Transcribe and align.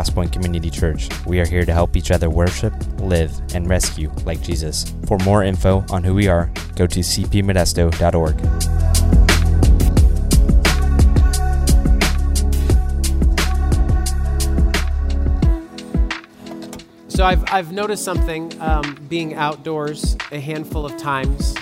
Crosspoint 0.00 0.32
Community 0.32 0.70
Church. 0.70 1.10
We 1.26 1.40
are 1.40 1.46
here 1.46 1.66
to 1.66 1.74
help 1.74 1.94
each 1.94 2.10
other 2.10 2.30
worship, 2.30 2.72
live, 3.00 3.38
and 3.54 3.68
rescue 3.68 4.10
like 4.24 4.40
Jesus. 4.40 4.94
For 5.06 5.18
more 5.18 5.44
info 5.44 5.84
on 5.90 6.02
who 6.02 6.14
we 6.14 6.26
are, 6.26 6.50
go 6.74 6.86
to 6.86 7.00
cpmodesto.org. 7.00 8.40
So 17.10 17.26
I've, 17.26 17.44
I've 17.52 17.72
noticed 17.72 18.02
something 18.02 18.58
um, 18.62 18.96
being 19.10 19.34
outdoors 19.34 20.16
a 20.32 20.40
handful 20.40 20.86
of 20.86 20.96
times, 20.96 21.54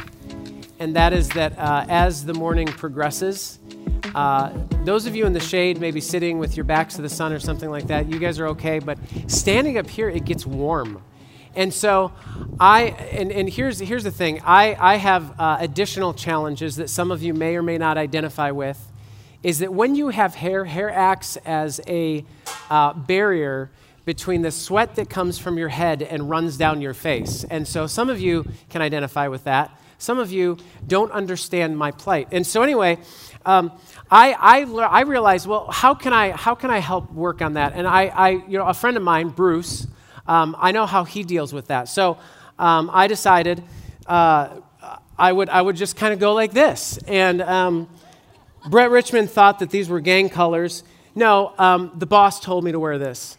and 0.78 0.94
that 0.94 1.12
is 1.12 1.28
that 1.30 1.58
uh, 1.58 1.86
as 1.88 2.24
the 2.24 2.34
morning 2.34 2.68
progresses, 2.68 3.58
uh, 4.14 4.50
those 4.88 5.04
of 5.04 5.14
you 5.14 5.26
in 5.26 5.34
the 5.34 5.40
shade, 5.40 5.78
maybe 5.78 6.00
sitting 6.00 6.38
with 6.38 6.56
your 6.56 6.64
backs 6.64 6.96
to 6.96 7.02
the 7.02 7.10
sun 7.10 7.30
or 7.30 7.38
something 7.38 7.68
like 7.68 7.88
that, 7.88 8.08
you 8.08 8.18
guys 8.18 8.38
are 8.38 8.48
okay. 8.48 8.78
But 8.78 8.98
standing 9.26 9.76
up 9.76 9.86
here, 9.86 10.08
it 10.08 10.24
gets 10.24 10.46
warm. 10.46 11.02
And 11.54 11.74
so 11.74 12.12
I, 12.58 12.84
and, 13.12 13.30
and 13.30 13.50
here's, 13.50 13.80
here's 13.80 14.04
the 14.04 14.10
thing 14.10 14.40
I, 14.44 14.76
I 14.78 14.96
have 14.96 15.38
uh, 15.38 15.58
additional 15.60 16.14
challenges 16.14 16.76
that 16.76 16.88
some 16.88 17.10
of 17.10 17.22
you 17.22 17.34
may 17.34 17.56
or 17.56 17.62
may 17.62 17.76
not 17.76 17.98
identify 17.98 18.50
with. 18.50 18.82
Is 19.42 19.58
that 19.58 19.72
when 19.72 19.94
you 19.94 20.08
have 20.08 20.34
hair, 20.34 20.64
hair 20.64 20.90
acts 20.90 21.36
as 21.44 21.80
a 21.86 22.24
uh, 22.70 22.94
barrier 22.94 23.70
between 24.06 24.40
the 24.40 24.50
sweat 24.50 24.96
that 24.96 25.10
comes 25.10 25.38
from 25.38 25.58
your 25.58 25.68
head 25.68 26.00
and 26.00 26.30
runs 26.30 26.56
down 26.56 26.80
your 26.80 26.94
face. 26.94 27.44
And 27.44 27.68
so 27.68 27.86
some 27.86 28.08
of 28.08 28.20
you 28.20 28.46
can 28.70 28.80
identify 28.80 29.28
with 29.28 29.44
that. 29.44 29.78
Some 29.98 30.18
of 30.18 30.30
you 30.30 30.56
don't 30.86 31.10
understand 31.12 31.76
my 31.76 31.90
plight. 31.90 32.28
And 32.30 32.46
so, 32.46 32.62
anyway, 32.62 32.98
um, 33.44 33.72
I, 34.10 34.32
I, 34.32 34.62
I 34.62 35.00
realized, 35.02 35.46
well, 35.46 35.66
how 35.70 35.94
can 35.94 36.12
I, 36.12 36.30
how 36.30 36.54
can 36.54 36.70
I 36.70 36.78
help 36.78 37.12
work 37.12 37.42
on 37.42 37.54
that? 37.54 37.72
And 37.74 37.86
I, 37.86 38.06
I 38.06 38.28
you 38.30 38.58
know, 38.58 38.66
a 38.66 38.74
friend 38.74 38.96
of 38.96 39.02
mine, 39.02 39.30
Bruce, 39.30 39.86
um, 40.26 40.54
I 40.58 40.72
know 40.72 40.86
how 40.86 41.04
he 41.04 41.22
deals 41.22 41.52
with 41.52 41.68
that. 41.68 41.88
So 41.88 42.18
um, 42.58 42.90
I 42.92 43.06
decided 43.06 43.64
uh, 44.06 44.60
I, 45.18 45.32
would, 45.32 45.48
I 45.48 45.62
would 45.62 45.76
just 45.76 45.96
kind 45.96 46.12
of 46.12 46.20
go 46.20 46.34
like 46.34 46.52
this. 46.52 46.98
And 47.06 47.40
um, 47.40 47.88
Brett 48.68 48.90
Richmond 48.90 49.30
thought 49.30 49.60
that 49.60 49.70
these 49.70 49.88
were 49.88 50.00
gang 50.00 50.28
colors. 50.28 50.84
No, 51.14 51.54
um, 51.58 51.92
the 51.96 52.06
boss 52.06 52.40
told 52.40 52.64
me 52.64 52.72
to 52.72 52.78
wear 52.78 52.98
this. 52.98 53.37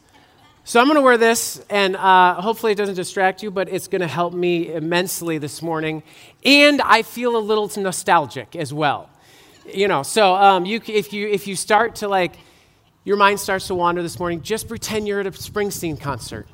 So 0.66 0.80
I'm 0.80 0.86
going 0.86 0.96
to 0.96 1.02
wear 1.02 1.18
this, 1.18 1.64
and 1.70 1.96
uh, 1.96 2.36
hopefully 2.36 2.74
it 2.74 2.76
doesn't 2.76 2.96
distract 2.96 3.42
you, 3.42 3.50
but 3.50 3.70
it's 3.70 3.88
going 3.88 4.02
to 4.02 4.08
help 4.08 4.34
me 4.34 4.72
immensely 4.72 5.38
this 5.38 5.62
morning. 5.62 6.04
And 6.46 6.82
I 6.82 7.02
feel 7.02 7.36
a 7.36 7.40
little 7.40 7.72
nostalgic 7.78 8.56
as 8.56 8.72
well. 8.72 9.10
You 9.66 9.88
know, 9.88 10.04
so 10.04 10.36
um, 10.36 10.66
you, 10.66 10.82
if, 10.88 11.12
you, 11.12 11.28
if 11.28 11.48
you 11.48 11.56
start 11.56 11.96
to 11.98 12.08
like, 12.08 12.34
your 13.04 13.18
mind 13.18 13.40
starts 13.40 13.68
to 13.68 13.76
wander 13.76 14.04
this 14.04 14.20
morning, 14.20 14.42
just 14.42 14.68
pretend 14.68 15.08
you're 15.08 15.20
at 15.20 15.28
a 15.28 15.32
Springsteen 15.32 16.00
concert. 16.00 16.48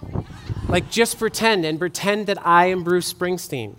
Like, 0.69 0.89
just 0.89 1.19
pretend 1.19 1.65
and 1.65 1.77
pretend 1.77 2.27
that 2.27 2.45
I 2.45 2.67
am 2.67 2.83
Bruce 2.83 3.11
Springsteen. 3.11 3.75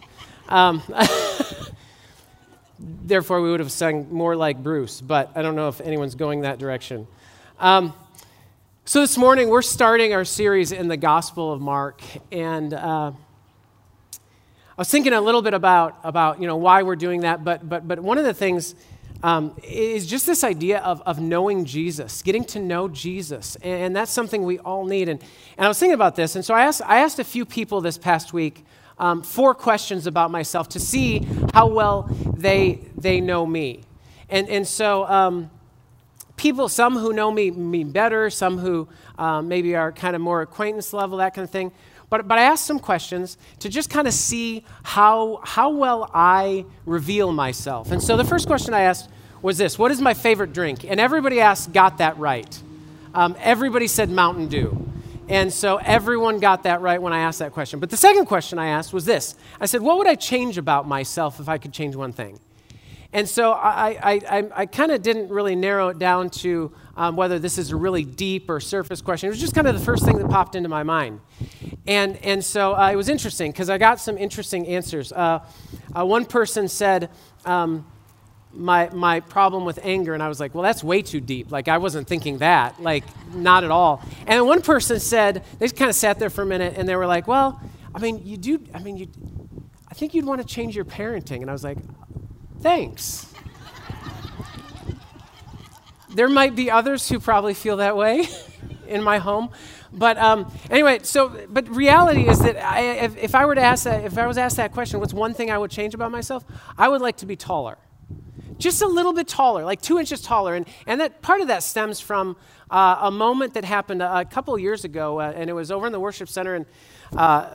Um, 0.48 0.82
therefore, 2.78 3.41
we 3.41 3.50
would 3.50 3.60
have 3.60 3.72
sung 3.72 4.12
more 4.12 4.36
like 4.36 4.62
Bruce, 4.62 5.00
but 5.00 5.30
I 5.34 5.42
don't 5.42 5.56
know 5.56 5.69
if 5.69 5.80
anyone's 5.80 6.14
going 6.14 6.42
that 6.42 6.58
direction. 6.58 7.06
Um, 7.58 7.94
so, 8.88 9.00
this 9.00 9.18
morning 9.18 9.48
we're 9.48 9.62
starting 9.62 10.14
our 10.14 10.24
series 10.24 10.70
in 10.70 10.86
the 10.86 10.96
Gospel 10.96 11.52
of 11.52 11.60
Mark, 11.60 12.02
and 12.30 12.72
uh, 12.72 13.10
I 13.10 14.78
was 14.78 14.88
thinking 14.88 15.12
a 15.12 15.20
little 15.20 15.42
bit 15.42 15.54
about, 15.54 15.98
about 16.04 16.40
you 16.40 16.46
know, 16.46 16.56
why 16.56 16.84
we're 16.84 16.94
doing 16.94 17.22
that, 17.22 17.42
but, 17.42 17.68
but, 17.68 17.88
but 17.88 17.98
one 17.98 18.16
of 18.16 18.24
the 18.24 18.32
things 18.32 18.76
um, 19.24 19.56
is 19.64 20.06
just 20.06 20.24
this 20.24 20.44
idea 20.44 20.78
of, 20.82 21.02
of 21.02 21.18
knowing 21.18 21.64
Jesus, 21.64 22.22
getting 22.22 22.44
to 22.44 22.60
know 22.60 22.86
Jesus, 22.86 23.56
and, 23.56 23.86
and, 23.86 23.96
that's 23.96 24.12
something 24.12 24.44
we 24.44 24.60
all 24.60 24.84
need. 24.84 25.08
And, 25.08 25.20
and 25.58 25.64
I 25.64 25.69
was 25.69 25.80
thinking 25.80 25.94
about 25.94 26.14
this, 26.14 26.36
and 26.36 26.44
so 26.44 26.54
I 26.54 26.62
asked, 26.62 26.80
I 26.86 27.00
asked 27.00 27.19
a 27.19 27.25
few 27.25 27.44
people 27.44 27.80
this 27.80 27.98
past 27.98 28.32
week 28.32 28.64
um, 29.00 29.20
four 29.20 29.52
questions 29.52 30.06
about 30.06 30.30
myself 30.30 30.69
to 30.69 30.78
see 30.78 31.26
how 31.54 31.66
well 31.66 32.08
they, 32.36 32.86
they 32.96 33.20
know 33.20 33.46
me. 33.46 33.82
And, 34.28 34.48
and 34.48 34.64
so, 34.64 35.06
um, 35.06 35.50
people, 36.36 36.69
some 36.69 36.97
who 36.97 37.12
know 37.12 37.30
me, 37.30 37.50
me 37.50 37.84
better, 37.84 38.30
some 38.30 38.58
who 38.58 38.88
um, 39.19 39.48
maybe 39.48 39.74
are 39.74 39.92
kind 39.92 40.14
of 40.14 40.22
more 40.22 40.42
acquaintance 40.42 40.92
level, 40.92 41.19
that 41.19 41.34
kind 41.34 41.44
of 41.44 41.50
thing. 41.50 41.72
But, 42.08 42.28
but 42.28 42.38
I 42.38 42.42
asked 42.42 42.64
some 42.66 42.78
questions 42.78 43.36
to 43.60 43.69
just 43.69 43.91
kind 43.91 44.06
of 44.06 44.14
see 44.14 44.64
how, 44.84 45.41
how 45.42 45.70
well 45.70 46.10
I 46.14 46.64
reveal 46.84 47.32
myself. 47.32 47.91
And 47.91 48.02
so 48.02 48.16
the 48.16 48.25
first 48.25 48.46
question 48.46 48.75
I 48.75 48.82
asked 48.82 49.08
was 49.42 49.58
this 49.58 49.78
What 49.78 49.91
is 49.91 50.00
my 50.00 50.14
favorite 50.14 50.52
drink? 50.52 50.84
And 50.84 51.00
everybody 51.00 51.41
asked, 51.41 51.72
got 51.72 51.98
that 51.98 52.16
right. 52.19 52.62
Um, 53.14 53.34
everybody 53.41 53.88
said 53.88 54.10
Mountain 54.10 54.48
Dew. 54.48 54.86
And 55.28 55.52
so 55.52 55.76
everyone 55.78 56.38
got 56.38 56.62
that 56.62 56.80
right 56.80 57.02
when 57.02 57.12
I 57.12 57.20
asked 57.20 57.41
that 57.41 57.52
question. 57.52 57.80
But 57.80 57.91
the 57.91 57.96
second 57.96 58.26
question 58.26 58.58
I 58.58 58.69
asked 58.69 58.92
was 58.92 59.04
this 59.04 59.34
I 59.60 59.66
said, 59.66 59.82
What 59.82 59.98
would 59.98 60.06
I 60.06 60.14
change 60.14 60.58
about 60.58 60.86
myself 60.86 61.41
if 61.41 61.48
I 61.48 61.58
could 61.58 61.72
change 61.72 61.96
one 61.96 62.12
thing? 62.12 62.38
And 63.16 63.27
so 63.27 63.53
I, 63.53 63.99
I, 64.03 64.12
I, 64.12 64.44
I 64.54 64.66
kind 64.66 64.93
of 64.93 65.00
didn't 65.00 65.31
really 65.31 65.56
narrow 65.56 65.88
it 65.88 65.99
down 65.99 66.28
to 66.44 66.71
um, 66.99 67.16
whether 67.16 67.38
this 67.38 67.56
is 67.56 67.71
a 67.71 67.77
really 67.77 68.04
deep 68.04 68.50
or 68.50 68.60
surface 68.60 69.00
question. 69.00 69.28
It 69.28 69.31
was 69.31 69.41
just 69.41 69.54
kind 69.54 69.66
of 69.66 69.75
the 69.75 69.82
first 69.82 70.04
thing 70.04 70.19
that 70.19 70.28
popped 70.28 70.54
into 70.54 70.69
my 70.69 70.82
mind. 70.82 71.21
And, 71.87 72.19
and 72.19 72.44
so 72.44 72.75
uh, 72.76 72.91
it 72.93 72.97
was 72.97 73.09
interesting 73.09 73.53
because 73.53 73.71
I 73.71 73.78
got 73.78 74.00
some 74.00 74.19
interesting 74.19 74.66
answers. 74.66 75.12
Uh, 75.12 75.38
uh, 75.99 76.05
one 76.05 76.26
person 76.26 76.69
said, 76.69 77.09
um, 77.47 77.87
my, 78.53 78.91
my 78.91 79.21
problem 79.21 79.65
with 79.65 79.78
anger, 79.82 80.12
and 80.12 80.22
I 80.22 80.28
was 80.28 80.38
like, 80.38 80.55
well, 80.55 80.62
that's 80.62 80.84
way 80.84 81.00
too 81.00 81.22
deep. 81.22 81.50
Like, 81.50 81.69
I 81.69 81.78
wasn't 81.78 82.06
thinking 82.06 82.37
that, 82.38 82.82
like, 82.82 83.05
not 83.34 83.65
at 83.65 83.71
all. 83.71 84.03
And 84.26 84.47
one 84.47 84.60
person 84.60 85.00
said, 85.00 85.43
they 85.59 85.71
kind 85.71 85.88
of 85.88 85.94
sat 85.97 86.19
there 86.19 86.28
for 86.28 86.43
a 86.43 86.47
minute 86.47 86.75
and 86.76 86.87
they 86.87 86.97
were 86.97 87.06
like, 87.06 87.26
well, 87.26 87.59
I 87.94 87.99
mean, 87.99 88.21
you 88.26 88.37
do, 88.37 88.62
I 88.75 88.81
mean, 88.81 88.99
you, 88.99 89.09
I 89.91 89.94
think 89.94 90.12
you'd 90.12 90.26
want 90.26 90.43
to 90.43 90.47
change 90.47 90.76
your 90.76 90.84
parenting. 90.84 91.41
And 91.41 91.49
I 91.49 91.55
was 91.55 91.65
like, 91.65 91.78
Thanks. 92.61 93.27
there 96.17 96.28
might 96.28 96.56
be 96.56 96.71
others 96.71 97.09
who 97.09 97.21
probably 97.21 97.53
feel 97.55 97.77
that 97.77 97.97
way 97.97 98.27
in 98.89 99.03
my 99.03 99.19
home. 99.19 99.50
But 99.93 100.17
um, 100.19 100.50
anyway, 100.71 101.00
so, 101.03 101.47
but 101.49 101.69
reality 101.69 102.27
is 102.27 102.41
that 102.41 102.56
I, 102.56 102.81
if, 102.81 103.17
if, 103.17 103.34
I 103.34 103.47
were 103.47 103.55
to 103.55 103.61
ask 103.61 103.84
that, 103.84 104.05
if 104.05 104.19
I 104.19 104.27
was 104.27 104.39
asked 104.39 104.56
that 104.56 104.72
question, 104.72 104.99
what's 104.99 105.15
one 105.15 105.34
thing 105.34 105.50
I 105.50 105.59
would 105.59 105.71
change 105.71 105.94
about 105.94 106.11
myself? 106.11 106.44
I 106.77 106.89
would 106.89 107.00
like 107.00 107.19
to 107.19 107.27
be 107.27 107.37
taller. 107.37 107.78
Just 108.59 108.81
a 108.81 108.87
little 108.87 109.12
bit 109.12 109.28
taller, 109.28 109.65
like 109.65 109.83
two 109.83 109.99
inches 109.99 110.23
taller. 110.23 110.55
And, 110.55 110.67
and 110.87 111.00
that 111.00 111.21
part 111.21 111.43
of 111.43 111.49
that 111.49 111.62
stems 111.62 112.00
from 112.00 112.37
uh, 112.71 112.97
a 113.03 113.11
moment 113.11 113.55
that 113.55 113.65
happened 113.65 114.00
a, 114.03 114.21
a 114.21 114.25
couple 114.25 114.59
years 114.59 114.84
ago, 114.84 115.21
uh, 115.21 115.33
and 115.37 115.50
it 115.50 115.53
was 115.53 115.71
over 115.71 115.87
in 115.87 115.93
the 115.93 116.00
worship 116.00 116.28
center. 116.28 116.55
And 116.55 116.67
uh, 117.15 117.50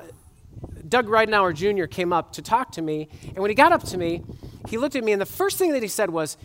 Doug 0.92 1.08
Reidenauer 1.08 1.56
Jr. 1.56 1.86
came 1.86 2.12
up 2.12 2.34
to 2.34 2.42
talk 2.42 2.74
to 2.74 2.82
me. 2.82 3.08
And 3.24 3.38
when 3.38 3.50
he 3.50 3.56
got 3.56 3.72
up 3.72 3.82
to 3.86 3.98
me, 3.98 4.24
he 4.68 4.78
looked 4.78 4.98
at 4.98 5.06
me, 5.06 5.14
and 5.14 5.22
the 5.22 5.26
first 5.26 5.58
thing 5.58 5.72
that 5.72 5.82
he 5.82 5.88
said 5.88 6.10
was, 6.10 6.36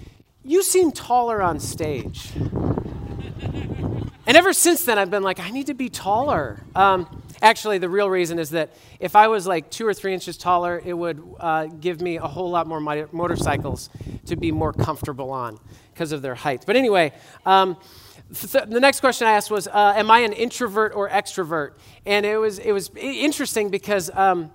You 0.44 0.62
seem 0.62 0.92
taller 0.92 1.42
on 1.42 1.58
stage. 1.58 2.30
and 2.36 4.36
ever 4.36 4.52
since 4.52 4.84
then, 4.84 4.98
I've 4.98 5.10
been 5.10 5.24
like, 5.24 5.40
I 5.40 5.50
need 5.50 5.66
to 5.66 5.74
be 5.74 5.88
taller. 5.88 6.62
Um, 6.76 7.24
actually, 7.42 7.78
the 7.78 7.88
real 7.88 8.08
reason 8.08 8.38
is 8.38 8.50
that 8.50 8.70
if 9.00 9.16
I 9.16 9.26
was 9.26 9.48
like 9.48 9.68
two 9.68 9.84
or 9.84 9.92
three 9.92 10.14
inches 10.14 10.36
taller, 10.36 10.80
it 10.84 10.94
would 10.94 11.20
uh, 11.40 11.66
give 11.66 12.00
me 12.00 12.16
a 12.16 12.28
whole 12.28 12.48
lot 12.48 12.68
more 12.68 12.80
motorcycles 12.80 13.90
to 14.26 14.36
be 14.36 14.52
more 14.52 14.72
comfortable 14.72 15.32
on 15.32 15.58
because 15.92 16.12
of 16.12 16.22
their 16.22 16.36
height. 16.36 16.62
But 16.64 16.76
anyway, 16.76 17.12
um, 17.44 17.76
the 18.28 18.81
next 18.81 19.00
question 19.00 19.28
I 19.28 19.32
asked 19.32 19.50
was, 19.50 19.69
uh, 19.69 19.94
"Am 19.97 20.10
I 20.10 20.20
an 20.20 20.32
introvert 20.32 20.92
or 20.94 21.09
extrovert?" 21.09 21.72
And 22.04 22.26
it 22.26 22.38
was 22.38 22.59
it 22.59 22.72
was 22.72 22.91
interesting 22.97 23.70
because 23.70 24.10
um, 24.14 24.50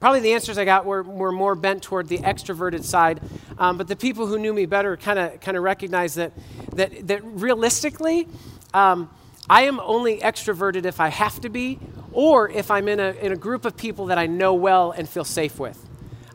probably 0.00 0.20
the 0.20 0.32
answers 0.32 0.58
I 0.58 0.64
got 0.64 0.86
were, 0.86 1.02
were 1.02 1.30
more 1.30 1.54
bent 1.54 1.82
toward 1.82 2.08
the 2.08 2.18
extroverted 2.18 2.82
side. 2.82 3.20
Um, 3.58 3.78
but 3.78 3.86
the 3.86 3.96
people 3.96 4.26
who 4.26 4.38
knew 4.38 4.52
me 4.52 4.66
better 4.66 4.96
kind 4.96 5.18
of 5.18 5.40
kind 5.40 5.56
of 5.56 5.62
recognized 5.62 6.16
that 6.16 6.32
that 6.74 7.06
that 7.06 7.24
realistically, 7.24 8.26
um, 8.74 9.08
I 9.48 9.62
am 9.62 9.78
only 9.80 10.18
extroverted 10.18 10.84
if 10.84 10.98
I 10.98 11.08
have 11.08 11.40
to 11.42 11.48
be, 11.48 11.78
or 12.12 12.48
if 12.50 12.70
I'm 12.70 12.88
in 12.88 12.98
a 12.98 13.12
in 13.12 13.30
a 13.30 13.36
group 13.36 13.64
of 13.64 13.76
people 13.76 14.06
that 14.06 14.18
I 14.18 14.26
know 14.26 14.54
well 14.54 14.90
and 14.90 15.08
feel 15.08 15.24
safe 15.24 15.60
with. 15.60 15.89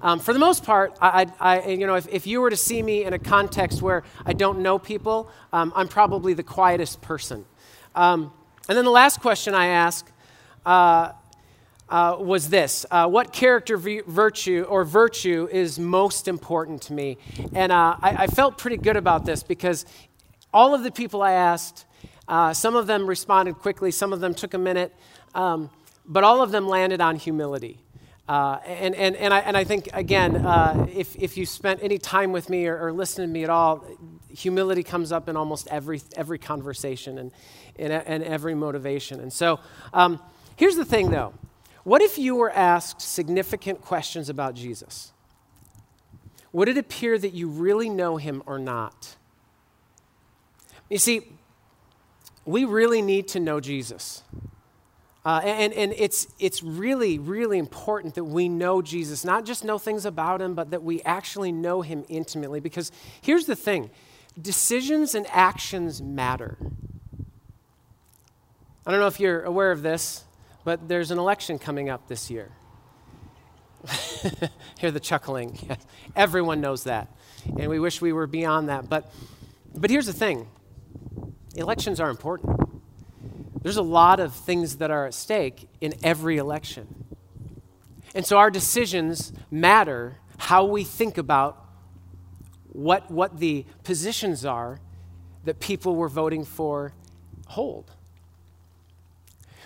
Um, 0.05 0.19
for 0.19 0.33
the 0.33 0.39
most 0.39 0.63
part, 0.63 0.95
I, 1.01 1.25
I, 1.39 1.67
you 1.69 1.87
know, 1.87 1.95
if, 1.95 2.07
if, 2.09 2.27
you 2.27 2.39
were 2.39 2.51
to 2.51 2.55
see 2.55 2.83
me 2.83 3.05
in 3.05 3.13
a 3.13 3.17
context 3.17 3.81
where 3.81 4.03
I 4.23 4.33
don't 4.33 4.59
know 4.59 4.77
people, 4.77 5.31
um, 5.51 5.73
I'm 5.75 5.87
probably 5.87 6.35
the 6.35 6.43
quietest 6.43 7.01
person. 7.01 7.43
Um, 7.95 8.31
and 8.69 8.77
then 8.77 8.85
the 8.85 8.91
last 8.91 9.19
question 9.19 9.55
I 9.55 9.65
asked 9.65 10.11
uh, 10.63 11.13
uh, 11.89 12.17
was 12.19 12.49
this 12.49 12.85
uh, 12.91 13.07
What 13.07 13.33
character 13.33 13.77
v- 13.77 14.03
virtue 14.05 14.67
or 14.69 14.83
virtue 14.83 15.49
is 15.51 15.79
most 15.79 16.27
important 16.27 16.83
to 16.83 16.93
me? 16.93 17.17
And 17.53 17.71
uh, 17.71 17.97
I, 17.99 18.25
I, 18.25 18.27
felt 18.27 18.59
pretty 18.59 18.77
good 18.77 18.97
about 18.97 19.25
this 19.25 19.41
because 19.41 19.87
all 20.53 20.75
of 20.75 20.83
the 20.83 20.91
people 20.91 21.23
I 21.23 21.31
asked, 21.31 21.85
uh, 22.27 22.53
some 22.53 22.75
of 22.75 22.85
them 22.85 23.07
responded 23.07 23.55
quickly, 23.55 23.89
some 23.89 24.13
of 24.13 24.19
them 24.19 24.35
took 24.35 24.53
a 24.53 24.59
minute, 24.59 24.93
um, 25.33 25.71
but 26.05 26.23
all 26.23 26.43
of 26.43 26.51
them 26.51 26.67
landed 26.67 27.01
on 27.01 27.15
humility. 27.15 27.79
Uh, 28.27 28.57
and, 28.65 28.95
and, 28.95 29.15
and, 29.15 29.33
I, 29.33 29.39
and 29.39 29.55
I 29.55 29.63
think, 29.63 29.89
again, 29.93 30.37
uh, 30.37 30.87
if, 30.91 31.15
if 31.15 31.37
you 31.37 31.45
spent 31.45 31.81
any 31.83 31.99
time 31.99 32.31
with 32.31 32.49
me 32.49 32.65
or, 32.65 32.79
or 32.79 32.91
listened 32.91 33.27
to 33.27 33.31
me 33.31 33.43
at 33.43 33.49
all, 33.51 33.85
humility 34.29 34.81
comes 34.81 35.11
up 35.11 35.29
in 35.29 35.37
almost 35.37 35.67
every, 35.67 36.01
every 36.15 36.39
conversation 36.39 37.19
and, 37.19 37.31
and, 37.77 37.93
and 37.93 38.23
every 38.23 38.55
motivation. 38.55 39.19
And 39.19 39.31
so 39.31 39.59
um, 39.93 40.19
here's 40.55 40.75
the 40.75 40.85
thing, 40.85 41.11
though. 41.11 41.33
What 41.83 42.01
if 42.01 42.17
you 42.17 42.35
were 42.35 42.51
asked 42.51 42.99
significant 42.99 43.81
questions 43.81 44.27
about 44.27 44.55
Jesus? 44.55 45.11
Would 46.51 46.67
it 46.67 46.79
appear 46.79 47.19
that 47.19 47.33
you 47.33 47.47
really 47.47 47.89
know 47.89 48.17
him 48.17 48.41
or 48.47 48.57
not? 48.57 49.17
You 50.89 50.97
see, 50.97 51.27
we 52.45 52.65
really 52.65 53.03
need 53.03 53.27
to 53.29 53.39
know 53.39 53.59
Jesus. 53.59 54.23
Uh, 55.25 55.41
and 55.43 55.73
and 55.73 55.91
it's, 55.97 56.27
it's 56.37 56.61
really, 56.61 57.17
really 57.17 57.57
important 57.57 58.13
that 58.13 58.25
we 58.25 58.47
know 58.47 58.83
Jesus, 58.83 59.25
not 59.25 59.43
just 59.43 59.65
know 59.65 59.79
things 59.79 60.05
about 60.05 60.39
him, 60.39 60.53
but 60.53 60.69
that 60.69 60.83
we 60.83 61.01
actually 61.01 61.51
know 61.51 61.81
him 61.81 62.05
intimately. 62.07 62.59
Because 62.59 62.91
here's 63.21 63.47
the 63.47 63.55
thing 63.55 63.89
decisions 64.39 65.15
and 65.15 65.25
actions 65.31 65.99
matter. 65.99 66.57
I 68.85 68.91
don't 68.91 68.99
know 68.99 69.07
if 69.07 69.19
you're 69.19 69.41
aware 69.41 69.71
of 69.71 69.81
this, 69.81 70.25
but 70.63 70.87
there's 70.87 71.09
an 71.09 71.17
election 71.17 71.57
coming 71.57 71.89
up 71.89 72.07
this 72.07 72.29
year. 72.29 72.51
Hear 74.77 74.91
the 74.91 74.99
chuckling. 74.99 75.57
Yes. 75.67 75.79
Everyone 76.15 76.61
knows 76.61 76.83
that. 76.83 77.07
And 77.57 77.67
we 77.67 77.79
wish 77.79 77.99
we 77.99 78.13
were 78.13 78.27
beyond 78.27 78.69
that. 78.69 78.89
But, 78.89 79.11
but 79.73 79.89
here's 79.89 80.05
the 80.05 80.13
thing 80.13 80.47
elections 81.55 81.99
are 81.99 82.09
important. 82.09 82.64
There's 83.65 83.77
a 83.77 83.81
lot 83.81 84.19
of 84.19 84.31
things 84.31 84.75
that 84.75 84.91
are 84.91 85.07
at 85.07 85.15
stake 85.15 85.67
in 85.81 85.95
every 86.03 86.37
election. 86.37 87.03
And 88.13 88.23
so 88.23 88.37
our 88.37 88.51
decisions 88.51 89.33
matter 89.49 90.17
how 90.37 90.65
we 90.65 90.83
think 90.83 91.17
about 91.17 91.65
what, 92.73 93.09
what 93.09 93.39
the 93.39 93.65
positions 93.83 94.45
are 94.45 94.79
that 95.45 95.59
people 95.59 95.95
were 95.95 96.07
voting 96.07 96.45
for 96.45 96.93
hold. 97.47 97.89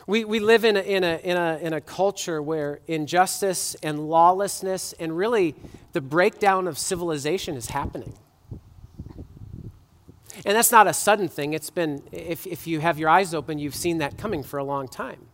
We, 0.08 0.24
we 0.24 0.40
live 0.40 0.64
in 0.64 0.78
a, 0.78 0.80
in, 0.80 1.04
a, 1.04 1.18
in, 1.22 1.36
a, 1.36 1.60
in 1.62 1.74
a 1.74 1.82
culture 1.82 2.42
where 2.42 2.80
injustice 2.88 3.76
and 3.84 4.08
lawlessness 4.08 4.94
and 4.94 5.18
really 5.18 5.56
the 5.92 6.00
breakdown 6.00 6.70
of 6.70 6.78
civilization 6.78 7.58
is 7.58 7.72
happening. 7.72 8.14
And 10.46 10.56
that's 10.56 10.72
not 10.72 10.88
a 10.88 10.94
sudden 10.94 11.28
thing. 11.28 11.54
It's 11.54 11.70
been, 11.70 12.04
if, 12.12 12.48
if 12.48 12.68
you 12.68 12.80
have 12.80 12.98
your 12.98 13.10
eyes 13.10 13.34
open, 13.34 13.60
you've 13.60 13.76
seen 13.76 13.98
that 14.00 14.18
coming 14.18 14.44
for 14.44 14.58
a 14.58 14.64
long 14.64 14.88
time. 14.88 15.28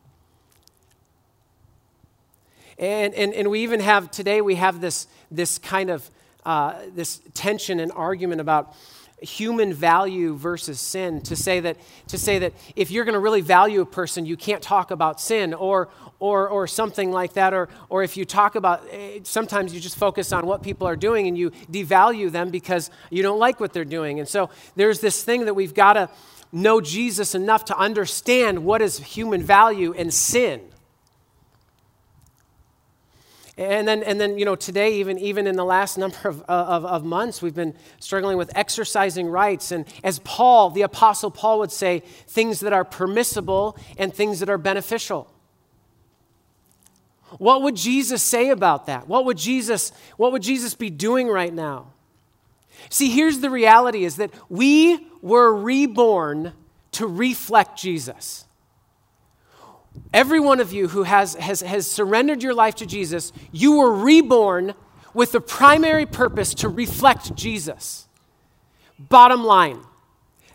And, 2.77 3.13
and, 3.13 3.33
and 3.33 3.49
we 3.49 3.61
even 3.61 3.79
have, 3.79 4.11
today, 4.11 4.41
we 4.41 4.55
have 4.55 4.81
this, 4.81 5.07
this 5.31 5.57
kind 5.57 5.89
of, 5.89 6.09
uh, 6.45 6.79
this 6.93 7.21
tension 7.33 7.79
and 7.79 7.91
argument 7.91 8.41
about 8.41 8.75
human 9.21 9.73
value 9.73 10.35
versus 10.35 10.79
sin 10.79 11.21
to 11.21 11.35
say 11.35 11.61
that 11.61 11.77
to 12.07 12.17
say 12.17 12.37
that 12.37 12.53
if 12.75 12.91
you're 12.91 13.05
going 13.05 13.13
to 13.13 13.19
really 13.19 13.41
value 13.41 13.79
a 13.79 13.85
person 13.85 14.25
you 14.25 14.35
can't 14.35 14.61
talk 14.61 14.91
about 14.91 15.21
sin 15.21 15.53
or 15.53 15.89
or 16.19 16.49
or 16.49 16.67
something 16.67 17.11
like 17.11 17.33
that 17.33 17.53
or 17.53 17.69
or 17.89 18.03
if 18.03 18.17
you 18.17 18.25
talk 18.25 18.55
about 18.55 18.83
eh, 18.91 19.19
sometimes 19.23 19.73
you 19.73 19.79
just 19.79 19.97
focus 19.97 20.31
on 20.33 20.45
what 20.45 20.61
people 20.61 20.85
are 20.85 20.97
doing 20.97 21.27
and 21.27 21.37
you 21.37 21.49
devalue 21.71 22.29
them 22.29 22.49
because 22.49 22.91
you 23.09 23.23
don't 23.23 23.39
like 23.39 23.59
what 23.59 23.73
they're 23.73 23.85
doing. 23.85 24.19
And 24.19 24.27
so 24.27 24.49
there's 24.75 24.99
this 24.99 25.23
thing 25.23 25.45
that 25.45 25.53
we've 25.53 25.73
got 25.73 25.93
to 25.93 26.09
know 26.51 26.81
Jesus 26.81 27.35
enough 27.35 27.65
to 27.65 27.77
understand 27.77 28.65
what 28.65 28.81
is 28.81 28.99
human 28.99 29.41
value 29.41 29.93
and 29.93 30.13
sin 30.13 30.61
and 33.57 33.87
then, 33.87 34.03
and 34.03 34.19
then, 34.19 34.37
you 34.37 34.43
know, 34.43 34.55
today, 34.55 34.95
even, 34.95 35.17
even 35.17 35.47
in 35.47 35.55
the 35.55 35.63
last 35.63 35.97
number 35.97 36.17
of, 36.27 36.41
uh, 36.41 36.43
of, 36.47 36.85
of 36.85 37.05
months, 37.05 37.41
we've 37.41 37.55
been 37.55 37.73
struggling 37.99 38.37
with 38.37 38.51
exercising 38.53 39.27
rights. 39.27 39.71
And 39.71 39.85
as 40.03 40.19
Paul, 40.19 40.71
the 40.71 40.81
Apostle 40.81 41.31
Paul 41.31 41.59
would 41.59 41.71
say, 41.71 41.99
things 42.27 42.59
that 42.59 42.73
are 42.73 42.83
permissible 42.83 43.77
and 43.97 44.13
things 44.13 44.41
that 44.41 44.49
are 44.49 44.57
beneficial. 44.57 45.31
What 47.37 47.61
would 47.61 47.75
Jesus 47.77 48.21
say 48.21 48.49
about 48.49 48.87
that? 48.87 49.07
What 49.07 49.23
would 49.25 49.37
Jesus, 49.37 49.93
what 50.17 50.33
would 50.33 50.43
Jesus 50.43 50.73
be 50.73 50.89
doing 50.89 51.27
right 51.27 51.53
now? 51.53 51.93
See, 52.89 53.09
here's 53.09 53.39
the 53.39 53.49
reality 53.49 54.03
is 54.03 54.17
that 54.17 54.31
we 54.49 55.07
were 55.21 55.53
reborn 55.53 56.51
to 56.91 57.07
reflect 57.07 57.79
Jesus. 57.79 58.45
Every 60.13 60.39
one 60.39 60.59
of 60.59 60.71
you 60.71 60.87
who 60.87 61.03
has, 61.03 61.35
has, 61.35 61.61
has 61.61 61.89
surrendered 61.89 62.41
your 62.41 62.53
life 62.53 62.75
to 62.75 62.85
Jesus, 62.85 63.31
you 63.51 63.77
were 63.77 63.91
reborn 63.91 64.73
with 65.13 65.31
the 65.31 65.41
primary 65.41 66.05
purpose 66.05 66.53
to 66.55 66.69
reflect 66.69 67.35
Jesus. 67.35 68.07
Bottom 68.97 69.43
line, 69.43 69.81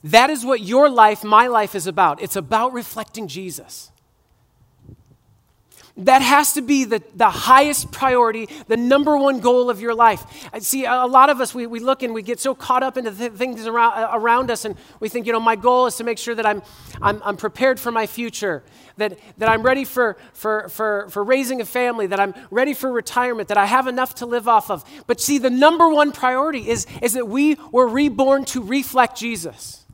that 0.05 0.31
is 0.31 0.45
what 0.45 0.61
your 0.61 0.89
life, 0.89 1.25
my 1.25 1.47
life 1.47 1.75
is 1.75 1.87
about. 1.87 2.23
It's 2.23 2.37
about 2.37 2.73
reflecting 2.73 3.29
Jesus. 3.29 3.91
That 5.97 6.23
has 6.23 6.53
to 6.55 6.63
be 6.63 6.85
the, 6.85 7.03
the 7.15 7.31
highest 7.31 7.91
priority, 7.91 8.49
the 8.69 8.77
number 8.77 9.17
one 9.17 9.41
goal 9.41 9.69
of 9.71 9.81
your 9.81 9.95
life. 9.95 10.49
I 10.53 10.61
see, 10.61 10.85
a 10.85 11.07
lot 11.07 11.31
of 11.31 11.41
us, 11.41 11.55
we, 11.55 11.67
we 11.67 11.81
look 11.81 12.03
and 12.03 12.15
we 12.15 12.23
get 12.23 12.41
so 12.41 12.55
caught 12.55 12.83
up 12.83 12.97
into 12.97 13.11
the 13.11 13.29
things 13.29 13.67
around, 13.67 13.93
uh, 13.95 14.11
around 14.13 14.51
us, 14.51 14.65
and 14.65 14.77
we 15.01 15.09
think, 15.09 15.27
you 15.27 15.33
know, 15.33 15.41
my 15.41 15.57
goal 15.57 15.87
is 15.87 15.97
to 15.97 16.05
make 16.05 16.19
sure 16.19 16.35
that 16.35 16.47
I'm, 16.47 16.63
I'm, 17.03 17.21
I'm 17.25 17.37
prepared 17.37 17.81
for 17.81 17.91
my 17.91 18.07
future, 18.07 18.63
that, 18.99 19.19
that 19.39 19.49
I'm 19.49 19.63
ready 19.63 19.85
for, 19.85 20.17
for, 20.33 20.69
for, 20.69 21.09
for 21.11 21.25
raising 21.25 21.61
a 21.61 21.65
family, 21.65 22.07
that 22.07 22.21
I'm 22.21 22.35
ready 22.51 22.73
for 22.73 22.91
retirement, 22.91 23.49
that 23.49 23.59
I 23.59 23.67
have 23.67 23.87
enough 23.87 24.15
to 24.17 24.27
live 24.27 24.49
off 24.49 24.71
of. 24.71 24.85
But 25.07 25.21
see, 25.21 25.39
the 25.39 25.51
number 25.51 25.89
one 25.89 26.13
priority 26.13 26.69
is, 26.69 26.87
is 27.03 27.15
that 27.15 27.27
we 27.29 27.57
were 27.73 27.89
reborn 27.89 28.45
to 28.47 28.63
reflect 28.63 29.19
Jesus. 29.19 29.85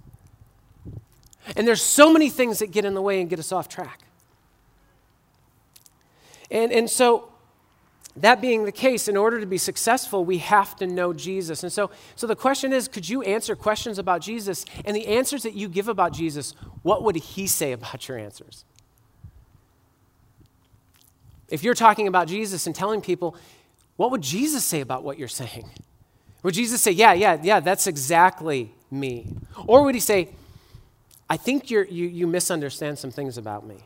And 1.56 1.66
there's 1.66 1.82
so 1.82 2.12
many 2.12 2.28
things 2.28 2.58
that 2.58 2.70
get 2.70 2.84
in 2.84 2.94
the 2.94 3.02
way 3.02 3.20
and 3.20 3.31
get 3.31 3.38
us 3.38 3.50
off 3.50 3.69
track. 3.69 4.06
And, 6.50 6.72
and 6.72 6.88
so, 6.88 7.31
that 8.16 8.40
being 8.40 8.64
the 8.64 8.72
case, 8.72 9.08
in 9.08 9.16
order 9.16 9.40
to 9.40 9.46
be 9.46 9.58
successful, 9.58 10.25
we 10.25 10.38
have 10.38 10.75
to 10.76 10.87
know 10.87 11.12
Jesus. 11.12 11.62
And 11.62 11.70
so, 11.70 11.90
so 12.14 12.26
the 12.26 12.37
question 12.37 12.72
is 12.72 12.88
could 12.88 13.08
you 13.08 13.22
answer 13.22 13.54
questions 13.54 13.98
about 13.98 14.22
Jesus? 14.22 14.64
And 14.84 14.96
the 14.96 15.06
answers 15.06 15.43
that 15.43 15.54
you 15.54 15.69
give 15.69 15.88
about 15.88 16.12
Jesus, 16.12 16.54
what 16.82 17.02
would 17.02 17.16
he 17.16 17.46
say 17.46 17.72
about 17.72 18.08
your 18.08 18.19
answers? 18.19 18.64
If 21.48 21.62
you're 21.62 21.75
talking 21.75 22.08
about 22.08 22.26
Jesus 22.26 22.66
and 22.66 22.75
telling 22.75 23.00
people, 23.00 23.37
what 23.96 24.10
would 24.10 24.22
Jesus 24.22 24.64
say 24.64 24.81
about 24.81 25.04
what 25.04 25.19
you're 25.19 25.28
saying? 25.28 25.69
Would 26.43 26.54
Jesus 26.54 26.81
say, 26.81 26.91
yeah, 26.91 27.12
yeah, 27.12 27.38
yeah, 27.43 27.60
that's 27.60 27.86
exactly 27.86 28.72
me? 28.91 29.26
Or 29.67 29.82
would 29.84 29.94
he 29.94 30.00
say, 30.00 30.31
I 31.29 31.36
think 31.36 31.70
you 31.70 31.84
you, 31.84 32.26
misunderstand 32.26 32.98
some 32.98 33.10
things 33.10 33.36
about 33.36 33.67
me? 33.67 33.76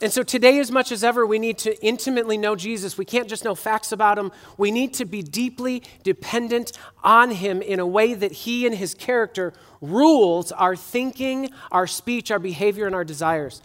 And 0.00 0.12
so 0.12 0.22
today, 0.22 0.58
as 0.58 0.70
much 0.70 0.90
as 0.92 1.04
ever, 1.04 1.26
we 1.26 1.38
need 1.38 1.58
to 1.58 1.80
intimately 1.84 2.38
know 2.38 2.56
Jesus. 2.56 2.98
We 2.98 3.04
can't 3.04 3.28
just 3.28 3.44
know 3.44 3.54
facts 3.54 3.92
about 3.92 4.18
him. 4.18 4.32
We 4.56 4.70
need 4.70 4.94
to 4.94 5.04
be 5.04 5.22
deeply 5.22 5.82
dependent 6.02 6.72
on 7.04 7.30
him 7.30 7.62
in 7.62 7.78
a 7.78 7.86
way 7.86 8.14
that 8.14 8.32
he 8.32 8.66
and 8.66 8.74
his 8.74 8.94
character 8.94 9.52
rules 9.80 10.52
our 10.52 10.76
thinking, 10.76 11.50
our 11.70 11.86
speech, 11.86 12.30
our 12.30 12.38
behavior, 12.38 12.86
and 12.86 12.94
our 12.94 13.04
desires. 13.04 13.62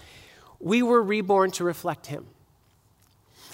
We 0.59 0.83
were 0.83 1.01
reborn 1.01 1.51
to 1.51 1.63
reflect 1.63 2.07
him. 2.07 2.25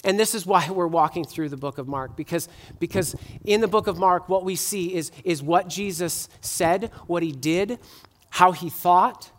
And 0.04 0.20
this 0.20 0.36
is 0.36 0.46
why 0.46 0.70
we're 0.72 0.88
walking 0.88 1.26
through 1.26 1.50
the 1.50 1.58
book 1.58 1.78
of 1.78 1.88
Mark, 1.88 2.16
because, 2.16 2.50
because 2.80 3.16
in 3.46 3.62
the 3.62 3.68
book 3.68 3.88
of 3.88 3.98
Mark, 3.98 4.30
what 4.30 4.44
we 4.44 4.56
see 4.56 4.94
is, 4.94 5.12
is 5.24 5.42
what 5.42 5.68
Jesus 5.68 6.30
said, 6.42 6.92
what 7.08 7.24
he 7.24 7.32
did, 7.32 7.80
how 8.30 8.52
he 8.52 8.70
thought, 8.70 9.32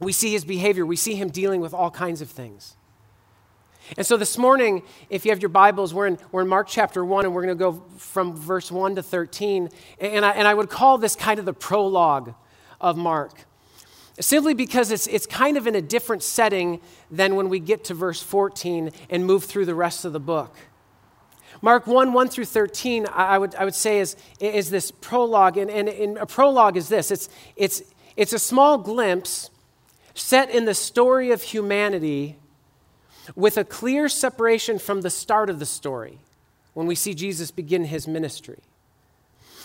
we 0.00 0.12
see 0.12 0.32
his 0.32 0.44
behavior, 0.44 0.84
we 0.84 0.96
see 0.96 1.14
him 1.14 1.30
dealing 1.30 1.60
with 1.60 1.72
all 1.72 1.90
kinds 1.90 2.20
of 2.20 2.30
things. 2.30 2.76
And 3.96 4.04
so 4.04 4.16
this 4.16 4.36
morning, 4.36 4.82
if 5.10 5.24
you 5.24 5.30
have 5.30 5.40
your 5.40 5.48
Bibles, 5.48 5.94
we're 5.94 6.08
in, 6.08 6.18
we're 6.32 6.42
in 6.42 6.48
Mark 6.48 6.66
chapter 6.68 7.04
1, 7.04 7.24
and 7.24 7.34
we're 7.34 7.42
going 7.42 7.56
to 7.56 7.58
go 7.58 7.84
from 7.98 8.34
verse 8.36 8.72
1 8.72 8.96
to 8.96 9.02
13. 9.02 9.68
And 10.00 10.24
I, 10.24 10.30
and 10.32 10.48
I 10.48 10.54
would 10.54 10.68
call 10.68 10.98
this 10.98 11.14
kind 11.14 11.38
of 11.38 11.44
the 11.44 11.52
prologue 11.52 12.34
of 12.80 12.96
Mark, 12.96 13.46
simply 14.18 14.54
because 14.54 14.90
it's, 14.90 15.06
it's 15.06 15.24
kind 15.24 15.56
of 15.56 15.68
in 15.68 15.76
a 15.76 15.82
different 15.82 16.24
setting 16.24 16.80
than 17.10 17.36
when 17.36 17.48
we 17.48 17.60
get 17.60 17.84
to 17.84 17.94
verse 17.94 18.20
14 18.20 18.90
and 19.08 19.24
move 19.24 19.44
through 19.44 19.66
the 19.66 19.74
rest 19.74 20.04
of 20.04 20.12
the 20.12 20.20
book. 20.20 20.56
Mark 21.62 21.86
1, 21.86 22.12
1 22.12 22.28
through 22.28 22.44
13, 22.44 23.06
I 23.12 23.38
would, 23.38 23.54
I 23.54 23.64
would 23.64 23.74
say 23.74 24.00
is, 24.00 24.16
is 24.40 24.68
this 24.68 24.90
prologue. 24.90 25.56
And, 25.56 25.70
and, 25.70 25.88
and 25.88 26.18
a 26.18 26.26
prologue 26.26 26.76
is 26.76 26.88
this 26.88 27.10
it's, 27.10 27.28
it's, 27.54 27.82
it's 28.16 28.32
a 28.32 28.38
small 28.38 28.78
glimpse 28.78 29.50
set 30.18 30.50
in 30.50 30.64
the 30.64 30.74
story 30.74 31.30
of 31.30 31.42
humanity 31.42 32.38
with 33.34 33.56
a 33.56 33.64
clear 33.64 34.08
separation 34.08 34.78
from 34.78 35.02
the 35.02 35.10
start 35.10 35.50
of 35.50 35.58
the 35.58 35.66
story 35.66 36.18
when 36.74 36.86
we 36.86 36.94
see 36.94 37.14
Jesus 37.14 37.50
begin 37.50 37.84
his 37.84 38.06
ministry. 38.06 38.58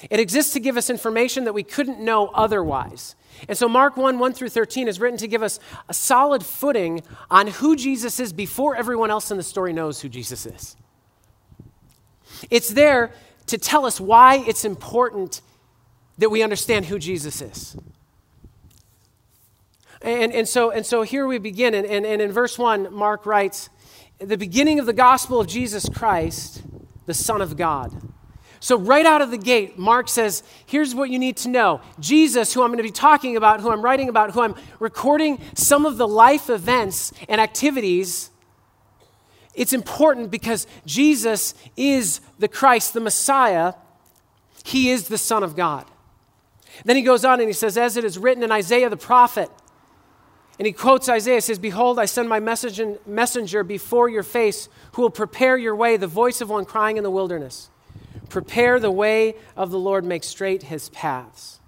It 0.10 0.20
exists 0.20 0.54
to 0.54 0.60
give 0.60 0.78
us 0.78 0.90
information 0.90 1.44
that 1.44 1.54
we 1.54 1.64
couldn't 1.64 2.00
know 2.00 2.28
otherwise. 2.28 3.16
And 3.48 3.58
so, 3.58 3.70
Mark 3.70 3.98
1 3.98 4.18
1 4.18 4.34
through 4.34 4.50
13 4.50 4.88
is 4.88 5.00
written 5.00 5.18
to 5.20 5.28
give 5.28 5.44
us 5.44 5.60
a 5.88 5.94
solid 5.94 6.44
footing 6.44 7.04
on 7.30 7.48
who 7.48 7.76
Jesus 7.76 8.20
is 8.20 8.34
before 8.34 8.76
everyone 8.76 9.12
else 9.12 9.30
in 9.30 9.38
the 9.38 9.44
story 9.44 9.74
knows 9.74 10.02
who 10.02 10.10
Jesus 10.10 10.46
is. 10.46 10.76
It's 12.50 12.70
there 12.70 13.12
to 13.48 13.58
tell 13.58 13.86
us 13.86 14.02
why 14.02 14.44
it's 14.48 14.66
important 14.66 15.42
that 16.18 16.30
we 16.30 16.42
understand 16.42 16.86
who 16.86 16.98
Jesus 16.98 17.42
is. 17.42 17.78
And, 20.04 20.34
and, 20.34 20.48
so, 20.48 20.72
and 20.72 20.86
so 20.86 21.04
here 21.04 21.28
we 21.28 21.38
begin. 21.38 21.74
And, 21.74 21.86
and, 21.86 22.06
and 22.06 22.22
in 22.22 22.32
verse 22.32 22.58
1, 22.58 22.94
Mark 22.94 23.26
writes, 23.26 23.70
The 24.20 24.38
beginning 24.38 24.80
of 24.80 24.86
the 24.86 24.94
gospel 24.94 25.40
of 25.40 25.48
Jesus 25.48 25.88
Christ, 25.90 26.64
the 27.06 27.14
Son 27.14 27.42
of 27.42 27.56
God. 27.56 28.12
So, 28.60 28.78
right 28.78 29.06
out 29.08 29.22
of 29.22 29.32
the 29.32 29.40
gate, 29.40 29.78
Mark 29.78 30.08
says, 30.08 30.44
Here's 30.68 30.94
what 30.94 31.10
you 31.10 31.18
need 31.18 31.38
to 31.38 31.50
know 31.50 31.82
Jesus, 32.00 32.54
who 32.54 32.62
I'm 32.62 32.70
going 32.70 32.78
to 32.78 32.84
be 32.84 32.92
talking 32.92 33.36
about, 33.36 33.60
who 33.60 33.72
I'm 33.72 33.82
writing 33.82 34.10
about, 34.10 34.32
who 34.32 34.42
I'm 34.42 34.56
recording 34.80 35.40
some 35.56 35.86
of 35.86 35.98
the 35.98 36.08
life 36.08 36.50
events 36.50 37.12
and 37.28 37.42
activities. 37.42 38.30
It's 39.54 39.74
important 39.74 40.32
because 40.32 40.66
Jesus 40.86 41.54
is 41.76 42.22
the 42.40 42.48
Christ, 42.48 42.94
the 42.94 43.02
Messiah. 43.02 43.74
He 44.64 44.92
is 44.92 45.08
the 45.08 45.18
Son 45.18 45.44
of 45.44 45.56
God. 45.56 45.86
Then 46.86 46.96
he 46.96 47.02
goes 47.02 47.26
on 47.26 47.40
and 47.40 47.50
he 47.50 47.54
says, 47.54 47.78
As 47.78 47.98
it 47.98 48.04
is 48.04 48.18
written 48.18 48.44
in 48.44 48.52
Isaiah 48.52 48.90
the 48.90 48.98
prophet, 48.98 49.50
and 50.62 50.68
he 50.68 50.74
quotes 50.74 51.10
Isaiah, 51.10 51.42
says, 51.42 51.58
Behold, 51.58 51.98
I 51.98 52.06
send 52.06 52.30
my 52.30 52.40
messenger 52.40 53.64
before 53.64 54.10
your 54.10 54.22
face 54.22 54.70
who 54.92 55.02
will 55.02 55.10
prepare 55.10 55.58
your 55.58 55.76
way, 55.76 55.98
the 55.98 56.06
voice 56.06 56.40
of 56.40 56.52
one 56.52 56.66
crying 56.66 56.98
in 56.98 57.04
the 57.04 57.10
wilderness. 57.10 57.72
Prepare 58.30 58.80
the 58.80 58.92
way 58.92 59.34
of 59.58 59.72
the 59.72 59.80
Lord, 59.80 60.06
make 60.06 60.24
straight 60.24 60.62
his 60.62 60.90
paths. 60.90 61.60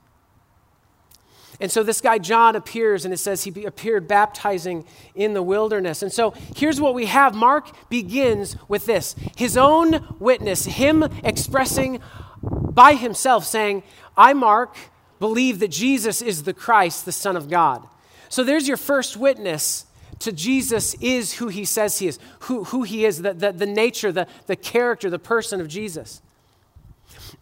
And 1.60 1.72
so 1.72 1.82
this 1.82 2.02
guy 2.02 2.20
John 2.20 2.56
appears, 2.56 3.04
and 3.04 3.12
it 3.12 3.18
says 3.18 3.46
he 3.46 3.66
appeared 3.66 4.08
baptizing 4.08 4.86
in 5.16 5.34
the 5.34 5.42
wilderness. 5.42 6.04
And 6.04 6.14
so 6.14 6.36
here's 6.56 6.80
what 6.80 6.94
we 6.94 7.08
have 7.08 7.34
Mark 7.34 7.72
begins 7.90 8.58
with 8.68 8.86
this 8.86 9.16
his 9.36 9.58
own 9.58 10.18
witness, 10.20 10.66
him 10.66 11.02
expressing 11.24 12.00
by 12.44 12.94
himself, 12.94 13.44
saying, 13.44 13.82
I, 14.16 14.34
Mark, 14.34 14.78
believe 15.18 15.58
that 15.62 15.72
Jesus 15.72 16.22
is 16.22 16.44
the 16.44 16.54
Christ, 16.54 17.06
the 17.06 17.12
Son 17.12 17.36
of 17.36 17.50
God. 17.50 17.88
So 18.34 18.44
there's 18.44 18.68
your 18.68 18.78
first 18.78 19.16
witness 19.16 19.86
to 20.18 20.32
Jesus 20.32 20.96
is 20.96 21.34
who 21.34 21.50
he 21.50 21.66
says 21.66 22.00
he 22.00 22.08
is, 22.08 22.18
who, 22.40 22.64
who 22.64 22.82
he 22.82 23.06
is, 23.06 23.22
the, 23.22 23.32
the, 23.32 23.52
the 23.52 23.68
nature, 23.68 24.12
the, 24.12 24.26
the 24.48 24.56
character, 24.56 25.08
the 25.12 25.20
person 25.20 25.62
of 25.62 25.68
Jesus. 25.68 26.20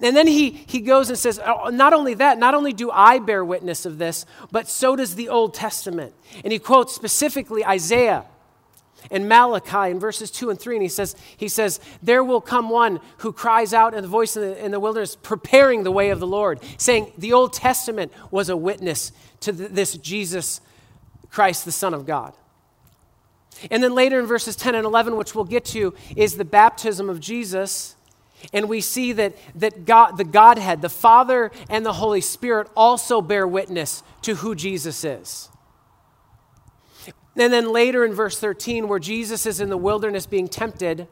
And 0.01 0.17
then 0.17 0.27
he, 0.27 0.49
he 0.49 0.81
goes 0.81 1.07
and 1.07 1.17
says, 1.17 1.39
oh, 1.45 1.69
Not 1.69 1.93
only 1.93 2.15
that, 2.15 2.37
not 2.39 2.55
only 2.55 2.73
do 2.73 2.91
I 2.91 3.19
bear 3.19 3.45
witness 3.45 3.85
of 3.85 3.99
this, 3.99 4.25
but 4.51 4.67
so 4.67 4.97
does 4.97 5.15
the 5.15 5.29
Old 5.29 5.53
Testament. 5.53 6.13
And 6.43 6.51
he 6.51 6.59
quotes 6.59 6.93
specifically 6.93 7.63
Isaiah 7.63 8.25
and 9.09 9.29
Malachi 9.29 9.91
in 9.91 9.97
verses 9.97 10.29
2 10.29 10.49
and 10.49 10.59
3. 10.59 10.75
And 10.75 10.83
he 10.83 10.89
says, 10.89 11.15
he 11.37 11.47
says 11.47 11.79
There 12.03 12.21
will 12.21 12.41
come 12.41 12.69
one 12.69 12.99
who 13.19 13.31
cries 13.31 13.73
out 13.73 13.93
in 13.93 14.01
the 14.01 14.09
voice 14.09 14.35
in 14.35 14.41
the, 14.41 14.65
in 14.65 14.71
the 14.71 14.79
wilderness, 14.81 15.15
preparing 15.15 15.83
the 15.83 15.91
way 15.91 16.09
of 16.09 16.19
the 16.19 16.27
Lord, 16.27 16.59
saying, 16.75 17.13
The 17.17 17.31
Old 17.31 17.53
Testament 17.53 18.11
was 18.29 18.49
a 18.49 18.57
witness 18.57 19.13
to 19.39 19.53
the, 19.53 19.69
this 19.69 19.93
Jesus 19.95 20.59
Christ, 21.31 21.65
the 21.65 21.71
Son 21.71 21.93
of 21.93 22.05
God. 22.05 22.33
And 23.69 23.83
then 23.83 23.93
later 23.93 24.19
in 24.19 24.25
verses 24.25 24.55
10 24.55 24.75
and 24.75 24.85
11, 24.85 25.15
which 25.15 25.35
we'll 25.35 25.45
get 25.45 25.65
to, 25.65 25.93
is 26.15 26.37
the 26.37 26.45
baptism 26.45 27.09
of 27.09 27.19
Jesus. 27.19 27.95
And 28.53 28.67
we 28.67 28.81
see 28.81 29.11
that, 29.13 29.35
that 29.55 29.85
God, 29.85 30.17
the 30.17 30.23
Godhead, 30.23 30.81
the 30.81 30.89
Father 30.89 31.51
and 31.69 31.85
the 31.85 31.93
Holy 31.93 32.21
Spirit, 32.21 32.69
also 32.75 33.21
bear 33.21 33.47
witness 33.47 34.03
to 34.23 34.35
who 34.35 34.55
Jesus 34.55 35.03
is. 35.03 35.49
And 37.35 37.53
then 37.53 37.71
later 37.71 38.03
in 38.03 38.13
verse 38.13 38.39
13, 38.39 38.87
where 38.87 38.99
Jesus 38.99 39.45
is 39.45 39.61
in 39.61 39.69
the 39.69 39.77
wilderness 39.77 40.25
being 40.25 40.47
tempted, 40.47 41.07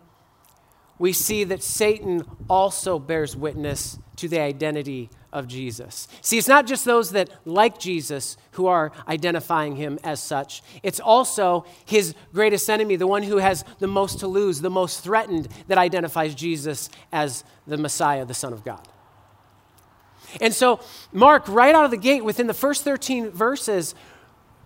we 0.97 1.13
see 1.13 1.45
that 1.45 1.63
Satan 1.63 2.25
also 2.49 2.99
bears 2.99 3.35
witness 3.35 3.99
to 4.17 4.27
the 4.27 4.39
identity 4.39 5.09
of 5.31 5.47
Jesus. 5.47 6.07
See, 6.21 6.37
it's 6.37 6.47
not 6.47 6.65
just 6.65 6.85
those 6.85 7.11
that 7.11 7.29
like 7.45 7.79
Jesus 7.79 8.37
who 8.51 8.67
are 8.67 8.91
identifying 9.07 9.75
him 9.75 9.99
as 10.03 10.21
such, 10.21 10.61
it's 10.83 10.99
also 10.99 11.65
his 11.85 12.15
greatest 12.33 12.69
enemy, 12.69 12.95
the 12.95 13.07
one 13.07 13.23
who 13.23 13.37
has 13.37 13.63
the 13.79 13.87
most 13.87 14.19
to 14.19 14.27
lose, 14.27 14.61
the 14.61 14.69
most 14.69 15.03
threatened, 15.03 15.47
that 15.67 15.77
identifies 15.77 16.35
Jesus 16.35 16.89
as 17.11 17.43
the 17.67 17.77
Messiah, 17.77 18.25
the 18.25 18.33
Son 18.33 18.53
of 18.53 18.63
God. 18.63 18.87
And 20.41 20.53
so, 20.53 20.79
Mark, 21.11 21.47
right 21.47 21.73
out 21.73 21.85
of 21.85 21.91
the 21.91 21.97
gate, 21.97 22.23
within 22.23 22.47
the 22.47 22.53
first 22.53 22.83
13 22.83 23.31
verses, 23.31 23.95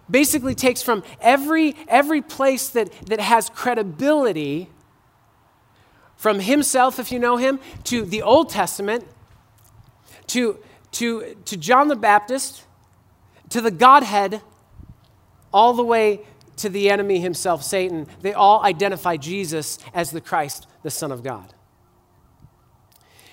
basically 0.10 0.55
takes 0.55 0.82
from 0.82 1.03
every, 1.22 1.75
every 1.88 2.22
place 2.22 2.70
that, 2.70 2.91
that 3.08 3.20
has 3.20 3.50
credibility, 3.50 4.70
from 6.15 6.39
himself, 6.39 7.00
if 7.00 7.12
you 7.12 7.20
know 7.20 7.36
him, 7.36 7.60
to 7.84 8.05
the 8.05 8.22
Old 8.22 8.50
Testament, 8.50 9.05
to, 10.27 10.58
to, 10.92 11.36
to 11.46 11.58
John 11.58 11.88
the 11.88 11.96
Baptist, 11.96 12.63
to 13.50 13.62
the 13.62 13.72
Godhead, 13.72 14.42
all 15.53 15.74
the 15.74 15.84
way 15.84 16.22
to 16.58 16.70
the 16.70 16.89
enemy 16.89 17.20
himself, 17.20 17.63
Satan. 17.63 18.08
They 18.22 18.34
all 18.34 18.63
identify 18.63 19.18
Jesus 19.18 19.80
as 19.94 20.12
the 20.12 20.22
Christ, 20.22 20.68
the 20.84 20.92
Son 20.92 21.12
of 21.12 21.24
God. 21.24 21.53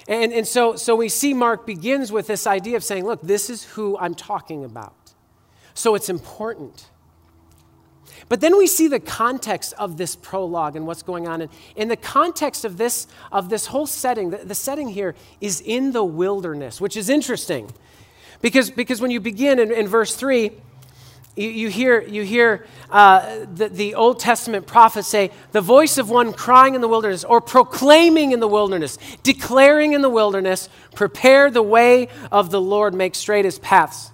And, 0.08 0.32
and 0.32 0.46
so, 0.46 0.76
so 0.76 0.96
we 0.96 1.08
see 1.08 1.34
Mark 1.34 1.66
begins 1.66 2.10
with 2.10 2.26
this 2.26 2.46
idea 2.46 2.76
of 2.76 2.82
saying, 2.82 3.04
look, 3.04 3.22
this 3.22 3.48
is 3.48 3.62
who 3.62 3.96
I'm 3.98 4.14
talking 4.14 4.64
about. 4.64 4.94
So 5.74 5.94
it's 5.94 6.08
important. 6.08 6.90
But 8.30 8.40
then 8.40 8.56
we 8.56 8.68
see 8.68 8.86
the 8.86 9.00
context 9.00 9.74
of 9.76 9.96
this 9.96 10.14
prologue 10.14 10.76
and 10.76 10.86
what's 10.86 11.02
going 11.02 11.26
on. 11.26 11.42
And 11.42 11.50
in 11.74 11.88
the 11.88 11.96
context 11.96 12.64
of 12.64 12.76
this, 12.76 13.08
of 13.32 13.48
this 13.48 13.66
whole 13.66 13.88
setting, 13.88 14.30
the, 14.30 14.36
the 14.36 14.54
setting 14.54 14.88
here 14.88 15.16
is 15.40 15.60
in 15.60 15.90
the 15.90 16.04
wilderness, 16.04 16.80
which 16.80 16.96
is 16.96 17.10
interesting. 17.10 17.72
Because, 18.40 18.70
because 18.70 19.00
when 19.00 19.10
you 19.10 19.18
begin 19.18 19.58
in, 19.58 19.72
in 19.72 19.88
verse 19.88 20.14
3, 20.14 20.52
you, 21.34 21.48
you 21.48 21.68
hear, 21.70 22.02
you 22.02 22.22
hear 22.22 22.66
uh, 22.88 23.46
the, 23.52 23.68
the 23.68 23.94
Old 23.96 24.20
Testament 24.20 24.64
prophets 24.64 25.08
say, 25.08 25.32
the 25.50 25.60
voice 25.60 25.98
of 25.98 26.08
one 26.08 26.32
crying 26.32 26.76
in 26.76 26.80
the 26.80 26.88
wilderness, 26.88 27.24
or 27.24 27.40
proclaiming 27.40 28.30
in 28.30 28.38
the 28.38 28.46
wilderness, 28.46 28.96
declaring 29.24 29.92
in 29.92 30.02
the 30.02 30.08
wilderness, 30.08 30.68
prepare 30.94 31.50
the 31.50 31.64
way 31.64 32.06
of 32.30 32.52
the 32.52 32.60
Lord, 32.60 32.94
make 32.94 33.16
straight 33.16 33.44
his 33.44 33.58
paths. 33.58 34.12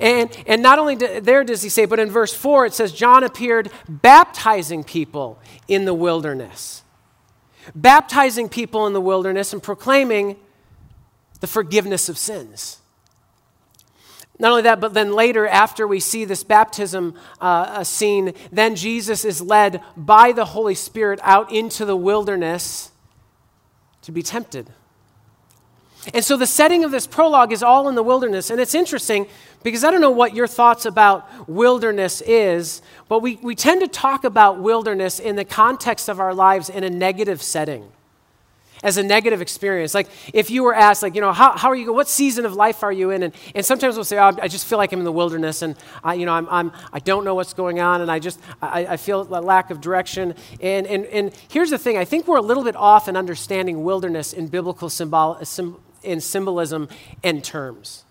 And, 0.00 0.30
and 0.46 0.62
not 0.62 0.78
only 0.78 0.94
there 0.94 1.44
does 1.44 1.62
he 1.62 1.68
say, 1.68 1.84
but 1.84 1.98
in 1.98 2.10
verse 2.10 2.34
4 2.34 2.66
it 2.66 2.74
says, 2.74 2.92
John 2.92 3.24
appeared 3.24 3.70
baptizing 3.88 4.84
people 4.84 5.38
in 5.68 5.84
the 5.84 5.94
wilderness. 5.94 6.82
Baptizing 7.74 8.48
people 8.48 8.86
in 8.86 8.92
the 8.92 9.00
wilderness 9.00 9.52
and 9.52 9.62
proclaiming 9.62 10.36
the 11.40 11.46
forgiveness 11.46 12.08
of 12.08 12.18
sins. 12.18 12.80
Not 14.38 14.50
only 14.50 14.62
that, 14.62 14.80
but 14.80 14.94
then 14.94 15.12
later, 15.12 15.46
after 15.46 15.86
we 15.86 16.00
see 16.00 16.24
this 16.24 16.42
baptism 16.42 17.14
uh, 17.40 17.84
scene, 17.84 18.34
then 18.50 18.74
Jesus 18.74 19.24
is 19.24 19.40
led 19.40 19.80
by 19.96 20.32
the 20.32 20.44
Holy 20.46 20.74
Spirit 20.74 21.20
out 21.22 21.52
into 21.52 21.84
the 21.84 21.96
wilderness 21.96 22.90
to 24.02 24.10
be 24.10 24.22
tempted. 24.22 24.70
And 26.12 26.22
so 26.22 26.36
the 26.36 26.46
setting 26.46 26.84
of 26.84 26.90
this 26.90 27.06
prologue 27.06 27.52
is 27.52 27.62
all 27.62 27.88
in 27.88 27.94
the 27.94 28.02
wilderness. 28.02 28.50
And 28.50 28.60
it's 28.60 28.74
interesting 28.74 29.26
because 29.62 29.84
I 29.84 29.90
don't 29.90 30.02
know 30.02 30.10
what 30.10 30.34
your 30.34 30.46
thoughts 30.46 30.84
about 30.84 31.48
wilderness 31.48 32.20
is, 32.20 32.82
but 33.08 33.20
we, 33.20 33.36
we 33.36 33.54
tend 33.54 33.80
to 33.80 33.88
talk 33.88 34.24
about 34.24 34.58
wilderness 34.58 35.18
in 35.18 35.36
the 35.36 35.44
context 35.46 36.10
of 36.10 36.20
our 36.20 36.34
lives 36.34 36.68
in 36.68 36.84
a 36.84 36.90
negative 36.90 37.40
setting, 37.40 37.90
as 38.82 38.98
a 38.98 39.02
negative 39.02 39.40
experience. 39.40 39.94
Like 39.94 40.08
if 40.34 40.50
you 40.50 40.62
were 40.62 40.74
asked, 40.74 41.02
like, 41.02 41.14
you 41.14 41.22
know, 41.22 41.32
how, 41.32 41.56
how 41.56 41.70
are 41.70 41.74
you, 41.74 41.90
what 41.94 42.06
season 42.06 42.44
of 42.44 42.54
life 42.54 42.82
are 42.82 42.92
you 42.92 43.08
in? 43.08 43.22
And, 43.22 43.34
and 43.54 43.64
sometimes 43.64 43.94
we'll 43.94 44.04
say, 44.04 44.18
oh, 44.18 44.36
I 44.42 44.48
just 44.48 44.66
feel 44.66 44.76
like 44.76 44.92
I'm 44.92 44.98
in 44.98 45.06
the 45.06 45.12
wilderness 45.12 45.62
and, 45.62 45.74
I, 46.02 46.12
you 46.12 46.26
know, 46.26 46.34
I'm, 46.34 46.46
I'm, 46.50 46.72
I 46.92 46.98
don't 46.98 47.24
know 47.24 47.34
what's 47.34 47.54
going 47.54 47.80
on 47.80 48.02
and 48.02 48.10
I 48.10 48.18
just, 48.18 48.38
I, 48.60 48.86
I 48.86 48.96
feel 48.98 49.22
a 49.22 49.40
lack 49.40 49.70
of 49.70 49.80
direction. 49.80 50.34
And, 50.60 50.86
and, 50.86 51.06
and 51.06 51.32
here's 51.48 51.70
the 51.70 51.78
thing, 51.78 51.96
I 51.96 52.04
think 52.04 52.28
we're 52.28 52.36
a 52.36 52.42
little 52.42 52.64
bit 52.64 52.76
off 52.76 53.08
in 53.08 53.16
understanding 53.16 53.82
wilderness 53.82 54.34
in 54.34 54.48
biblical 54.48 54.90
symbol, 54.90 55.38
in 56.04 56.20
symbolism 56.20 56.88
and 57.22 57.42
terms. 57.42 58.04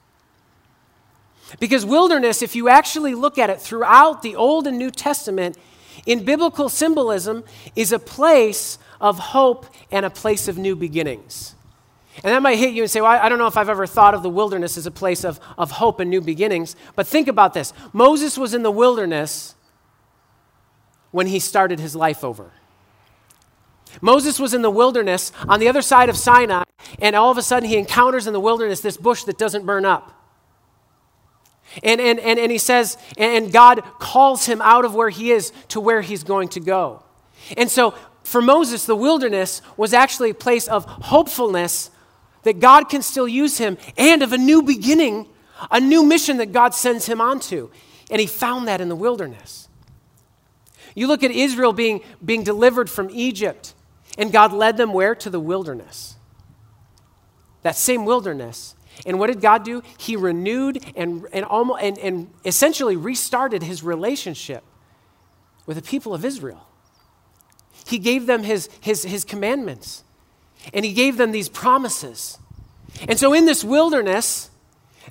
Because 1.60 1.86
wilderness, 1.86 2.42
if 2.42 2.56
you 2.56 2.70
actually 2.70 3.14
look 3.14 3.38
at 3.38 3.50
it 3.50 3.62
throughout 3.62 4.22
the 4.22 4.36
Old 4.36 4.68
and 4.68 4.78
New 4.78 4.92
Testament, 4.92 5.58
in 6.06 6.26
biblical 6.26 6.70
symbolism, 6.70 7.44
is 7.76 7.92
a 7.92 8.00
place 8.00 8.78
of 9.00 9.20
hope 9.20 9.68
and 9.92 10.06
a 10.06 10.10
place 10.10 10.48
of 10.48 10.58
new 10.58 10.76
beginnings. 10.76 11.56
And 12.24 12.26
that 12.26 12.42
might 12.42 12.58
hit 12.58 12.74
you 12.74 12.84
and 12.84 12.92
say, 12.92 13.02
Well, 13.02 13.12
I 13.12 13.28
don't 13.28 13.40
know 13.40 13.48
if 13.48 13.58
I've 13.58 13.70
ever 13.70 13.88
thought 13.88 14.14
of 14.14 14.22
the 14.22 14.30
wilderness 14.30 14.78
as 14.78 14.86
a 14.86 14.92
place 14.92 15.24
of, 15.24 15.40
of 15.58 15.72
hope 15.72 16.00
and 16.00 16.10
new 16.10 16.22
beginnings. 16.22 16.76
But 16.96 17.08
think 17.08 17.28
about 17.28 17.54
this 17.54 17.74
Moses 17.92 18.38
was 18.38 18.54
in 18.54 18.64
the 18.64 18.72
wilderness 18.72 19.56
when 21.12 21.28
he 21.28 21.40
started 21.40 21.80
his 21.80 21.96
life 21.96 22.24
over. 22.24 22.52
Moses 24.02 24.40
was 24.40 24.54
in 24.54 24.62
the 24.62 24.70
wilderness 24.70 25.32
on 25.48 25.60
the 25.60 25.68
other 25.68 25.82
side 25.82 26.10
of 26.10 26.18
Sinai, 26.18 26.64
and 27.00 27.16
all 27.16 27.32
of 27.32 27.38
a 27.38 27.42
sudden 27.42 27.70
he 27.70 27.78
encounters 27.78 28.28
in 28.28 28.34
the 28.34 28.40
wilderness 28.40 28.82
this 28.82 28.98
bush 28.98 29.24
that 29.24 29.38
doesn't 29.38 29.66
burn 29.66 29.86
up. 29.86 30.20
And, 31.82 32.00
and, 32.00 32.20
and, 32.20 32.38
and 32.40 32.52
he 32.52 32.58
says, 32.58 32.98
and 33.18 33.52
God 33.52 33.82
calls 34.00 34.46
him 34.46 34.62
out 34.62 34.86
of 34.86 34.94
where 34.94 35.10
he 35.10 35.32
is 35.32 35.52
to 35.70 35.80
where 35.80 36.02
he's 36.02 36.24
going 36.24 36.50
to 36.50 36.60
go. 36.60 37.04
And 37.58 37.70
so 37.70 37.96
for 38.24 38.42
Moses, 38.42 38.86
the 38.86 38.96
wilderness 38.96 39.62
was 39.76 39.94
actually 39.94 40.30
a 40.30 40.36
place 40.36 40.68
of 40.68 40.86
hopefulness 40.86 41.90
that 42.44 42.60
God 42.60 42.90
can 42.90 43.02
still 43.02 43.28
use 43.28 43.58
him 43.58 43.78
and 43.98 44.22
of 44.22 44.34
a 44.34 44.38
new 44.38 44.62
beginning, 44.62 45.28
a 45.72 45.80
new 45.80 46.04
mission 46.04 46.38
that 46.38 46.52
God 46.52 46.74
sends 46.74 47.06
him 47.06 47.20
onto. 47.20 47.70
And 48.12 48.20
he 48.22 48.28
found 48.28 48.68
that 48.68 48.82
in 48.82 48.90
the 48.90 48.96
wilderness. 48.96 49.68
You 50.94 51.08
look 51.08 51.24
at 51.24 51.32
Israel 51.32 51.74
being, 51.74 52.02
being 52.24 52.44
delivered 52.44 52.90
from 52.90 53.10
Egypt, 53.12 53.74
and 54.18 54.32
God 54.32 54.54
led 54.54 54.78
them 54.78 54.94
where? 54.94 55.16
To 55.16 55.30
the 55.30 55.40
wilderness. 55.40 56.16
That 57.64 57.76
same 57.76 58.06
wilderness. 58.06 58.76
And 59.06 59.20
what 59.20 59.28
did 59.28 59.42
God 59.42 59.64
do? 59.64 59.82
He 59.98 60.16
renewed 60.16 60.84
and, 60.96 61.26
and, 61.34 61.46
almost, 61.46 61.82
and, 61.82 61.98
and 61.98 62.30
essentially 62.46 62.96
restarted 62.96 63.64
his 63.64 63.84
relationship 63.84 64.64
with 65.66 65.78
the 65.78 65.84
people 65.84 66.14
of 66.14 66.24
Israel. 66.24 66.68
He 67.88 67.98
gave 67.98 68.28
them 68.28 68.44
his, 68.44 68.70
his, 68.80 69.04
his 69.04 69.26
commandments, 69.26 70.04
and 70.74 70.86
he 70.86 70.94
gave 70.94 71.18
them 71.18 71.32
these 71.32 71.50
promises. 71.50 72.38
And 73.08 73.20
so, 73.20 73.34
in 73.34 73.46
this 73.46 73.64
wilderness 73.64 74.50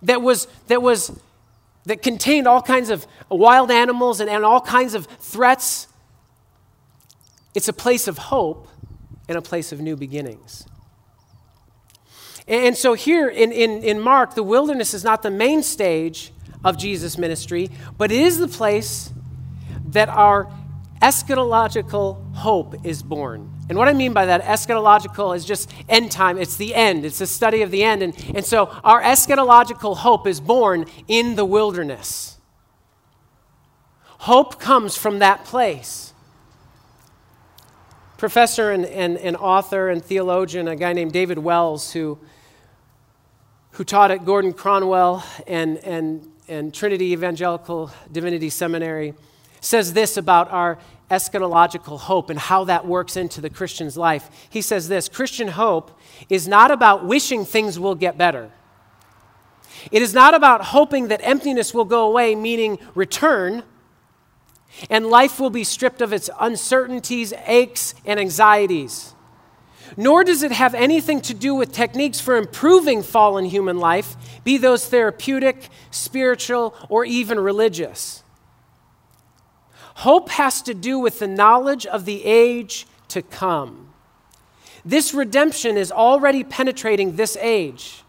that 0.03 0.23
was, 0.23 0.47
that 0.69 0.81
was 0.81 1.19
that 1.85 2.03
contained 2.03 2.47
all 2.47 2.63
kinds 2.63 2.91
of 2.91 3.07
wild 3.29 3.71
animals 3.71 4.21
and, 4.21 4.31
and 4.31 4.45
all 4.45 4.61
kinds 4.61 4.95
of 4.95 5.07
threats, 5.07 5.89
it's 7.55 7.69
a 7.69 7.73
place 7.73 8.07
of 8.07 8.19
hope 8.19 8.69
and 9.33 9.39
a 9.39 9.43
place 9.43 9.73
of 9.73 9.81
new 9.81 9.97
beginnings. 9.97 10.67
And 12.47 12.77
so 12.77 12.93
here 12.93 13.29
in, 13.29 13.51
in, 13.51 13.83
in 13.83 13.99
Mark, 13.99 14.35
the 14.35 14.43
wilderness 14.43 14.93
is 14.93 15.05
not 15.05 15.23
the 15.23 15.31
main 15.31 15.63
stage 15.63 16.33
of 16.63 16.77
Jesus' 16.77 17.17
ministry, 17.17 17.71
but 17.97 18.13
it 18.13 18.21
is 18.21 18.39
the 18.39 18.49
place 18.49 19.11
that 19.87 20.11
our 20.11 20.53
eschatological 21.01 22.35
hope 22.35 22.85
is 22.85 23.03
born. 23.03 23.51
And 23.71 23.79
what 23.79 23.89
I 23.89 23.95
mean 23.95 24.13
by 24.13 24.27
that, 24.27 24.43
eschatological 24.43 25.35
is 25.35 25.47
just 25.47 25.71
end 25.89 26.13
time. 26.13 26.37
It's 26.37 26.57
the 26.57 26.75
end. 26.75 27.07
It's 27.07 27.19
the 27.19 27.27
study 27.27 27.63
of 27.63 27.71
the 27.71 27.83
end. 27.83 28.03
And, 28.03 28.33
and 28.35 28.45
so 28.45 28.67
our 28.85 29.01
eschatological 29.01 29.97
hope 29.97 30.27
is 30.27 30.41
born 30.41 30.85
in 31.09 31.37
the 31.37 31.45
wilderness. 31.45 32.39
Hope 34.19 34.61
comes 34.61 34.95
from 34.95 35.21
that 35.21 35.45
place. 35.45 36.12
Professor 38.23 38.71
and, 38.71 38.85
and, 38.85 39.19
and 39.19 39.37
author 39.37 39.89
and 39.89 40.01
theologian, 40.01 40.69
a 40.69 40.77
guy 40.77 40.93
named 40.93 41.13
David 41.13 41.39
Wells, 41.39 41.93
who 41.93 42.21
who 43.73 43.83
taught 43.83 44.13
at 44.13 44.25
Gordon 44.25 44.53
Conwell 44.53 45.25
and, 45.45 45.79
and, 45.79 46.31
and 46.47 46.73
Trinity 46.73 47.07
Evangelical 47.07 47.91
Divinity 48.13 48.49
Seminary, 48.49 49.15
says 49.61 49.93
this 49.93 50.17
about 50.17 50.53
our 50.53 50.79
eschatological 51.11 51.99
hope 51.99 52.31
and 52.31 52.39
how 52.39 52.63
that 52.63 52.87
works 52.87 53.17
into 53.17 53.41
the 53.41 53.51
Christian's 53.51 53.97
life. 53.97 54.31
He 54.49 54.63
says 54.63 54.87
this 54.87 55.09
Christian 55.09 55.49
hope 55.49 55.91
is 56.29 56.47
not 56.47 56.71
about 56.71 57.05
wishing 57.05 57.45
things 57.45 57.77
will 57.77 57.97
get 57.97 58.17
better. 58.17 58.53
It 59.91 60.01
is 60.01 60.15
not 60.15 60.33
about 60.33 60.67
hoping 60.67 61.09
that 61.09 61.19
emptiness 61.25 61.75
will 61.75 61.87
go 61.87 62.07
away, 62.07 62.37
meaning 62.37 62.79
return, 62.95 63.65
and 64.91 65.07
life 65.07 65.39
will 65.39 65.51
be 65.51 65.65
stripped 65.65 66.01
of 66.01 66.13
its 66.13 66.31
uncertainties, 66.41 67.33
aches, 67.47 67.95
and 68.05 68.19
anxieties 68.19 69.15
nor 69.97 70.25
does 70.25 70.43
it 70.43 70.53
have 70.53 70.75
anything 70.75 71.21
to 71.23 71.35
do 71.35 71.55
with 71.55 71.73
techniques 71.73 72.21
for 72.21 72.37
improving 72.37 73.03
fallen 73.03 73.45
human 73.45 73.79
life, 73.79 74.17
be 74.45 74.59
those 74.59 74.87
therapeutic, 74.87 75.69
spiritual, 75.91 76.75
or 76.89 77.05
even 77.05 77.39
religious. 77.39 78.23
Hope 79.97 80.31
has 80.31 80.63
to 80.63 80.75
do 80.75 80.99
with 80.99 81.19
the 81.19 81.29
knowledge 81.29 81.85
of 81.87 82.05
the 82.05 82.25
age 82.25 82.87
to 83.09 83.23
come. 83.23 83.93
This 84.85 85.15
redemption 85.15 85.77
is 85.77 85.93
already 85.93 86.43
penetrating 86.43 87.17
this 87.17 87.37
age. 87.37 88.03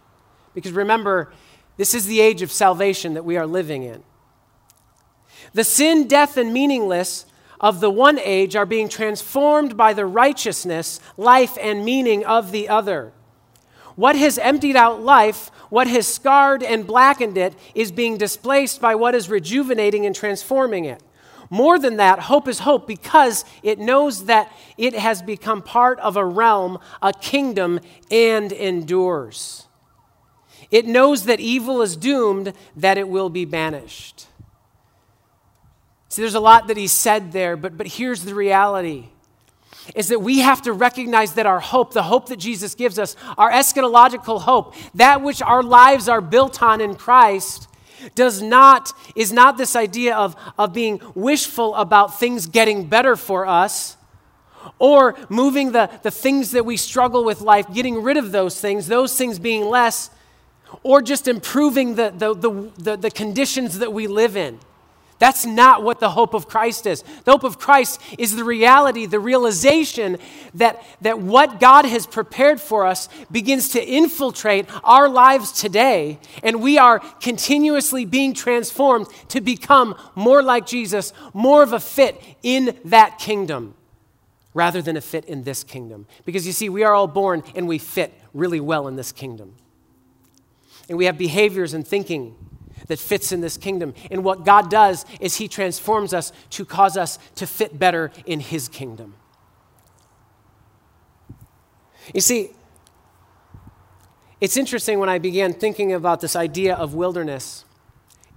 Because 0.56 0.71
remember, 0.71 1.34
this 1.78 1.93
is 1.93 2.06
the 2.06 2.21
age 2.21 2.41
of 2.41 2.52
salvation 2.52 3.13
that 3.15 3.26
we 3.26 3.38
are 3.38 3.45
living 3.45 3.84
in. 3.84 4.04
The 5.54 5.63
sin, 5.63 6.08
death, 6.08 6.38
and 6.38 6.54
meaningless 6.54 7.26
of 7.60 7.80
the 7.80 7.89
one 7.89 8.20
age 8.20 8.56
are 8.56 8.66
being 8.66 8.89
transformed 8.89 9.78
by 9.78 9.94
the 9.94 10.06
righteousness, 10.06 11.00
life, 11.16 11.58
and 11.62 11.86
meaning 11.86 12.26
of 12.26 12.52
the 12.52 12.68
other. 12.68 13.13
What 13.96 14.16
has 14.16 14.38
emptied 14.38 14.76
out 14.76 15.02
life, 15.02 15.50
what 15.70 15.88
has 15.88 16.08
scarred 16.08 16.63
and 16.63 16.86
blackened 16.86 17.38
it, 17.38 17.54
is 17.76 17.92
being 17.92 18.18
displaced 18.18 18.82
by 18.82 18.96
what 18.96 19.16
is 19.16 19.30
rejuvenating 19.30 20.06
and 20.06 20.16
transforming 20.16 20.86
it. 20.86 21.02
More 21.50 21.78
than 21.78 21.98
that, 21.98 22.20
hope 22.20 22.48
is 22.48 22.60
hope 22.60 22.88
because 22.88 23.46
it 23.62 23.78
knows 23.78 24.26
that 24.26 24.52
it 24.76 24.96
has 24.96 25.22
become 25.22 25.62
part 25.62 26.00
of 26.00 26.18
a 26.18 26.26
realm, 26.26 26.80
a 27.02 27.13
kingdom, 27.13 27.80
and 28.10 28.52
endures. 28.52 29.68
It 30.72 30.88
knows 30.88 31.26
that 31.26 31.39
evil 31.39 31.84
is 31.84 31.96
doomed, 31.96 32.54
that 32.76 32.98
it 32.98 33.08
will 33.08 33.30
be 33.30 33.46
banished. 33.46 34.26
See, 36.13 36.21
there's 36.21 36.36
a 36.36 36.39
lot 36.39 36.67
that 36.67 36.78
he 36.78 36.86
said 36.86 37.32
there, 37.32 37.58
but, 37.58 37.76
but 37.76 37.88
here's 37.88 38.23
the 38.23 38.36
reality 38.36 39.06
is 39.95 40.10
that 40.10 40.19
we 40.19 40.41
have 40.41 40.62
to 40.62 40.71
recognize 40.71 41.34
that 41.34 41.47
our 41.47 41.60
hope, 41.60 41.91
the 41.91 42.04
hope 42.04 42.30
that 42.30 42.38
Jesus 42.38 42.76
gives 42.76 42.99
us, 42.99 43.15
our 43.36 43.49
eschatological 43.49 44.39
hope, 44.39 44.76
that 44.93 45.23
which 45.23 45.41
our 45.41 45.63
lives 45.63 46.08
are 46.08 46.21
built 46.21 46.62
on 46.62 46.82
in 46.82 46.93
Christ, 46.93 47.67
does 48.13 48.43
not, 48.43 48.91
is 49.15 49.34
not 49.34 49.58
this 49.58 49.76
idea 49.76 50.15
of, 50.15 50.36
of 50.56 50.71
being 50.71 51.02
wishful 51.15 51.73
about 51.73 52.19
things 52.19 52.45
getting 52.45 52.86
better 52.86 53.15
for 53.15 53.47
us 53.47 53.97
or 54.78 55.15
moving 55.30 55.71
the, 55.71 55.89
the 56.04 56.12
things 56.12 56.52
that 56.52 56.63
we 56.63 56.78
struggle 56.78 57.26
with 57.26 57.41
life, 57.41 57.65
getting 57.73 58.04
rid 58.04 58.17
of 58.17 58.32
those 58.32 58.62
things, 58.62 58.86
those 58.86 59.17
things 59.17 59.39
being 59.39 59.65
less, 59.65 60.12
or 60.84 61.02
just 61.02 61.28
improving 61.28 61.95
the, 61.95 62.13
the, 62.15 62.36
the, 62.36 62.71
the, 62.78 62.97
the 62.97 63.10
conditions 63.10 63.80
that 63.80 63.91
we 63.91 64.06
live 64.06 64.38
in. 64.38 64.60
That's 65.23 65.45
not 65.45 65.83
what 65.83 66.01
the 66.01 66.09
hope 66.09 66.33
of 66.33 66.49
Christ 66.49 66.86
is. 66.86 67.01
The 67.23 67.31
hope 67.31 67.45
of 67.45 67.57
Christ 67.57 68.01
is 68.17 68.36
the 68.36 68.43
reality, 68.43 69.05
the 69.05 69.21
realization 69.21 70.17
that, 70.55 70.83
that 70.99 71.17
what 71.17 71.62
God 71.62 71.86
has 71.86 72.05
prepared 72.05 72.59
for 72.59 72.86
us 72.86 73.07
begins 73.31 73.69
to 73.69 73.81
infiltrate 73.81 74.65
our 74.83 75.07
lives 75.07 75.53
today, 75.53 76.19
and 76.43 76.62
we 76.62 76.77
are 76.77 76.99
continuously 77.21 78.03
being 78.03 78.33
transformed 78.33 79.07
to 79.29 79.39
become 79.39 79.95
more 80.13 80.43
like 80.43 80.65
Jesus, 80.65 81.13
more 81.33 81.63
of 81.63 81.71
a 81.71 81.79
fit 81.79 82.21
in 82.43 82.77
that 82.83 83.17
kingdom 83.17 83.75
rather 84.53 84.81
than 84.81 84.97
a 84.97 85.01
fit 85.01 85.23
in 85.23 85.43
this 85.43 85.63
kingdom. 85.63 86.05
Because 86.25 86.45
you 86.45 86.51
see, 86.51 86.67
we 86.67 86.83
are 86.83 86.93
all 86.93 87.07
born 87.07 87.43
and 87.55 87.65
we 87.65 87.77
fit 87.77 88.13
really 88.33 88.59
well 88.59 88.89
in 88.89 88.97
this 88.97 89.13
kingdom. 89.13 89.55
And 90.89 90.97
we 90.97 91.05
have 91.05 91.17
behaviors 91.17 91.73
and 91.73 91.88
thinking 91.88 92.36
that 92.88 93.00
fits 93.00 93.32
in 93.32 93.41
this 93.41 93.58
kingdom. 93.58 93.93
And 94.12 94.24
what 94.24 94.46
God 94.46 94.69
does 94.69 95.06
is 95.19 95.38
He 95.38 95.48
transforms 95.48 96.13
us 96.13 96.32
to 96.52 96.65
cause 96.65 96.98
us 96.98 97.19
to 97.36 97.48
fit 97.48 97.78
better 97.80 98.12
in 98.26 98.39
His 98.39 98.67
kingdom. 98.67 99.15
You 102.13 102.22
see, 102.22 102.50
it's 104.41 104.58
interesting 104.58 105.00
when 105.00 105.10
I 105.10 105.19
began 105.19 105.54
thinking 105.54 105.93
about 105.93 106.19
this 106.19 106.36
idea 106.36 106.76
of 106.76 106.93
wilderness 106.93 107.63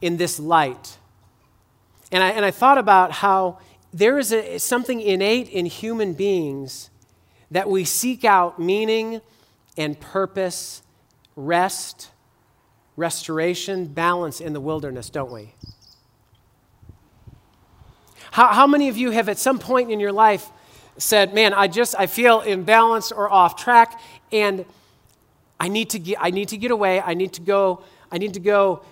in 0.00 0.18
this 0.18 0.38
light. 0.38 0.98
And 2.12 2.22
I, 2.22 2.30
and 2.30 2.44
I 2.44 2.52
thought 2.52 2.78
about 2.78 3.10
how 3.10 3.58
there 3.92 4.18
is 4.18 4.32
a, 4.32 4.58
something 4.58 5.00
innate 5.00 5.48
in 5.48 5.66
human 5.66 6.12
beings 6.12 6.90
that 7.50 7.68
we 7.68 7.84
seek 7.84 8.24
out 8.24 8.58
meaning 8.58 9.20
and 9.76 9.98
purpose, 9.98 10.82
rest, 11.34 12.10
restoration, 12.96 13.86
balance 13.86 14.40
in 14.40 14.52
the 14.52 14.60
wilderness, 14.60 15.10
don't 15.10 15.30
we? 15.30 15.54
How, 18.32 18.48
how 18.48 18.66
many 18.66 18.88
of 18.88 18.96
you 18.96 19.10
have 19.12 19.28
at 19.28 19.38
some 19.38 19.58
point 19.58 19.90
in 19.90 20.00
your 20.00 20.12
life 20.12 20.50
said, 20.98 21.34
man, 21.34 21.54
I 21.54 21.68
just, 21.68 21.94
I 21.98 22.06
feel 22.06 22.42
imbalanced 22.42 23.12
or 23.16 23.30
off 23.30 23.56
track 23.56 24.00
and 24.32 24.64
I 25.58 25.68
need 25.68 25.90
to 25.90 25.98
get, 25.98 26.18
I 26.20 26.30
need 26.30 26.48
to 26.48 26.56
get 26.56 26.70
away. 26.70 27.00
I 27.00 27.14
need 27.14 27.32
to 27.34 27.40
go, 27.40 27.82
I 28.10 28.18
need 28.18 28.34
to 28.34 28.40
go 28.40 28.82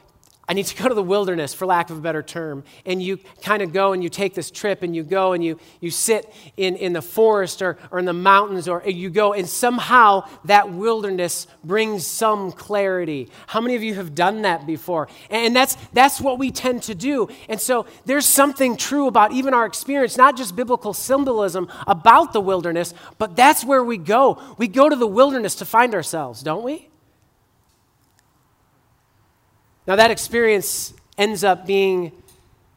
I 0.46 0.52
need 0.52 0.66
to 0.66 0.76
go 0.82 0.88
to 0.88 0.94
the 0.94 1.02
wilderness, 1.02 1.54
for 1.54 1.64
lack 1.64 1.88
of 1.88 1.98
a 1.98 2.00
better 2.00 2.22
term. 2.22 2.64
And 2.84 3.02
you 3.02 3.18
kind 3.42 3.62
of 3.62 3.72
go 3.72 3.92
and 3.92 4.02
you 4.02 4.10
take 4.10 4.34
this 4.34 4.50
trip 4.50 4.82
and 4.82 4.94
you 4.94 5.02
go 5.02 5.32
and 5.32 5.42
you, 5.42 5.58
you 5.80 5.90
sit 5.90 6.32
in, 6.56 6.76
in 6.76 6.92
the 6.92 7.00
forest 7.00 7.62
or, 7.62 7.78
or 7.90 7.98
in 7.98 8.04
the 8.04 8.12
mountains 8.12 8.68
or 8.68 8.82
you 8.86 9.08
go 9.08 9.32
and 9.32 9.48
somehow 9.48 10.28
that 10.44 10.70
wilderness 10.70 11.46
brings 11.62 12.06
some 12.06 12.52
clarity. 12.52 13.30
How 13.46 13.60
many 13.60 13.74
of 13.74 13.82
you 13.82 13.94
have 13.94 14.14
done 14.14 14.42
that 14.42 14.66
before? 14.66 15.08
And 15.30 15.56
that's, 15.56 15.76
that's 15.92 16.20
what 16.20 16.38
we 16.38 16.50
tend 16.50 16.82
to 16.84 16.94
do. 16.94 17.28
And 17.48 17.60
so 17.60 17.86
there's 18.04 18.26
something 18.26 18.76
true 18.76 19.06
about 19.06 19.32
even 19.32 19.54
our 19.54 19.64
experience, 19.64 20.16
not 20.18 20.36
just 20.36 20.54
biblical 20.54 20.92
symbolism 20.92 21.68
about 21.86 22.32
the 22.34 22.40
wilderness, 22.40 22.92
but 23.18 23.34
that's 23.34 23.64
where 23.64 23.82
we 23.82 23.96
go. 23.96 24.40
We 24.58 24.68
go 24.68 24.88
to 24.88 24.96
the 24.96 25.06
wilderness 25.06 25.54
to 25.56 25.64
find 25.64 25.94
ourselves, 25.94 26.42
don't 26.42 26.64
we? 26.64 26.88
Now, 29.86 29.96
that 29.96 30.10
experience 30.10 30.94
ends 31.18 31.44
up 31.44 31.66
being 31.66 32.12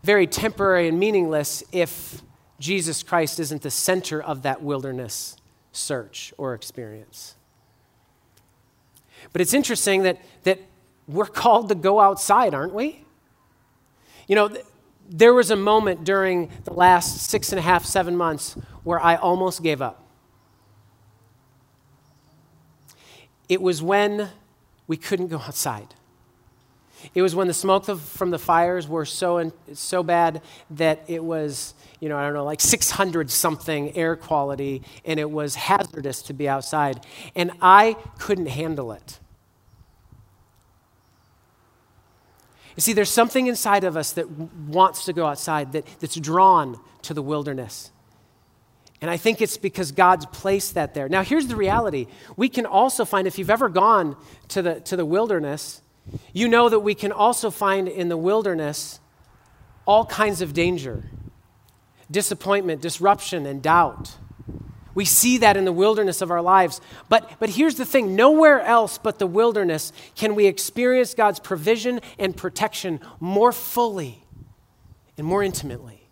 very 0.04 0.28
temporary 0.28 0.88
and 0.88 1.00
meaningless 1.00 1.63
if 1.72 2.22
Jesus 2.60 3.04
Christ 3.04 3.39
isn't 3.39 3.62
the 3.62 3.72
center 3.72 4.22
of 4.22 4.41
that 4.43 4.62
wilderness 4.62 5.38
search 5.72 6.34
or 6.38 6.54
experience. 6.54 7.36
But 9.32 9.41
it's 9.41 9.54
interesting 9.54 10.04
that, 10.04 10.20
that 10.43 10.60
we're 11.08 11.26
called 11.26 11.70
to 11.70 11.76
go 11.76 12.00
outside, 12.00 12.54
aren't 12.54 12.74
we? 12.74 13.04
You 14.28 14.36
know, 14.36 14.50
th- 14.50 14.65
there 15.10 15.34
was 15.34 15.52
a 15.52 15.56
moment 15.56 16.04
during 16.04 16.52
the 16.65 16.74
last 16.74 17.30
six 17.30 17.52
and 17.52 17.60
a 17.60 17.62
half, 17.62 17.86
seven 17.86 18.17
months 18.17 18.58
where 18.84 19.00
I 19.00 19.15
almost 19.15 19.63
gave 19.63 19.82
up. 19.82 20.04
It 23.48 23.62
was 23.62 23.82
when 23.82 24.30
we 24.88 24.98
couldn't 24.98 25.28
go 25.28 25.38
outside. 25.39 25.93
It 27.14 27.22
was 27.22 27.36
when 27.36 27.48
the 27.48 27.54
smoke 27.54 27.86
from 27.86 28.32
the 28.32 28.40
fires 28.40 28.88
were 28.88 29.06
so, 29.06 29.52
so 29.74 30.04
bad 30.04 30.42
that 30.72 31.04
it 31.08 31.24
was, 31.24 31.74
you 32.00 32.10
know, 32.10 32.18
I 32.18 32.24
don't 32.24 32.34
know, 32.34 32.44
like 32.44 32.62
600 32.62 33.30
something 33.30 33.96
air 33.96 34.16
quality, 34.16 34.84
and 35.06 35.20
it 35.20 35.30
was 35.30 35.56
hazardous 35.56 36.22
to 36.24 36.34
be 36.34 36.50
outside. 36.50 37.06
And 37.36 37.52
I 37.62 37.96
couldn't 38.20 38.48
handle 38.48 38.92
it. 38.92 39.20
You 42.76 42.82
see, 42.82 42.94
there's 42.94 43.10
something 43.10 43.48
inside 43.48 43.84
of 43.84 43.98
us 43.98 44.12
that 44.14 44.30
wants 44.30 45.06
to 45.06 45.14
go 45.14 45.26
outside, 45.26 45.72
that, 45.72 45.86
that's 46.00 46.16
drawn 46.16 46.80
to 47.04 47.14
the 47.14 47.24
wilderness. 47.24 47.92
And 49.02 49.12
I 49.12 49.18
think 49.18 49.42
it's 49.42 49.58
because 49.58 49.92
God's 49.92 50.26
placed 50.28 50.76
that 50.76 50.94
there. 50.94 51.10
Now, 51.10 51.24
here's 51.24 51.48
the 51.48 51.56
reality. 51.56 52.08
We 52.36 52.50
can 52.50 52.66
also 52.66 53.06
find, 53.06 53.28
if 53.28 53.38
you've 53.38 53.50
ever 53.50 53.70
gone 53.70 54.16
to 54.50 54.62
the, 54.62 54.80
to 54.82 54.96
the 54.96 55.06
wilderness, 55.06 55.82
you 56.34 56.48
know 56.48 56.70
that 56.70 56.80
we 56.80 56.96
can 56.96 57.12
also 57.12 57.50
find 57.50 57.88
in 57.88 58.10
the 58.10 58.17
wilderness 58.17 59.00
all 59.86 60.06
kinds 60.06 60.41
of 60.41 60.54
danger 60.54 61.04
disappointment, 62.10 62.82
disruption, 62.82 63.46
and 63.46 63.62
doubt. 63.62 64.15
We 64.96 65.06
see 65.06 65.38
that 65.39 65.58
in 65.58 65.65
the 65.65 65.72
wilderness 65.72 66.22
of 66.22 66.32
our 66.32 66.41
lives. 66.41 66.82
But, 67.10 67.30
but 67.39 67.50
here's 67.50 67.76
the 67.76 67.86
thing 67.86 68.15
nowhere 68.15 68.62
else 68.62 68.98
but 68.98 69.20
the 69.20 69.28
wilderness 69.28 69.93
can 70.15 70.34
we 70.34 70.48
experience 70.48 71.13
God's 71.13 71.39
provision 71.39 72.00
and 72.17 72.36
protection 72.36 73.00
more 73.20 73.52
fully 73.52 74.24
and 75.17 75.28
more 75.28 75.43
intimately. 75.43 76.08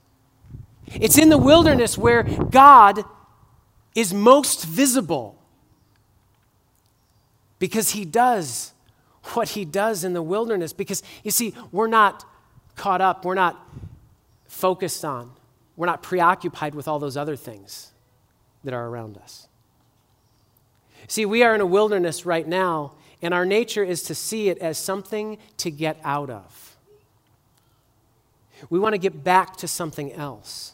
It's 0.87 1.17
in 1.17 1.29
the 1.29 1.37
wilderness 1.37 1.97
where 1.97 2.23
God 2.23 3.03
is 3.95 4.13
most 4.13 4.65
visible 4.65 5.41
because 7.57 7.91
he 7.91 8.05
does 8.05 8.73
what 9.33 9.49
he 9.49 9.65
does 9.65 10.03
in 10.03 10.13
the 10.13 10.21
wilderness. 10.21 10.73
Because 10.73 11.03
you 11.23 11.31
see, 11.31 11.53
we're 11.71 11.87
not 11.87 12.25
caught 12.75 13.01
up, 13.01 13.25
we're 13.25 13.33
not 13.33 13.59
focused 14.47 15.03
on, 15.03 15.31
we're 15.75 15.87
not 15.87 16.03
preoccupied 16.03 16.75
with 16.75 16.87
all 16.87 16.99
those 16.99 17.17
other 17.17 17.35
things 17.35 17.91
that 18.63 18.73
are 18.73 18.87
around 18.87 19.17
us. 19.17 19.47
See, 21.07 21.25
we 21.25 21.43
are 21.43 21.53
in 21.53 21.61
a 21.61 21.65
wilderness 21.65 22.25
right 22.25 22.47
now, 22.47 22.93
and 23.21 23.33
our 23.33 23.45
nature 23.45 23.83
is 23.83 24.03
to 24.03 24.15
see 24.15 24.49
it 24.49 24.57
as 24.57 24.77
something 24.77 25.37
to 25.57 25.69
get 25.69 25.99
out 26.03 26.29
of. 26.29 26.77
We 28.69 28.79
want 28.79 28.93
to 28.93 28.97
get 28.97 29.23
back 29.23 29.57
to 29.57 29.67
something 29.67 30.13
else. 30.13 30.73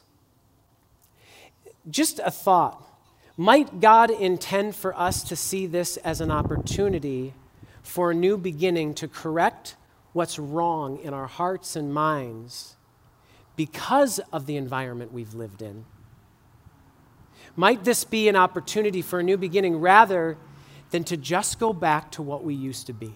Just 1.90 2.20
a 2.20 2.32
thought. 2.32 2.82
Might 3.38 3.80
God 3.80 4.12
intend 4.12 4.76
for 4.76 4.98
us 4.98 5.24
to 5.24 5.36
see 5.36 5.66
this 5.66 5.98
as 5.98 6.22
an 6.22 6.32
opportunity 6.32 7.34
for 7.82 8.12
a 8.12 8.16
new 8.16 8.38
beginning 8.38 8.94
to 8.96 9.08
correct 9.08 9.76
what's 10.14 10.38
wrong 10.38 11.00
in 11.00 11.14
our 11.14 11.28
hearts 11.28 11.76
and 11.76 11.94
minds 11.94 12.76
because 13.56 14.20
of 14.32 14.46
the 14.46 14.58
environment 14.58 15.14
we've 15.14 15.34
lived 15.34 15.62
in? 15.62 15.86
Might 17.56 17.84
this 17.84 18.04
be 18.04 18.30
an 18.30 18.36
opportunity 18.36 19.02
for 19.02 19.20
a 19.20 19.24
new 19.24 19.38
beginning 19.38 19.78
rather 19.80 20.38
than 20.92 21.04
to 21.06 21.18
just 21.18 21.60
go 21.60 21.74
back 21.74 22.12
to 22.12 22.22
what 22.22 22.44
we 22.44 22.54
used 22.54 22.88
to 22.88 22.94
be? 22.94 23.14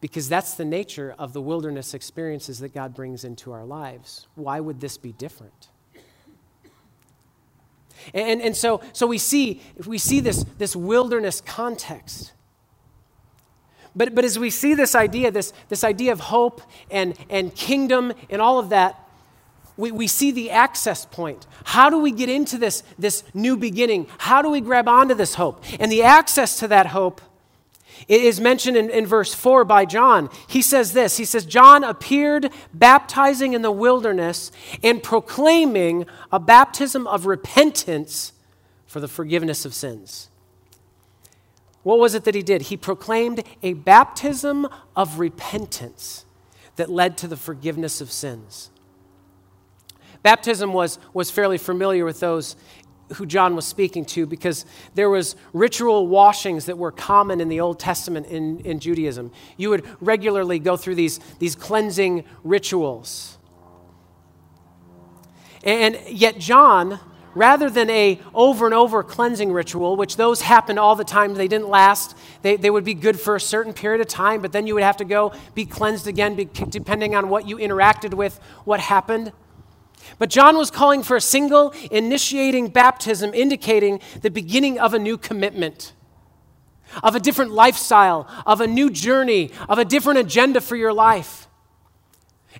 Because 0.00 0.28
that's 0.28 0.54
the 0.54 0.64
nature 0.64 1.14
of 1.18 1.32
the 1.32 1.40
wilderness 1.40 1.94
experiences 1.94 2.58
that 2.58 2.74
God 2.74 2.94
brings 2.94 3.24
into 3.24 3.52
our 3.52 3.64
lives. 3.64 4.26
Why 4.34 4.58
would 4.58 4.80
this 4.80 4.96
be 4.96 5.12
different? 5.12 5.68
And, 8.14 8.40
and 8.42 8.56
so, 8.56 8.80
so 8.92 9.06
we 9.06 9.18
see, 9.18 9.60
we 9.86 9.98
see 9.98 10.20
this, 10.20 10.44
this 10.58 10.74
wilderness 10.76 11.40
context. 11.40 12.32
But, 13.94 14.14
but 14.14 14.24
as 14.24 14.38
we 14.38 14.50
see 14.50 14.74
this 14.74 14.94
idea, 14.94 15.30
this, 15.30 15.52
this 15.68 15.84
idea 15.84 16.12
of 16.12 16.20
hope 16.20 16.62
and, 16.90 17.14
and 17.28 17.54
kingdom 17.54 18.12
and 18.30 18.40
all 18.40 18.58
of 18.58 18.70
that, 18.70 18.98
we, 19.76 19.90
we 19.90 20.06
see 20.06 20.30
the 20.30 20.50
access 20.50 21.06
point. 21.06 21.46
How 21.64 21.90
do 21.90 21.98
we 21.98 22.10
get 22.10 22.28
into 22.28 22.58
this, 22.58 22.82
this 22.98 23.24
new 23.34 23.56
beginning? 23.56 24.06
How 24.18 24.42
do 24.42 24.50
we 24.50 24.60
grab 24.60 24.88
onto 24.88 25.14
this 25.14 25.34
hope? 25.34 25.64
And 25.80 25.90
the 25.90 26.02
access 26.02 26.58
to 26.60 26.68
that 26.68 26.86
hope 26.86 27.20
is 28.08 28.40
mentioned 28.40 28.76
in, 28.76 28.90
in 28.90 29.06
verse 29.06 29.34
4 29.34 29.64
by 29.64 29.84
John. 29.84 30.30
He 30.48 30.62
says 30.62 30.92
this 30.92 31.16
He 31.16 31.24
says, 31.24 31.44
John 31.44 31.84
appeared 31.84 32.50
baptizing 32.72 33.52
in 33.52 33.62
the 33.62 33.70
wilderness 33.70 34.52
and 34.82 35.02
proclaiming 35.02 36.06
a 36.30 36.38
baptism 36.38 37.06
of 37.06 37.26
repentance 37.26 38.32
for 38.86 39.00
the 39.00 39.08
forgiveness 39.08 39.64
of 39.64 39.74
sins. 39.74 40.28
What 41.82 41.98
was 41.98 42.14
it 42.14 42.24
that 42.24 42.34
he 42.34 42.42
did? 42.42 42.62
He 42.62 42.76
proclaimed 42.76 43.42
a 43.62 43.72
baptism 43.72 44.68
of 44.94 45.18
repentance 45.18 46.24
that 46.76 46.90
led 46.90 47.16
to 47.18 47.28
the 47.28 47.36
forgiveness 47.36 48.00
of 48.00 48.10
sins. 48.10 48.70
Baptism 50.22 50.72
was, 50.72 50.98
was 51.12 51.30
fairly 51.30 51.58
familiar 51.58 52.04
with 52.04 52.20
those 52.20 52.54
who 53.14 53.26
John 53.26 53.56
was 53.56 53.66
speaking 53.66 54.04
to 54.06 54.26
because 54.26 54.64
there 54.94 55.10
was 55.10 55.36
ritual 55.52 56.06
washings 56.06 56.66
that 56.66 56.78
were 56.78 56.92
common 56.92 57.40
in 57.40 57.48
the 57.48 57.60
Old 57.60 57.78
Testament 57.78 58.26
in, 58.26 58.60
in 58.60 58.80
Judaism. 58.80 59.30
You 59.56 59.70
would 59.70 59.84
regularly 60.00 60.58
go 60.58 60.76
through 60.76 60.96
these, 60.96 61.18
these 61.38 61.54
cleansing 61.54 62.24
rituals. 62.44 63.38
And 65.64 65.98
yet 66.08 66.38
John, 66.38 66.98
rather 67.34 67.70
than 67.70 67.88
a 67.90 68.20
over 68.34 68.66
and 68.66 68.74
over 68.74 69.02
cleansing 69.02 69.52
ritual, 69.52 69.96
which 69.96 70.16
those 70.16 70.42
happened 70.42 70.78
all 70.78 70.96
the 70.96 71.04
time, 71.04 71.34
they 71.34 71.48
didn't 71.48 71.68
last. 71.68 72.16
They, 72.42 72.56
they 72.56 72.70
would 72.70 72.84
be 72.84 72.94
good 72.94 73.18
for 73.18 73.36
a 73.36 73.40
certain 73.40 73.72
period 73.72 74.00
of 74.00 74.08
time, 74.08 74.42
but 74.42 74.52
then 74.52 74.66
you 74.66 74.74
would 74.74 74.82
have 74.82 74.96
to 74.98 75.04
go 75.04 75.32
be 75.54 75.64
cleansed 75.64 76.06
again, 76.06 76.34
depending 76.34 77.14
on 77.14 77.28
what 77.28 77.48
you 77.48 77.56
interacted 77.56 78.14
with, 78.14 78.38
what 78.64 78.80
happened. 78.80 79.32
But 80.18 80.30
John 80.30 80.56
was 80.56 80.70
calling 80.70 81.02
for 81.02 81.16
a 81.16 81.20
single 81.20 81.74
initiating 81.90 82.68
baptism, 82.68 83.32
indicating 83.34 84.00
the 84.20 84.30
beginning 84.30 84.78
of 84.78 84.94
a 84.94 84.98
new 84.98 85.16
commitment, 85.16 85.92
of 87.02 87.14
a 87.14 87.20
different 87.20 87.52
lifestyle, 87.52 88.28
of 88.46 88.60
a 88.60 88.66
new 88.66 88.90
journey, 88.90 89.50
of 89.68 89.78
a 89.78 89.84
different 89.84 90.18
agenda 90.18 90.60
for 90.60 90.76
your 90.76 90.92
life. 90.92 91.48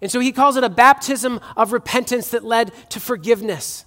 And 0.00 0.10
so 0.10 0.20
he 0.20 0.32
calls 0.32 0.56
it 0.56 0.64
a 0.64 0.70
baptism 0.70 1.40
of 1.56 1.72
repentance 1.72 2.28
that 2.30 2.44
led 2.44 2.72
to 2.90 3.00
forgiveness. 3.00 3.84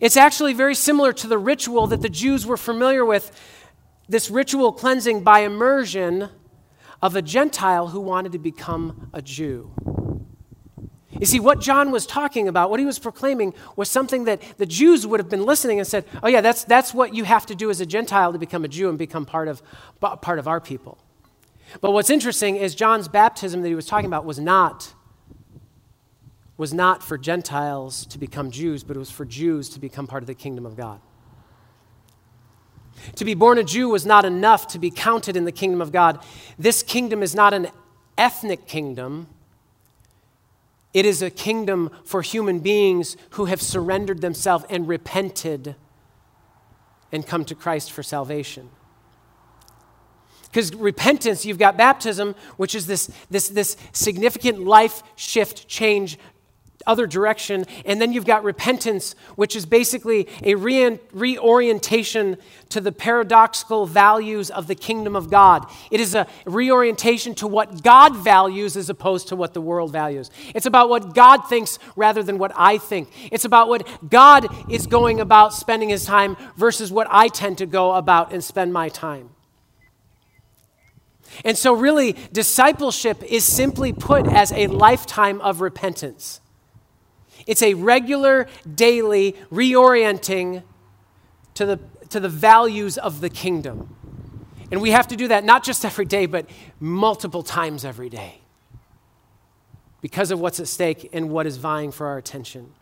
It's 0.00 0.16
actually 0.16 0.54
very 0.54 0.74
similar 0.74 1.12
to 1.14 1.26
the 1.26 1.38
ritual 1.38 1.86
that 1.88 2.00
the 2.00 2.08
Jews 2.08 2.46
were 2.46 2.56
familiar 2.56 3.04
with 3.04 3.32
this 4.08 4.30
ritual 4.30 4.72
cleansing 4.72 5.22
by 5.22 5.40
immersion 5.40 6.28
of 7.00 7.16
a 7.16 7.22
Gentile 7.22 7.88
who 7.88 8.00
wanted 8.00 8.32
to 8.32 8.38
become 8.38 9.10
a 9.12 9.20
Jew. 9.20 9.72
You 11.22 11.26
see, 11.26 11.38
what 11.38 11.60
John 11.60 11.92
was 11.92 12.04
talking 12.04 12.48
about, 12.48 12.68
what 12.68 12.80
he 12.80 12.84
was 12.84 12.98
proclaiming, 12.98 13.54
was 13.76 13.88
something 13.88 14.24
that 14.24 14.42
the 14.58 14.66
Jews 14.66 15.06
would 15.06 15.20
have 15.20 15.28
been 15.28 15.46
listening 15.46 15.78
and 15.78 15.86
said, 15.86 16.04
oh, 16.20 16.26
yeah, 16.26 16.40
that's, 16.40 16.64
that's 16.64 16.92
what 16.92 17.14
you 17.14 17.22
have 17.22 17.46
to 17.46 17.54
do 17.54 17.70
as 17.70 17.80
a 17.80 17.86
Gentile 17.86 18.32
to 18.32 18.40
become 18.40 18.64
a 18.64 18.68
Jew 18.68 18.88
and 18.88 18.98
become 18.98 19.24
part 19.24 19.46
of, 19.46 19.62
part 20.00 20.40
of 20.40 20.48
our 20.48 20.60
people. 20.60 20.98
But 21.80 21.92
what's 21.92 22.10
interesting 22.10 22.56
is 22.56 22.74
John's 22.74 23.06
baptism 23.06 23.62
that 23.62 23.68
he 23.68 23.76
was 23.76 23.86
talking 23.86 24.06
about 24.06 24.24
was 24.24 24.40
not, 24.40 24.94
was 26.56 26.74
not 26.74 27.04
for 27.04 27.16
Gentiles 27.16 28.04
to 28.06 28.18
become 28.18 28.50
Jews, 28.50 28.82
but 28.82 28.96
it 28.96 28.98
was 28.98 29.12
for 29.12 29.24
Jews 29.24 29.68
to 29.68 29.78
become 29.78 30.08
part 30.08 30.24
of 30.24 30.26
the 30.26 30.34
kingdom 30.34 30.66
of 30.66 30.76
God. 30.76 31.00
To 33.14 33.24
be 33.24 33.34
born 33.34 33.58
a 33.58 33.62
Jew 33.62 33.90
was 33.90 34.04
not 34.04 34.24
enough 34.24 34.66
to 34.66 34.80
be 34.80 34.90
counted 34.90 35.36
in 35.36 35.44
the 35.44 35.52
kingdom 35.52 35.80
of 35.80 35.92
God. 35.92 36.18
This 36.58 36.82
kingdom 36.82 37.22
is 37.22 37.32
not 37.32 37.54
an 37.54 37.68
ethnic 38.18 38.66
kingdom 38.66 39.28
it 40.94 41.06
is 41.06 41.22
a 41.22 41.30
kingdom 41.30 41.90
for 42.04 42.22
human 42.22 42.58
beings 42.58 43.16
who 43.30 43.46
have 43.46 43.62
surrendered 43.62 44.20
themselves 44.20 44.64
and 44.68 44.86
repented 44.86 45.74
and 47.10 47.26
come 47.26 47.44
to 47.46 47.54
Christ 47.54 47.92
for 47.92 48.02
salvation. 48.02 48.70
Because 50.44 50.74
repentance, 50.74 51.46
you've 51.46 51.58
got 51.58 51.78
baptism, 51.78 52.34
which 52.58 52.74
is 52.74 52.86
this, 52.86 53.10
this, 53.30 53.48
this 53.48 53.76
significant 53.92 54.60
life 54.60 55.02
shift 55.16 55.66
change 55.66 56.18
other 56.86 57.06
direction. 57.06 57.64
And 57.84 58.00
then 58.00 58.12
you've 58.12 58.26
got 58.26 58.44
repentance, 58.44 59.14
which 59.36 59.56
is 59.56 59.66
basically 59.66 60.28
a 60.42 60.54
re- 60.54 60.98
reorientation 61.12 62.36
to 62.70 62.80
the 62.80 62.92
paradoxical 62.92 63.86
values 63.86 64.50
of 64.50 64.66
the 64.66 64.74
kingdom 64.74 65.14
of 65.14 65.30
God. 65.30 65.66
It 65.90 66.00
is 66.00 66.14
a 66.14 66.26
reorientation 66.44 67.34
to 67.36 67.46
what 67.46 67.82
God 67.82 68.16
values 68.16 68.76
as 68.76 68.88
opposed 68.88 69.28
to 69.28 69.36
what 69.36 69.54
the 69.54 69.60
world 69.60 69.92
values. 69.92 70.30
It's 70.54 70.66
about 70.66 70.88
what 70.88 71.14
God 71.14 71.48
thinks 71.48 71.78
rather 71.96 72.22
than 72.22 72.38
what 72.38 72.52
I 72.56 72.78
think. 72.78 73.08
It's 73.30 73.44
about 73.44 73.68
what 73.68 74.10
God 74.10 74.46
is 74.70 74.86
going 74.86 75.20
about 75.20 75.52
spending 75.52 75.90
his 75.90 76.04
time 76.04 76.36
versus 76.56 76.90
what 76.90 77.06
I 77.10 77.28
tend 77.28 77.58
to 77.58 77.66
go 77.66 77.92
about 77.92 78.32
and 78.32 78.42
spend 78.42 78.72
my 78.72 78.88
time. 78.88 79.30
And 81.44 81.56
so, 81.56 81.72
really, 81.72 82.14
discipleship 82.32 83.22
is 83.22 83.44
simply 83.44 83.92
put 83.92 84.26
as 84.26 84.52
a 84.52 84.66
lifetime 84.66 85.40
of 85.40 85.60
repentance. 85.60 86.41
It's 87.46 87.62
a 87.62 87.74
regular, 87.74 88.46
daily 88.74 89.36
reorienting 89.52 90.62
to 91.54 91.66
the, 91.66 91.80
to 92.10 92.20
the 92.20 92.28
values 92.28 92.98
of 92.98 93.20
the 93.20 93.30
kingdom. 93.30 93.96
And 94.70 94.80
we 94.80 94.90
have 94.90 95.08
to 95.08 95.16
do 95.16 95.28
that 95.28 95.44
not 95.44 95.64
just 95.64 95.84
every 95.84 96.06
day, 96.06 96.26
but 96.26 96.48
multiple 96.80 97.42
times 97.42 97.84
every 97.84 98.08
day 98.08 98.40
because 100.00 100.30
of 100.30 100.40
what's 100.40 100.60
at 100.60 100.68
stake 100.68 101.08
and 101.12 101.30
what 101.30 101.46
is 101.46 101.56
vying 101.56 101.92
for 101.92 102.06
our 102.08 102.18
attention. 102.18 102.72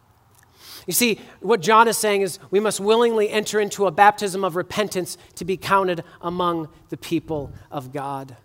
You 0.86 0.92
see, 0.92 1.20
what 1.40 1.60
John 1.60 1.86
is 1.88 1.98
saying 1.98 2.22
is 2.22 2.38
we 2.50 2.58
must 2.58 2.80
willingly 2.80 3.28
enter 3.28 3.60
into 3.60 3.86
a 3.86 3.90
baptism 3.90 4.44
of 4.44 4.56
repentance 4.56 5.18
to 5.36 5.44
be 5.44 5.56
counted 5.56 6.02
among 6.20 6.68
the 6.88 6.96
people 6.96 7.52
of 7.70 7.92
God. 7.92 8.36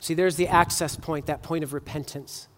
See, 0.00 0.14
there's 0.14 0.36
the 0.36 0.48
access 0.48 0.96
point, 0.96 1.26
that 1.26 1.42
point 1.42 1.62
of 1.62 1.72
repentance. 1.72 2.48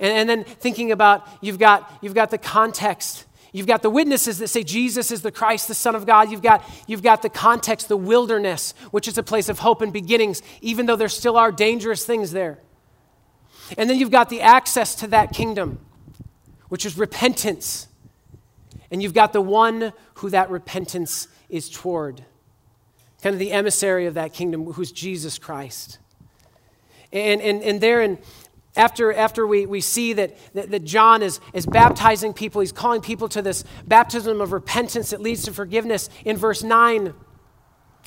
And, 0.00 0.12
and 0.12 0.28
then 0.28 0.44
thinking 0.44 0.90
about 0.90 1.28
you've 1.40 1.58
got, 1.58 1.92
you've 2.00 2.14
got 2.14 2.30
the 2.30 2.38
context. 2.38 3.26
You've 3.52 3.66
got 3.66 3.82
the 3.82 3.90
witnesses 3.90 4.38
that 4.38 4.48
say 4.48 4.62
Jesus 4.62 5.10
is 5.10 5.22
the 5.22 5.32
Christ, 5.32 5.68
the 5.68 5.74
Son 5.74 5.94
of 5.94 6.06
God. 6.06 6.30
You've 6.30 6.42
got, 6.42 6.64
you've 6.86 7.02
got 7.02 7.22
the 7.22 7.28
context, 7.28 7.88
the 7.88 7.96
wilderness, 7.96 8.74
which 8.90 9.06
is 9.06 9.18
a 9.18 9.22
place 9.22 9.48
of 9.48 9.58
hope 9.58 9.82
and 9.82 9.92
beginnings, 9.92 10.42
even 10.60 10.86
though 10.86 10.96
there 10.96 11.08
still 11.08 11.36
are 11.36 11.52
dangerous 11.52 12.04
things 12.04 12.30
there. 12.30 12.58
And 13.76 13.90
then 13.90 13.98
you've 13.98 14.10
got 14.10 14.30
the 14.30 14.40
access 14.40 14.94
to 14.96 15.08
that 15.08 15.32
kingdom, 15.32 15.78
which 16.68 16.86
is 16.86 16.96
repentance. 16.96 17.88
And 18.90 19.02
you've 19.02 19.14
got 19.14 19.32
the 19.32 19.40
one 19.40 19.92
who 20.14 20.30
that 20.30 20.50
repentance 20.50 21.28
is 21.48 21.68
toward, 21.68 22.24
kind 23.22 23.34
of 23.34 23.40
the 23.40 23.52
emissary 23.52 24.06
of 24.06 24.14
that 24.14 24.32
kingdom, 24.32 24.72
who's 24.72 24.92
Jesus 24.92 25.38
Christ. 25.38 25.98
And, 27.12 27.40
and, 27.40 27.62
and 27.62 27.80
there 27.80 28.02
in, 28.02 28.18
after, 28.80 29.12
after 29.12 29.46
we, 29.46 29.66
we 29.66 29.80
see 29.80 30.14
that, 30.14 30.36
that, 30.54 30.70
that, 30.70 30.84
John 30.84 31.22
is, 31.22 31.38
is 31.52 31.66
baptizing 31.66 32.32
people, 32.32 32.60
he's 32.62 32.72
calling 32.72 33.00
people 33.00 33.28
to 33.28 33.42
this 33.42 33.64
baptism 33.86 34.40
of 34.40 34.52
repentance 34.52 35.10
that 35.10 35.20
leads 35.20 35.44
to 35.44 35.52
forgiveness. 35.52 36.08
In 36.24 36.36
verse 36.36 36.62
9, 36.62 37.14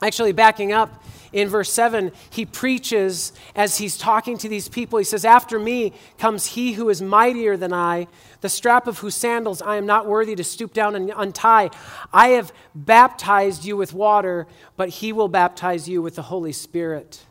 actually 0.01 0.33
backing 0.33 0.73
up 0.73 1.03
in 1.31 1.47
verse 1.49 1.71
7, 1.71 2.11
he 2.29 2.45
preaches 2.45 3.33
as 3.55 3.77
he's 3.77 3.97
talking 3.97 4.37
to 4.37 4.49
these 4.49 4.69
people. 4.69 4.99
He 4.99 5.05
says, 5.05 5.25
After 5.25 5.59
me 5.59 5.93
comes 6.17 6.45
he 6.45 6.73
who 6.73 6.89
is 6.89 7.01
mightier 7.01 7.57
than 7.57 7.73
I, 7.73 8.07
the 8.41 8.49
strap 8.49 8.87
of 8.87 8.99
whose 8.99 9.15
sandals 9.15 9.61
I 9.61 9.77
am 9.77 9.85
not 9.85 10.07
worthy 10.07 10.35
to 10.35 10.43
stoop 10.43 10.73
down 10.73 10.95
and 10.95 11.11
untie. 11.15 11.69
I 12.11 12.29
have 12.29 12.51
baptized 12.75 13.65
you 13.65 13.77
with 13.77 13.93
water, 13.93 14.47
but 14.75 14.89
he 14.89 15.13
will 15.13 15.27
baptize 15.27 15.87
you 15.87 16.01
with 16.01 16.15
the 16.15 16.23
Holy 16.23 16.51
Spirit. 16.51 17.25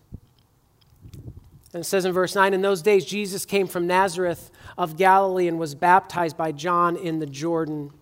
And 1.75 1.81
it 1.81 1.85
says 1.85 2.05
in 2.05 2.13
verse 2.13 2.35
9 2.35 2.55
In 2.55 2.63
those 2.63 2.83
days, 2.83 3.05
Jesus 3.05 3.45
came 3.45 3.67
from 3.67 3.87
Nazareth 3.87 4.51
of 4.77 4.97
Galilee 4.97 5.49
and 5.49 5.59
was 5.59 5.75
baptized 5.75 6.37
by 6.37 6.53
John 6.53 6.97
in 6.97 7.19
the 7.19 7.27
Jordan. 7.27 7.93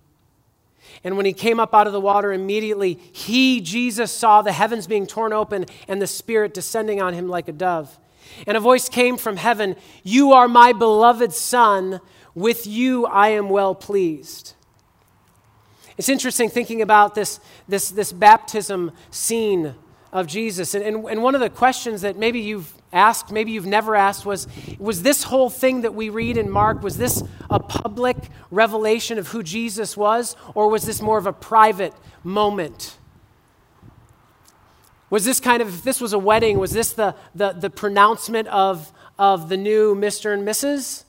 And 1.04 1.16
when 1.16 1.26
he 1.26 1.32
came 1.32 1.60
up 1.60 1.74
out 1.74 1.86
of 1.86 1.92
the 1.92 2.00
water, 2.00 2.32
immediately 2.32 2.94
he, 3.12 3.60
Jesus, 3.60 4.10
saw 4.10 4.42
the 4.42 4.52
heavens 4.52 4.86
being 4.86 5.06
torn 5.06 5.32
open 5.32 5.66
and 5.86 6.02
the 6.02 6.06
Spirit 6.06 6.54
descending 6.54 7.00
on 7.00 7.14
him 7.14 7.28
like 7.28 7.48
a 7.48 7.52
dove. 7.52 7.98
And 8.46 8.56
a 8.56 8.60
voice 8.60 8.88
came 8.88 9.16
from 9.16 9.36
heaven 9.36 9.76
You 10.02 10.32
are 10.32 10.48
my 10.48 10.72
beloved 10.72 11.32
Son, 11.32 12.00
with 12.34 12.66
you 12.66 13.06
I 13.06 13.28
am 13.28 13.48
well 13.50 13.74
pleased. 13.74 14.54
It's 15.96 16.08
interesting 16.08 16.48
thinking 16.48 16.80
about 16.80 17.14
this, 17.14 17.40
this, 17.68 17.90
this 17.90 18.10
baptism 18.10 18.92
scene 19.10 19.74
of 20.12 20.26
Jesus. 20.26 20.74
And, 20.74 20.82
and, 20.82 21.04
and 21.04 21.22
one 21.22 21.34
of 21.34 21.40
the 21.40 21.50
questions 21.50 22.00
that 22.00 22.16
maybe 22.16 22.40
you've 22.40 22.72
asked, 22.92 23.30
maybe 23.30 23.52
you've 23.52 23.66
never 23.66 23.94
asked, 23.94 24.26
was 24.26 24.46
Was 24.78 25.02
this 25.02 25.24
whole 25.24 25.50
thing 25.50 25.82
that 25.82 25.94
we 25.94 26.08
read 26.08 26.36
in 26.36 26.50
Mark, 26.50 26.82
was 26.82 26.96
this 26.96 27.22
a 27.48 27.60
public 27.60 28.16
revelation 28.50 29.18
of 29.18 29.28
who 29.28 29.42
Jesus 29.42 29.96
was, 29.96 30.36
or 30.54 30.68
was 30.68 30.84
this 30.84 31.00
more 31.00 31.18
of 31.18 31.26
a 31.26 31.32
private 31.32 31.94
moment? 32.24 32.96
Was 35.10 35.24
this 35.24 35.40
kind 35.40 35.60
of, 35.60 35.68
if 35.68 35.82
this 35.82 36.00
was 36.00 36.12
a 36.12 36.18
wedding, 36.18 36.58
was 36.58 36.70
this 36.70 36.92
the, 36.92 37.16
the, 37.34 37.52
the 37.52 37.70
pronouncement 37.70 38.46
of, 38.48 38.92
of 39.18 39.48
the 39.48 39.56
new 39.56 39.94
Mr. 39.94 40.32
and 40.32 40.46
Mrs.? 40.46 41.04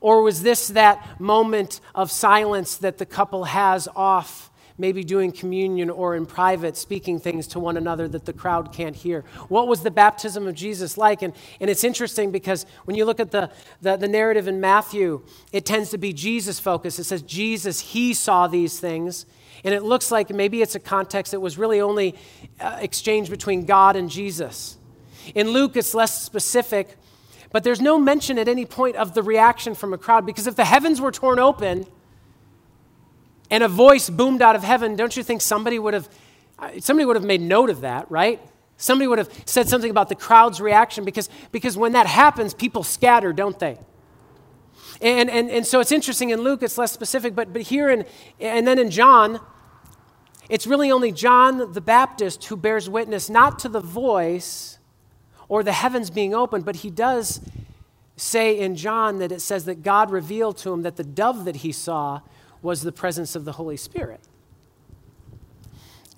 Or 0.00 0.22
was 0.22 0.42
this 0.42 0.68
that 0.68 1.20
moment 1.20 1.80
of 1.94 2.10
silence 2.10 2.76
that 2.78 2.98
the 2.98 3.06
couple 3.06 3.44
has 3.44 3.88
off 3.94 4.50
maybe 4.78 5.04
doing 5.04 5.32
communion 5.32 5.90
or 5.90 6.16
in 6.16 6.26
private, 6.26 6.76
speaking 6.76 7.18
things 7.18 7.46
to 7.48 7.58
one 7.58 7.76
another 7.76 8.08
that 8.08 8.24
the 8.24 8.32
crowd 8.32 8.72
can't 8.72 8.96
hear. 8.96 9.24
What 9.48 9.68
was 9.68 9.82
the 9.82 9.90
baptism 9.90 10.46
of 10.46 10.54
Jesus 10.54 10.96
like? 10.96 11.22
And, 11.22 11.34
and 11.60 11.70
it's 11.70 11.84
interesting 11.84 12.30
because 12.30 12.66
when 12.84 12.96
you 12.96 13.04
look 13.04 13.20
at 13.20 13.30
the, 13.30 13.50
the, 13.80 13.96
the 13.96 14.08
narrative 14.08 14.48
in 14.48 14.60
Matthew, 14.60 15.22
it 15.52 15.64
tends 15.64 15.90
to 15.90 15.98
be 15.98 16.12
Jesus 16.12 16.58
focused. 16.58 16.98
It 16.98 17.04
says, 17.04 17.22
Jesus, 17.22 17.80
he 17.80 18.14
saw 18.14 18.46
these 18.46 18.80
things. 18.80 19.26
And 19.64 19.74
it 19.74 19.82
looks 19.82 20.10
like 20.10 20.30
maybe 20.30 20.62
it's 20.62 20.74
a 20.74 20.80
context 20.80 21.32
that 21.32 21.40
was 21.40 21.56
really 21.56 21.80
only 21.80 22.16
uh, 22.60 22.78
exchanged 22.80 23.30
between 23.30 23.64
God 23.64 23.96
and 23.96 24.10
Jesus. 24.10 24.76
In 25.34 25.50
Luke, 25.50 25.76
it's 25.76 25.94
less 25.94 26.20
specific, 26.20 26.96
but 27.52 27.62
there's 27.62 27.80
no 27.80 27.98
mention 27.98 28.38
at 28.38 28.48
any 28.48 28.66
point 28.66 28.96
of 28.96 29.14
the 29.14 29.22
reaction 29.22 29.74
from 29.74 29.92
a 29.92 29.98
crowd 29.98 30.26
because 30.26 30.46
if 30.46 30.56
the 30.56 30.64
heavens 30.64 31.00
were 31.00 31.12
torn 31.12 31.38
open, 31.38 31.86
and 33.52 33.62
a 33.62 33.68
voice 33.68 34.08
boomed 34.08 34.40
out 34.40 34.56
of 34.56 34.64
heaven, 34.64 34.96
don't 34.96 35.14
you 35.14 35.22
think 35.22 35.42
somebody 35.42 35.78
would 35.78 35.92
have 35.92 36.08
uh, 36.58 36.70
somebody 36.80 37.04
would 37.04 37.16
have 37.16 37.24
made 37.24 37.42
note 37.42 37.68
of 37.68 37.82
that, 37.82 38.10
right? 38.10 38.40
Somebody 38.78 39.06
would 39.06 39.18
have 39.18 39.30
said 39.44 39.68
something 39.68 39.90
about 39.90 40.08
the 40.08 40.14
crowd's 40.14 40.60
reaction 40.60 41.04
because, 41.04 41.28
because 41.50 41.76
when 41.76 41.92
that 41.92 42.06
happens, 42.06 42.54
people 42.54 42.82
scatter, 42.82 43.32
don't 43.32 43.58
they? 43.58 43.78
And, 45.00 45.28
and, 45.28 45.50
and 45.50 45.66
so 45.66 45.80
it's 45.80 45.92
interesting 45.92 46.30
in 46.30 46.40
Luke, 46.40 46.62
it's 46.62 46.78
less 46.78 46.92
specific, 46.92 47.34
but, 47.34 47.52
but 47.52 47.62
here 47.62 47.90
in, 47.90 48.06
and 48.40 48.66
then 48.66 48.78
in 48.78 48.90
John, 48.90 49.40
it's 50.48 50.66
really 50.66 50.90
only 50.90 51.12
John 51.12 51.72
the 51.72 51.80
Baptist 51.80 52.44
who 52.44 52.56
bears 52.56 52.88
witness 52.88 53.28
not 53.28 53.58
to 53.60 53.68
the 53.68 53.80
voice 53.80 54.78
or 55.48 55.62
the 55.62 55.72
heavens 55.72 56.08
being 56.10 56.32
opened, 56.32 56.64
but 56.64 56.76
he 56.76 56.90
does 56.90 57.40
say 58.16 58.58
in 58.58 58.76
John 58.76 59.18
that 59.18 59.30
it 59.30 59.40
says 59.40 59.64
that 59.66 59.82
God 59.82 60.10
revealed 60.10 60.56
to 60.58 60.72
him 60.72 60.82
that 60.82 60.96
the 60.96 61.04
dove 61.04 61.44
that 61.44 61.56
he 61.56 61.72
saw 61.72 62.20
was 62.62 62.82
the 62.82 62.92
presence 62.92 63.34
of 63.34 63.44
the 63.44 63.52
Holy 63.52 63.76
Spirit. 63.76 64.20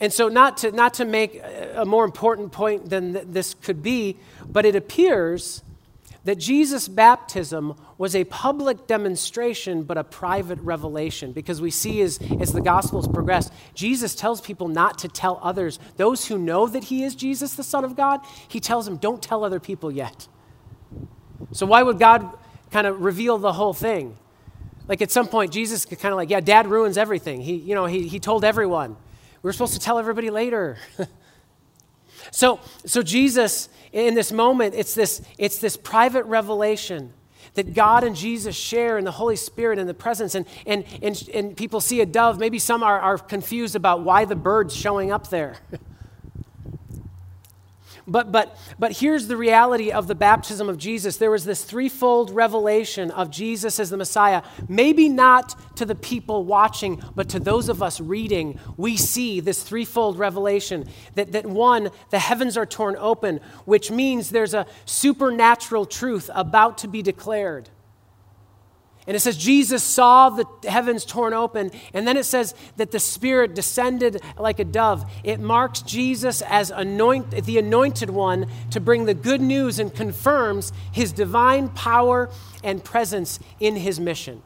And 0.00 0.12
so, 0.12 0.28
not 0.28 0.58
to, 0.58 0.72
not 0.72 0.94
to 0.94 1.04
make 1.04 1.40
a 1.74 1.84
more 1.84 2.04
important 2.04 2.52
point 2.52 2.90
than 2.90 3.14
th- 3.14 3.26
this 3.28 3.54
could 3.54 3.82
be, 3.82 4.16
but 4.46 4.66
it 4.66 4.76
appears 4.76 5.62
that 6.24 6.36
Jesus' 6.36 6.88
baptism 6.88 7.74
was 7.98 8.16
a 8.16 8.24
public 8.24 8.86
demonstration 8.86 9.82
but 9.82 9.96
a 9.96 10.04
private 10.04 10.58
revelation 10.60 11.32
because 11.32 11.60
we 11.60 11.70
see 11.70 12.00
as, 12.00 12.18
as 12.40 12.52
the 12.52 12.60
Gospels 12.60 13.06
progress, 13.06 13.50
Jesus 13.74 14.14
tells 14.14 14.40
people 14.40 14.68
not 14.68 14.98
to 14.98 15.08
tell 15.08 15.38
others. 15.42 15.78
Those 15.96 16.26
who 16.26 16.38
know 16.38 16.66
that 16.66 16.84
he 16.84 17.04
is 17.04 17.14
Jesus, 17.14 17.54
the 17.54 17.62
Son 17.62 17.84
of 17.84 17.94
God, 17.94 18.20
he 18.48 18.58
tells 18.58 18.86
them, 18.86 18.96
don't 18.96 19.22
tell 19.22 19.44
other 19.44 19.60
people 19.60 19.92
yet. 19.92 20.26
So, 21.52 21.66
why 21.66 21.82
would 21.82 21.98
God 21.98 22.36
kind 22.70 22.86
of 22.86 23.02
reveal 23.02 23.38
the 23.38 23.52
whole 23.52 23.74
thing? 23.74 24.16
Like 24.88 25.00
at 25.00 25.10
some 25.10 25.28
point, 25.28 25.52
Jesus 25.52 25.84
kind 25.84 26.12
of 26.12 26.16
like, 26.16 26.30
yeah, 26.30 26.40
dad 26.40 26.66
ruins 26.66 26.98
everything. 26.98 27.40
He, 27.40 27.54
you 27.54 27.74
know, 27.74 27.86
he, 27.86 28.06
he 28.06 28.20
told 28.20 28.44
everyone. 28.44 28.96
We 29.42 29.48
are 29.48 29.52
supposed 29.52 29.74
to 29.74 29.80
tell 29.80 29.98
everybody 29.98 30.30
later. 30.30 30.76
so, 32.30 32.60
so 32.84 33.02
Jesus, 33.02 33.68
in 33.92 34.14
this 34.14 34.32
moment, 34.32 34.74
it's 34.74 34.94
this, 34.94 35.22
it's 35.38 35.58
this 35.58 35.76
private 35.76 36.24
revelation 36.24 37.12
that 37.54 37.72
God 37.72 38.04
and 38.04 38.16
Jesus 38.16 38.56
share 38.56 38.98
in 38.98 39.04
the 39.04 39.12
Holy 39.12 39.36
Spirit 39.36 39.78
and 39.78 39.88
the 39.88 39.94
presence. 39.94 40.34
And, 40.34 40.46
and, 40.66 40.84
and, 41.02 41.28
and 41.32 41.56
people 41.56 41.80
see 41.80 42.00
a 42.00 42.06
dove. 42.06 42.38
Maybe 42.38 42.58
some 42.58 42.82
are, 42.82 43.00
are 43.00 43.18
confused 43.18 43.76
about 43.76 44.02
why 44.02 44.24
the 44.24 44.36
bird's 44.36 44.74
showing 44.74 45.12
up 45.12 45.30
there. 45.30 45.56
But, 48.06 48.30
but, 48.30 48.56
but 48.78 48.92
here's 48.98 49.28
the 49.28 49.36
reality 49.36 49.90
of 49.90 50.08
the 50.08 50.14
baptism 50.14 50.68
of 50.68 50.76
Jesus. 50.76 51.16
There 51.16 51.30
was 51.30 51.44
this 51.44 51.64
threefold 51.64 52.30
revelation 52.30 53.10
of 53.10 53.30
Jesus 53.30 53.80
as 53.80 53.88
the 53.88 53.96
Messiah. 53.96 54.42
Maybe 54.68 55.08
not 55.08 55.76
to 55.76 55.86
the 55.86 55.94
people 55.94 56.44
watching, 56.44 57.02
but 57.14 57.30
to 57.30 57.40
those 57.40 57.70
of 57.70 57.82
us 57.82 58.00
reading, 58.00 58.58
we 58.76 58.96
see 58.98 59.40
this 59.40 59.62
threefold 59.62 60.18
revelation 60.18 60.86
that, 61.14 61.32
that 61.32 61.46
one, 61.46 61.90
the 62.10 62.18
heavens 62.18 62.58
are 62.58 62.66
torn 62.66 62.96
open, 62.98 63.40
which 63.64 63.90
means 63.90 64.30
there's 64.30 64.54
a 64.54 64.66
supernatural 64.84 65.86
truth 65.86 66.30
about 66.34 66.76
to 66.78 66.88
be 66.88 67.00
declared. 67.00 67.70
And 69.06 69.14
it 69.14 69.20
says 69.20 69.36
Jesus 69.36 69.82
saw 69.82 70.30
the 70.30 70.46
heavens 70.68 71.04
torn 71.04 71.34
open. 71.34 71.70
And 71.92 72.08
then 72.08 72.16
it 72.16 72.24
says 72.24 72.54
that 72.76 72.90
the 72.90 72.98
Spirit 72.98 73.54
descended 73.54 74.22
like 74.38 74.58
a 74.58 74.64
dove. 74.64 75.10
It 75.22 75.40
marks 75.40 75.82
Jesus 75.82 76.40
as 76.42 76.70
anoint, 76.70 77.30
the 77.30 77.58
anointed 77.58 78.10
one 78.10 78.46
to 78.70 78.80
bring 78.80 79.04
the 79.04 79.14
good 79.14 79.42
news 79.42 79.78
and 79.78 79.94
confirms 79.94 80.72
his 80.90 81.12
divine 81.12 81.68
power 81.68 82.30
and 82.62 82.82
presence 82.82 83.38
in 83.60 83.76
his 83.76 84.00
mission. 84.00 84.42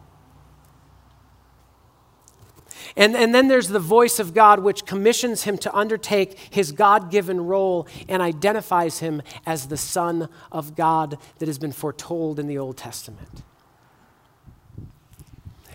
And, 2.97 3.15
and 3.15 3.33
then 3.33 3.47
there's 3.47 3.69
the 3.69 3.79
voice 3.79 4.19
of 4.19 4.35
God, 4.35 4.61
which 4.61 4.85
commissions 4.85 5.45
him 5.45 5.57
to 5.59 5.77
undertake 5.77 6.37
his 6.51 6.73
God 6.73 7.13
given 7.13 7.47
role 7.47 7.87
and 8.09 8.21
identifies 8.21 8.99
him 8.99 9.23
as 9.47 9.69
the 9.69 9.77
Son 9.77 10.29
of 10.51 10.75
God 10.75 11.17
that 11.39 11.47
has 11.47 11.59
been 11.59 11.71
foretold 11.71 12.41
in 12.41 12.49
the 12.49 12.59
Old 12.59 12.77
Testament. 12.77 13.45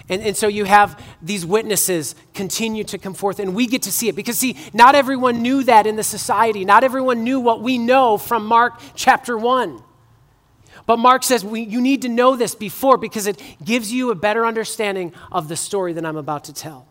And, 0.10 0.22
and 0.22 0.36
so 0.36 0.48
you 0.48 0.66
have 0.66 1.02
these 1.22 1.46
witnesses 1.46 2.16
continue 2.34 2.84
to 2.86 2.98
come 2.98 3.13
forth, 3.13 3.39
and 3.39 3.56
we 3.56 3.68
get 3.68 3.84
to 3.84 3.92
see 3.92 4.10
it. 4.10 4.16
Because, 4.16 4.38
see, 4.38 4.58
not 4.74 4.96
everyone 4.96 5.42
knew 5.42 5.63
that 5.63 5.88
in 5.88 5.96
the 5.96 6.04
society. 6.04 6.66
Not 6.66 6.84
everyone 6.84 7.24
knew 7.24 7.39
what 7.39 7.62
we 7.62 7.78
know 7.78 8.18
from 8.18 8.46
Mark 8.46 8.80
chapter 8.96 9.38
1. 9.38 9.82
But 10.86 10.98
Mark 10.98 11.24
says 11.24 11.46
we, 11.46 11.62
you 11.62 11.80
need 11.80 12.02
to 12.02 12.10
know 12.10 12.36
this 12.36 12.56
before 12.56 12.98
because 12.98 13.28
it 13.28 13.42
gives 13.63 13.92
you 13.92 14.12
a 14.12 14.16
better 14.16 14.46
understanding 14.46 15.13
of 15.32 15.48
the 15.48 15.56
story 15.56 15.94
that 15.94 16.06
I'm 16.06 16.18
about 16.18 16.46
to 16.46 16.54
tell. 16.54 16.88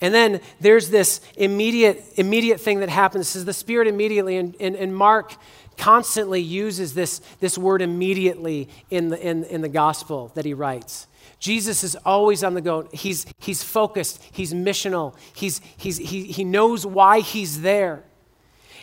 And 0.00 0.14
then 0.14 0.40
there's 0.60 0.88
this 0.88 1.20
immediate, 1.36 2.02
immediate 2.16 2.58
thing 2.58 2.80
that 2.80 2.88
happens. 2.88 3.26
This 3.26 3.36
is 3.36 3.44
the 3.44 3.52
Spirit 3.52 3.86
immediately, 3.86 4.36
and, 4.36 4.56
and, 4.58 4.74
and 4.74 4.96
Mark 4.96 5.34
constantly 5.76 6.40
uses 6.40 6.94
this, 6.94 7.20
this 7.40 7.58
word 7.58 7.82
immediately 7.82 8.70
in 8.90 9.10
the, 9.10 9.20
in, 9.20 9.44
in 9.44 9.60
the 9.60 9.68
gospel 9.68 10.32
that 10.34 10.46
he 10.46 10.54
writes. 10.54 11.06
Jesus 11.40 11.82
is 11.82 11.96
always 12.04 12.44
on 12.44 12.54
the 12.54 12.60
go. 12.60 12.86
He's, 12.92 13.26
he's 13.38 13.64
focused, 13.64 14.22
he's 14.30 14.54
missional, 14.54 15.16
he's, 15.34 15.60
he's, 15.76 15.96
he, 15.96 16.24
he 16.24 16.44
knows 16.44 16.86
why 16.86 17.20
he's 17.20 17.62
there. 17.62 18.04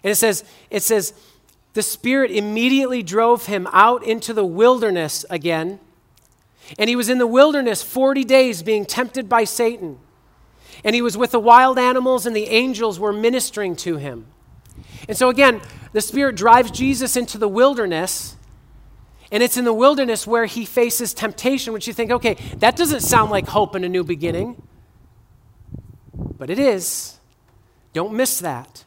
And 0.04 0.12
it 0.12 0.15
says, 0.15 0.43
it 0.70 0.82
says, 0.82 1.13
the 1.74 1.84
Spirit 1.84 2.32
immediately 2.32 3.04
drove 3.04 3.46
him 3.46 3.67
out 3.72 4.04
into 4.04 4.34
the 4.34 4.46
wilderness 4.46 5.26
again. 5.30 5.80
And 6.80 6.89
he 6.89 6.96
was 6.96 7.10
in 7.10 7.20
the 7.20 7.28
wilderness 7.28 7.84
40 7.84 8.24
days 8.24 8.63
being 8.63 8.86
tempted 8.86 9.30
by 9.30 9.43
Satan. 9.43 10.00
And 10.84 10.96
he 10.96 11.02
was 11.04 11.15
with 11.15 11.32
the 11.32 11.39
wild 11.39 11.78
animals, 11.78 12.26
and 12.26 12.36
the 12.36 12.48
angels 12.48 13.00
were 13.00 13.13
ministering 13.13 13.76
to 13.78 13.98
him. 13.98 14.26
And 15.08 15.15
so, 15.15 15.30
again, 15.30 15.62
the 15.93 16.02
Spirit 16.02 16.36
drives 16.36 16.72
Jesus 16.72 17.15
into 17.15 17.38
the 17.38 17.48
wilderness 17.48 18.37
and 19.31 19.43
it's 19.43 19.57
in 19.57 19.65
the 19.65 19.73
wilderness 19.73 20.25
where 20.25 20.45
he 20.45 20.65
faces 20.65 21.13
temptation, 21.13 21.73
which 21.73 21.87
you 21.87 21.93
think, 21.93 22.11
okay, 22.11 22.35
that 22.57 22.75
doesn't 22.75 23.01
sound 23.01 23.31
like 23.31 23.47
hope 23.47 23.75
and 23.75 23.83
a 23.83 23.89
new 23.89 24.03
beginning. 24.03 24.61
But 26.13 26.49
it 26.49 26.59
is. 26.59 27.19
Don't 27.93 28.13
miss 28.13 28.39
that. 28.39 28.85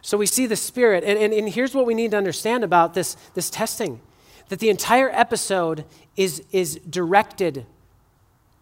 So 0.00 0.18
we 0.18 0.26
see 0.26 0.46
the 0.46 0.56
Spirit. 0.56 1.02
And, 1.02 1.18
and, 1.18 1.32
and 1.32 1.48
here's 1.48 1.74
what 1.74 1.86
we 1.86 1.94
need 1.94 2.10
to 2.12 2.16
understand 2.16 2.62
about 2.62 2.94
this, 2.94 3.16
this 3.34 3.50
testing 3.50 4.00
that 4.48 4.58
the 4.58 4.68
entire 4.68 5.08
episode 5.10 5.84
is, 6.16 6.42
is 6.52 6.76
directed 6.88 7.64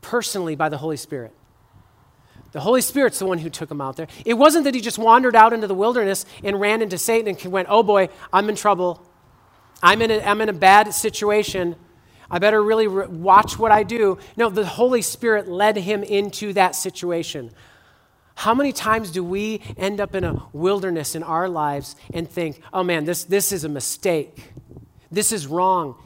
personally 0.01 0.55
by 0.55 0.69
the 0.69 0.79
Holy 0.79 0.97
Spirit. 0.97 1.33
The 2.53 2.61
Holy 2.61 2.81
Spirit's 2.81 3.19
the 3.19 3.27
one 3.27 3.39
who 3.39 3.51
took 3.51 3.71
him 3.71 3.81
out 3.81 3.97
there. 3.97 4.07
It 4.25 4.35
wasn't 4.35 4.65
that 4.65 4.75
he 4.75 4.81
just 4.81 4.99
wandered 4.99 5.35
out 5.35 5.53
into 5.53 5.67
the 5.67 5.75
wilderness 5.75 6.25
and 6.45 6.61
ran 6.61 6.83
into 6.83 6.99
Satan 6.99 7.35
and 7.35 7.53
went, 7.53 7.69
oh 7.71 7.83
boy, 7.83 8.09
I'm 8.33 8.49
in 8.49 8.57
trouble. 8.57 9.05
I'm 9.83 10.01
in 10.03 10.11
a, 10.11 10.21
I'm 10.21 10.41
in 10.41 10.49
a 10.49 10.55
bad 10.55 10.95
situation. 10.95 11.77
I 12.31 12.39
better 12.39 12.63
really 12.63 12.87
re- 12.87 13.07
watch 13.07 13.59
what 13.59 13.73
I 13.73 13.83
do. 13.83 14.19
No, 14.37 14.49
the 14.49 14.65
Holy 14.65 15.03
Spirit 15.03 15.49
led 15.49 15.77
him 15.77 16.03
into 16.03 16.53
that 16.53 16.75
situation. 16.75 17.51
How 18.35 18.55
many 18.55 18.73
times 18.73 19.11
do 19.11 19.23
we 19.23 19.61
end 19.77 20.01
up 20.01 20.15
in 20.15 20.25
a 20.25 20.43
wilderness 20.53 21.15
in 21.15 21.23
our 21.23 21.49
lives 21.49 21.97
and 22.13 22.29
think, 22.29 22.61
oh 22.73 22.83
man, 22.83 23.05
this, 23.05 23.25
this 23.25 23.53
is 23.53 23.65
a 23.65 23.69
mistake? 23.69 24.53
This 25.11 25.33
is 25.33 25.47
wrong. 25.47 25.97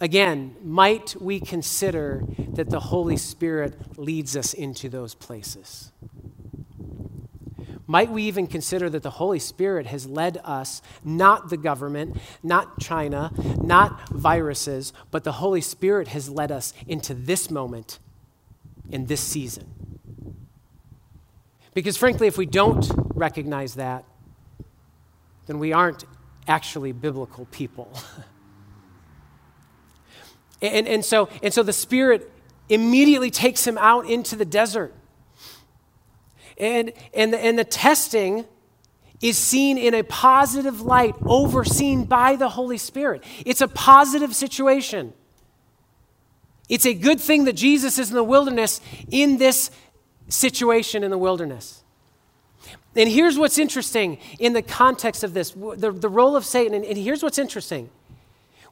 Again, 0.00 0.56
might 0.62 1.16
we 1.20 1.40
consider 1.40 2.24
that 2.54 2.70
the 2.70 2.80
Holy 2.80 3.16
Spirit 3.16 3.98
leads 3.98 4.36
us 4.36 4.54
into 4.54 4.88
those 4.88 5.14
places? 5.14 5.92
Might 7.86 8.10
we 8.10 8.24
even 8.24 8.46
consider 8.46 8.90
that 8.90 9.02
the 9.02 9.10
Holy 9.10 9.38
Spirit 9.38 9.86
has 9.86 10.06
led 10.06 10.40
us, 10.44 10.82
not 11.04 11.50
the 11.50 11.56
government, 11.56 12.16
not 12.42 12.80
China, 12.80 13.32
not 13.62 14.08
viruses, 14.08 14.92
but 15.10 15.22
the 15.22 15.32
Holy 15.32 15.60
Spirit 15.60 16.08
has 16.08 16.28
led 16.28 16.50
us 16.50 16.72
into 16.88 17.14
this 17.14 17.50
moment 17.50 18.00
in 18.90 19.06
this 19.06 19.20
season? 19.20 19.66
Because 21.74 21.96
frankly, 21.96 22.26
if 22.26 22.36
we 22.36 22.46
don't 22.46 22.90
recognize 23.14 23.74
that, 23.74 24.04
then 25.46 25.58
we 25.58 25.72
aren't 25.72 26.04
actually 26.48 26.90
biblical 26.90 27.44
people. 27.46 27.92
and, 30.62 30.88
and, 30.88 31.04
so, 31.04 31.28
and 31.42 31.54
so 31.54 31.62
the 31.62 31.72
Spirit 31.72 32.32
immediately 32.68 33.30
takes 33.30 33.64
him 33.64 33.78
out 33.78 34.08
into 34.08 34.34
the 34.34 34.44
desert. 34.44 34.92
And, 36.58 36.92
and, 37.12 37.32
the, 37.32 37.38
and 37.38 37.58
the 37.58 37.64
testing 37.64 38.46
is 39.22 39.38
seen 39.38 39.78
in 39.78 39.94
a 39.94 40.02
positive 40.02 40.82
light, 40.82 41.14
overseen 41.24 42.04
by 42.04 42.36
the 42.36 42.50
Holy 42.50 42.78
Spirit. 42.78 43.24
It's 43.44 43.60
a 43.60 43.68
positive 43.68 44.34
situation. 44.34 45.12
It's 46.68 46.86
a 46.86 46.94
good 46.94 47.20
thing 47.20 47.44
that 47.44 47.54
Jesus 47.54 47.98
is 47.98 48.10
in 48.10 48.16
the 48.16 48.24
wilderness 48.24 48.80
in 49.10 49.38
this 49.38 49.70
situation 50.28 51.04
in 51.04 51.10
the 51.10 51.18
wilderness. 51.18 51.82
And 52.96 53.08
here's 53.08 53.38
what's 53.38 53.58
interesting 53.58 54.18
in 54.38 54.52
the 54.52 54.62
context 54.62 55.22
of 55.22 55.34
this 55.34 55.50
the, 55.50 55.92
the 55.92 56.08
role 56.08 56.34
of 56.34 56.44
Satan. 56.44 56.74
And, 56.74 56.84
and 56.84 56.96
here's 56.96 57.22
what's 57.22 57.38
interesting. 57.38 57.90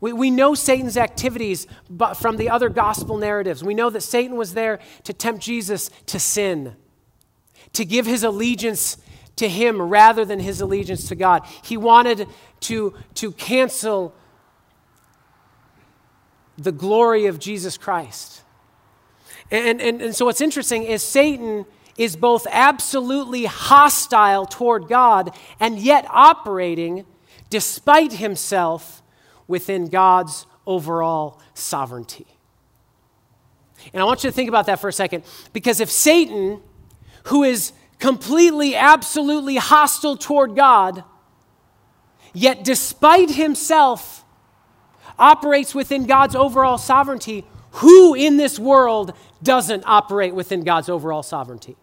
We, 0.01 0.13
we 0.13 0.31
know 0.31 0.55
Satan's 0.55 0.97
activities 0.97 1.67
from 2.17 2.37
the 2.37 2.51
other 2.51 2.69
gospel 2.69 3.17
narratives. 3.17 3.63
We 3.63 3.75
know 3.75 3.91
that 3.91 4.01
Satan 4.01 4.37
was 4.37 4.55
there 4.55 4.81
to 5.05 5.13
tempt 5.13 5.43
Jesus 5.43 5.91
to 6.07 6.19
sin 6.19 6.75
to 7.75 7.85
give 7.85 8.07
his 8.07 8.23
allegiance 8.25 8.97
to 9.37 9.49
him 9.49 9.81
rather 9.81 10.25
than 10.25 10.41
his 10.41 10.61
allegiance 10.61 11.09
to 11.09 11.15
God. 11.15 11.43
He 11.63 11.77
wanted 11.77 12.29
to, 12.61 12.95
to 13.15 13.33
cancel 13.33 14.15
the 16.57 16.73
glory 16.73 17.27
of 17.27 17.39
Jesus 17.39 17.77
Christ. 17.77 18.43
And, 19.51 19.81
and, 19.81 20.01
and 20.01 20.15
so 20.15 20.25
what's 20.25 20.41
interesting 20.41 20.85
is 20.85 21.03
Satan 21.03 21.67
is 21.97 22.17
both 22.17 22.47
absolutely 22.51 23.45
hostile 23.45 24.47
toward 24.47 24.89
God 24.89 25.37
and 25.61 25.79
yet 25.79 26.07
operating 26.09 27.05
despite 27.51 28.15
himself 28.15 29.03
within 29.47 29.89
God's 29.89 30.47
overall 30.67 31.41
sovereignty. 31.55 32.27
And 33.93 34.01
I 34.01 34.05
want 34.05 34.25
you 34.25 34.31
to 34.31 34.35
think 34.35 34.49
about 34.49 34.67
that 34.67 34.81
for 34.81 34.89
a 34.89 34.93
second 34.93 35.25
because 35.53 35.81
if 35.81 35.91
Satan 35.91 36.63
who 37.25 37.43
is 37.43 37.73
completely, 37.99 38.75
absolutely 38.75 39.57
hostile 39.57 40.17
toward 40.17 40.57
God, 40.57 41.05
yet 42.33 42.65
despite 42.65 43.31
himself 43.31 44.25
operates 45.19 45.75
within 45.75 46.07
God's 46.07 46.35
overall 46.35 46.79
sovereignty, 46.79 47.45
who 47.73 48.15
in 48.15 48.37
this 48.37 48.59
world 48.59 49.13
doesn't 49.43 49.85
operate 49.87 50.35
within 50.35 50.65
God's 50.65 50.89
overall 50.89 51.23
sovereignty? 51.23 51.77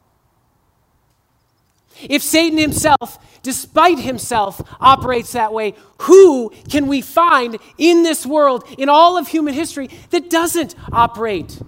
If 2.10 2.23
Satan 2.23 2.58
himself, 2.58 3.17
despite 3.43 3.99
himself, 3.99 4.62
operates 4.80 5.34
that 5.34 5.54
way, 5.54 5.75
who 5.99 6.51
can 6.69 6.88
we 6.88 7.01
find 7.01 7.58
in 7.77 8.04
this 8.04 8.25
world, 8.25 8.63
in 8.77 8.89
all 8.89 9.17
of 9.17 9.27
human 9.27 9.54
history, 9.54 9.89
that 10.10 10.30
doesn't 10.30 10.75
operate 10.91 11.60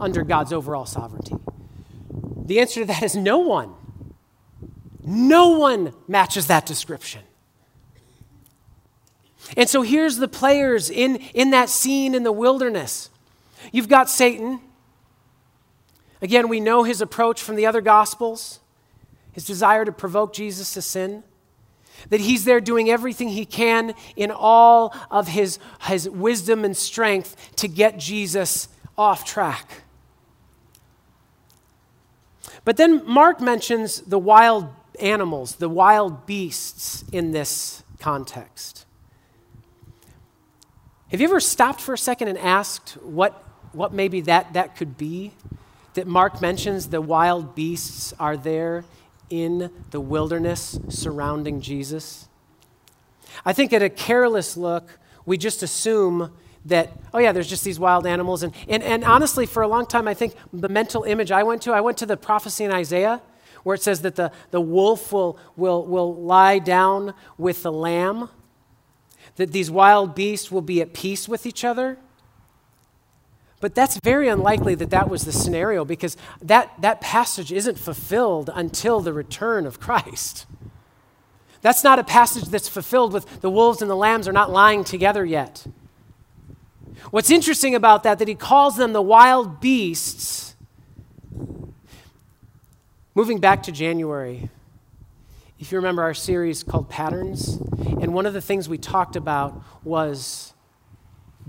under 0.00 0.24
God's 0.24 0.52
overall 0.52 0.86
sovereignty? 0.86 1.36
The 2.48 2.60
answer 2.60 2.80
to 2.80 2.86
that 2.86 3.02
is 3.02 3.14
no 3.14 3.38
one. 3.38 3.74
No 5.04 5.50
one 5.50 5.92
matches 6.08 6.46
that 6.46 6.64
description. 6.64 7.20
And 9.54 9.68
so 9.68 9.82
here's 9.82 10.16
the 10.16 10.28
players 10.28 10.88
in, 10.88 11.16
in 11.34 11.50
that 11.50 11.68
scene 11.68 12.14
in 12.14 12.22
the 12.22 12.32
wilderness. 12.32 13.10
You've 13.70 13.88
got 13.88 14.08
Satan. 14.08 14.60
Again, 16.22 16.48
we 16.48 16.58
know 16.58 16.84
his 16.84 17.02
approach 17.02 17.42
from 17.42 17.56
the 17.56 17.66
other 17.66 17.82
gospels, 17.82 18.60
his 19.32 19.44
desire 19.44 19.84
to 19.84 19.92
provoke 19.92 20.32
Jesus 20.32 20.72
to 20.72 20.80
sin. 20.80 21.24
That 22.08 22.20
he's 22.20 22.44
there 22.44 22.60
doing 22.62 22.88
everything 22.88 23.28
he 23.28 23.44
can 23.44 23.92
in 24.16 24.30
all 24.30 24.94
of 25.10 25.28
his, 25.28 25.58
his 25.82 26.08
wisdom 26.08 26.64
and 26.64 26.74
strength 26.74 27.56
to 27.56 27.68
get 27.68 27.98
Jesus 27.98 28.68
off 28.96 29.26
track. 29.26 29.82
But 32.68 32.76
then 32.76 33.02
Mark 33.06 33.40
mentions 33.40 34.02
the 34.02 34.18
wild 34.18 34.68
animals, 35.00 35.54
the 35.54 35.70
wild 35.70 36.26
beasts 36.26 37.02
in 37.10 37.32
this 37.32 37.82
context. 37.98 38.84
Have 41.10 41.22
you 41.22 41.28
ever 41.28 41.40
stopped 41.40 41.80
for 41.80 41.94
a 41.94 41.98
second 41.98 42.28
and 42.28 42.36
asked 42.36 42.98
what, 43.02 43.42
what 43.72 43.94
maybe 43.94 44.20
that, 44.20 44.52
that 44.52 44.76
could 44.76 44.98
be? 44.98 45.32
That 45.94 46.06
Mark 46.06 46.42
mentions 46.42 46.88
the 46.88 47.00
wild 47.00 47.54
beasts 47.54 48.12
are 48.20 48.36
there 48.36 48.84
in 49.30 49.70
the 49.90 50.00
wilderness 50.00 50.78
surrounding 50.90 51.62
Jesus. 51.62 52.28
I 53.46 53.54
think 53.54 53.72
at 53.72 53.82
a 53.82 53.88
careless 53.88 54.58
look, 54.58 54.98
we 55.24 55.38
just 55.38 55.62
assume 55.62 56.34
that, 56.64 56.92
oh 57.14 57.18
yeah, 57.18 57.32
there's 57.32 57.48
just 57.48 57.64
these 57.64 57.78
wild 57.78 58.06
animals. 58.06 58.42
And, 58.42 58.52
and, 58.68 58.82
and 58.82 59.04
honestly, 59.04 59.46
for 59.46 59.62
a 59.62 59.68
long 59.68 59.86
time, 59.86 60.08
I 60.08 60.14
think 60.14 60.34
the 60.52 60.68
mental 60.68 61.04
image 61.04 61.30
I 61.30 61.42
went 61.42 61.62
to, 61.62 61.72
I 61.72 61.80
went 61.80 61.98
to 61.98 62.06
the 62.06 62.16
prophecy 62.16 62.64
in 62.64 62.72
Isaiah 62.72 63.22
where 63.62 63.74
it 63.74 63.82
says 63.82 64.02
that 64.02 64.16
the, 64.16 64.32
the 64.50 64.60
wolf 64.60 65.12
will, 65.12 65.38
will, 65.56 65.84
will 65.84 66.14
lie 66.14 66.58
down 66.58 67.14
with 67.36 67.62
the 67.62 67.72
lamb 67.72 68.28
that 69.36 69.52
these 69.52 69.70
wild 69.70 70.14
beasts 70.14 70.50
will 70.50 70.62
be 70.62 70.80
at 70.80 70.92
peace 70.92 71.28
with 71.28 71.46
each 71.46 71.64
other. 71.64 71.98
But 73.60 73.74
that's 73.74 73.98
very 74.02 74.28
unlikely 74.28 74.74
that 74.76 74.90
that 74.90 75.08
was 75.08 75.24
the 75.24 75.32
scenario 75.32 75.84
because 75.84 76.16
that, 76.40 76.72
that 76.80 77.00
passage 77.00 77.52
isn't 77.52 77.78
fulfilled 77.78 78.50
until 78.54 79.00
the 79.00 79.12
return 79.12 79.66
of 79.66 79.80
Christ. 79.80 80.46
That's 81.60 81.82
not 81.82 81.98
a 81.98 82.04
passage 82.04 82.44
that's 82.44 82.68
fulfilled 82.68 83.12
with 83.12 83.40
the 83.40 83.50
wolves 83.50 83.82
and 83.82 83.90
the 83.90 83.96
lambs 83.96 84.28
are 84.28 84.32
not 84.32 84.50
lying 84.50 84.84
together 84.84 85.24
yet. 85.24 85.66
What's 87.10 87.30
interesting 87.30 87.74
about 87.74 88.02
that 88.02 88.18
that 88.18 88.28
he 88.28 88.34
calls 88.34 88.76
them 88.76 88.92
the 88.92 89.02
wild 89.02 89.60
beasts. 89.60 90.54
Moving 93.14 93.38
back 93.38 93.64
to 93.64 93.72
January, 93.72 94.48
if 95.58 95.72
you 95.72 95.78
remember 95.78 96.02
our 96.02 96.14
series 96.14 96.62
called 96.62 96.88
Patterns, 96.88 97.58
and 98.00 98.14
one 98.14 98.26
of 98.26 98.34
the 98.34 98.40
things 98.40 98.68
we 98.68 98.78
talked 98.78 99.16
about 99.16 99.60
was 99.82 100.52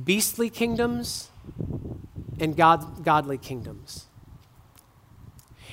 beastly 0.04 0.50
kingdoms 0.50 1.30
and 2.40 2.56
God, 2.56 3.04
godly 3.04 3.38
kingdoms. 3.38 4.08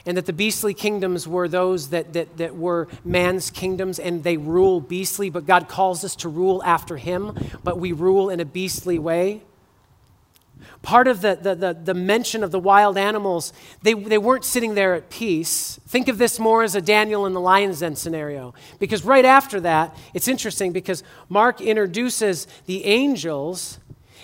And 0.05 0.17
that 0.17 0.27
the 0.27 0.33
beastly 0.33 0.75
kingdoms 0.75 1.27
were 1.27 1.49
those 1.49 1.89
that, 1.91 2.13
that, 2.13 2.37
that 2.37 2.57
were 2.57 2.89
man's 3.05 3.51
kingdoms 3.51 3.99
and 3.99 4.23
they 4.23 4.37
rule 4.37 4.81
beastly, 4.81 5.31
but 5.31 5.47
God 5.47 5.69
calls 5.69 6.05
us 6.05 6.15
to 6.17 6.29
rule 6.29 6.63
after 6.65 6.97
him, 6.97 7.37
but 7.65 7.79
we 7.79 7.93
rule 7.93 8.31
in 8.31 8.39
a 8.39 8.45
beastly 8.45 8.99
way. 8.99 9.43
Part 10.83 11.09
of 11.09 11.21
the, 11.21 11.39
the, 11.41 11.55
the, 11.55 11.75
the, 11.75 11.95
mention 11.95 12.45
of 12.45 12.51
the 12.51 12.59
wild 12.59 12.97
animals, 12.97 13.53
they, 13.83 13.95
they 13.95 14.19
weren't 14.19 14.45
sitting 14.45 14.75
there 14.75 14.95
at 14.95 15.11
peace. 15.11 15.81
Think 15.87 16.09
of 16.09 16.19
this 16.19 16.39
more 16.39 16.63
as 16.63 16.75
a 16.75 16.81
Daniel 16.81 17.27
in 17.27 17.33
the 17.33 17.41
lion's 17.41 17.81
den 17.81 17.97
scenario. 17.97 18.55
Because 18.79 19.05
right 19.05 19.25
after 19.25 19.61
that, 19.61 19.97
it's 20.15 20.29
interesting 20.29 20.73
because 20.73 21.03
Mark 21.29 21.61
introduces 21.61 22.47
the 22.67 22.85
angels 22.85 23.79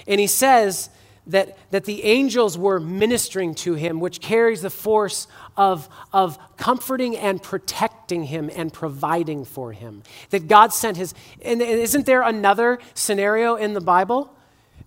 and 0.07 0.21
he 0.21 0.27
says 0.27 0.91
that, 1.29 1.57
that 1.71 1.85
the 1.85 2.03
angels 2.05 2.59
were 2.59 2.81
ministering 2.81 3.55
to 3.55 3.75
him, 3.75 4.01
which 4.01 4.21
carries 4.21 4.63
the 4.63 4.71
force 4.71 5.29
of, 5.57 5.89
of 6.13 6.39
comforting 6.57 7.17
and 7.17 7.43
protecting 7.43 8.25
him 8.25 8.51
and 8.55 8.73
providing 8.73 9.45
for 9.45 9.73
him. 9.73 10.03
That 10.31 10.49
God 10.49 10.73
sent 10.73 10.97
his. 10.97 11.15
And 11.43 11.63
isn't 11.63 12.07
there 12.07 12.23
another 12.23 12.79
scenario 12.95 13.55
in 13.55 13.75
the 13.75 13.81
Bible? 13.81 14.35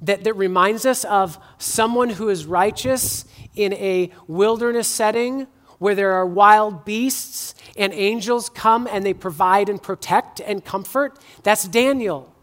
That, 0.02 0.24
that 0.24 0.34
reminds 0.34 0.86
us 0.86 1.04
of 1.06 1.40
someone 1.58 2.10
who 2.12 2.30
is 2.30 2.46
righteous 2.46 3.26
in 3.56 3.74
a 3.74 4.12
wilderness 4.28 4.88
setting 4.88 5.48
where 5.80 5.96
there 5.96 6.14
are 6.14 6.26
wild 6.26 6.86
beasts 6.86 7.54
and 7.78 7.94
angels 7.94 8.50
come 8.50 8.88
and 8.92 9.06
they 9.06 9.14
provide 9.14 9.70
and 9.70 9.82
protect 9.82 10.40
and 10.40 10.64
comfort. 10.64 11.20
That's 11.44 11.68
Daniel. 11.68 12.34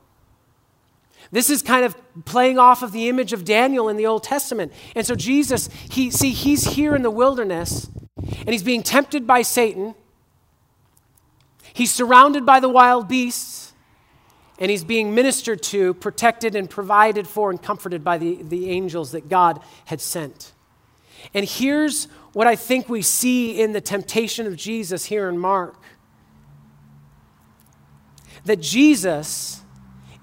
This 1.31 1.49
is 1.49 1.63
kind 1.63 1.85
of 1.85 1.97
playing 2.27 2.59
off 2.59 2.83
of 2.83 2.93
the 2.93 3.09
image 3.09 3.33
of 3.33 3.45
Daniel 3.45 3.89
in 3.89 3.97
the 3.97 4.07
Old 4.07 4.23
Testament. 4.23 4.73
And 4.95 5.07
so 5.07 5.15
Jesus, 5.15 5.71
he 5.91 6.11
see 6.11 6.31
he's 6.31 6.75
here 6.75 6.95
in 6.95 7.03
the 7.03 7.11
wilderness 7.11 7.89
and 8.17 8.51
he's 8.51 8.63
being 8.63 8.83
tempted 8.83 9.27
by 9.27 9.41
Satan. 9.43 9.95
He's 11.73 11.91
surrounded 11.91 12.45
by 12.45 12.61
the 12.61 12.69
wild 12.69 13.09
beasts 13.09 13.62
and 14.59 14.71
he's 14.71 14.85
being 14.85 15.15
ministered 15.15 15.63
to, 15.65 15.95
protected, 15.95 16.55
and 16.55 16.69
provided 16.69 17.27
for, 17.27 17.51
and 17.51 17.63
comforted 17.63 18.05
by 18.05 18.19
the, 18.19 18.43
the 18.43 18.71
angels 18.71 19.13
that 19.13 19.29
God 19.29 19.61
had 19.87 20.01
sent. 20.01 20.53
And 21.35 21.47
here's 21.47 22.07
what 22.33 22.47
I 22.47 22.57
think 22.57 22.89
we 22.89 23.03
see 23.03 23.61
in 23.61 23.73
the 23.73 23.81
temptation 23.81 24.47
of 24.47 24.57
Jesus 24.57 25.07
here 25.07 25.29
in 25.29 25.39
Mark 25.39 25.77
that 28.45 28.61
Jesus 28.61 29.63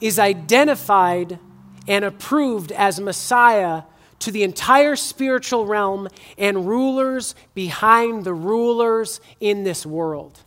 is 0.01 0.19
identified 0.19 1.39
and 1.87 2.03
approved 2.03 2.71
as 2.73 2.99
Messiah 2.99 3.83
to 4.19 4.31
the 4.31 4.43
entire 4.43 4.95
spiritual 4.95 5.65
realm 5.65 6.09
and 6.37 6.67
rulers 6.67 7.33
behind 7.53 8.25
the 8.25 8.33
rulers 8.33 9.21
in 9.39 9.63
this 9.63 9.85
world. 9.85 10.43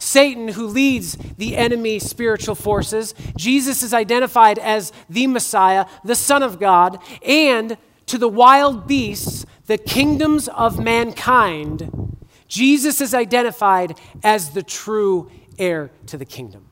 Satan, 0.00 0.48
who 0.48 0.66
leads 0.66 1.16
the 1.36 1.56
enemy 1.56 2.00
spiritual 2.00 2.56
forces. 2.56 3.14
Jesus 3.36 3.82
is 3.82 3.94
identified 3.94 4.58
as 4.58 4.92
the 5.08 5.28
Messiah, 5.28 5.86
the 6.02 6.16
Son 6.16 6.42
of 6.42 6.58
God, 6.58 6.98
and 7.24 7.76
to 8.06 8.18
the 8.18 8.28
wild 8.28 8.88
beasts, 8.88 9.46
the 9.66 9.78
kingdoms 9.78 10.48
of 10.48 10.82
mankind, 10.82 12.16
Jesus 12.48 13.00
is 13.00 13.14
identified 13.14 13.96
as 14.24 14.50
the 14.50 14.62
true 14.64 15.30
heir 15.56 15.92
to 16.06 16.18
the 16.18 16.24
kingdom. 16.24 16.66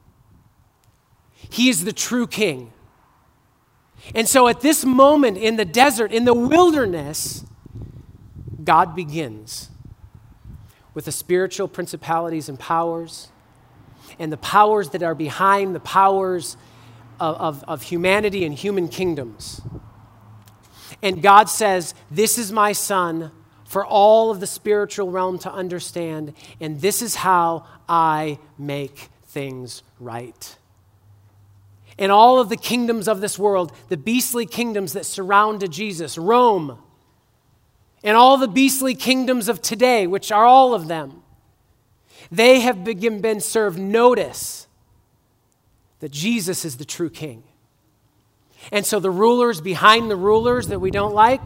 He 1.51 1.69
is 1.69 1.85
the 1.85 1.93
true 1.93 2.27
king. 2.27 2.73
And 4.15 4.29
so 4.29 4.49
at 4.49 4.61
this 4.61 4.85
moment 4.85 5.39
in 5.39 5.55
the 5.55 5.65
desert, 5.65 6.11
in 6.11 6.25
the 6.25 6.35
wilderness, 6.35 7.45
God 8.65 8.97
begins 8.97 9.71
with 10.99 11.05
the 11.05 11.13
spiritual 11.13 11.69
principalities 11.69 12.49
and 12.49 12.59
powers, 12.59 13.29
and 14.19 14.33
the 14.33 14.37
powers 14.37 14.91
that 14.91 15.01
are 15.01 15.15
behind 15.15 15.73
the 15.73 15.79
powers 15.79 16.57
of, 17.21 17.37
of, 17.37 17.65
of 17.69 17.83
humanity 17.83 18.45
and 18.45 18.53
human 18.53 18.89
kingdoms. 18.89 19.61
And 21.01 21.23
God 21.23 21.49
says, 21.49 21.95
This 22.11 22.37
is 22.37 22.51
my 22.51 22.73
son 22.73 23.31
for 23.65 23.87
all 23.87 24.33
of 24.33 24.41
the 24.41 24.47
spiritual 24.49 25.13
realm 25.13 25.39
to 25.39 25.53
understand, 25.53 26.35
and 26.61 26.81
this 26.81 27.01
is 27.01 27.15
how 27.15 27.65
I 27.89 28.41
make 28.59 29.09
things 29.25 29.85
right. 30.01 30.57
And 31.97 32.11
all 32.11 32.41
of 32.41 32.49
the 32.49 32.57
kingdoms 32.57 33.07
of 33.07 33.21
this 33.21 33.39
world, 33.39 33.73
the 33.89 33.97
beastly 33.97 34.47
kingdoms 34.47 34.95
that 34.95 35.07
surrounded 35.07 35.71
Jesus, 35.71 36.19
Rome, 36.19 36.77
and 38.03 38.17
all 38.17 38.37
the 38.37 38.49
beastly 38.49 38.95
kingdoms 38.95 39.49
of 39.49 39.61
today, 39.61 40.07
which 40.07 40.31
are 40.31 40.45
all 40.45 40.75
of 40.75 40.89
them, 40.89 41.23
they 42.31 42.61
have 42.61 42.85
begin, 42.85 43.21
been 43.21 43.41
served 43.41 43.79
notice 43.79 44.67
that 46.01 46.11
Jesus 46.11 46.65
is 46.65 46.77
the 46.77 46.85
true 46.85 47.11
king. 47.11 47.43
And 48.71 48.85
so 48.85 49.01
the 49.01 49.11
rulers 49.11 49.61
behind 49.61 50.11
the 50.11 50.17
rulers 50.17 50.69
that 50.69 50.81
we 50.81 50.91
don't 50.91 51.15
like, 51.15 51.41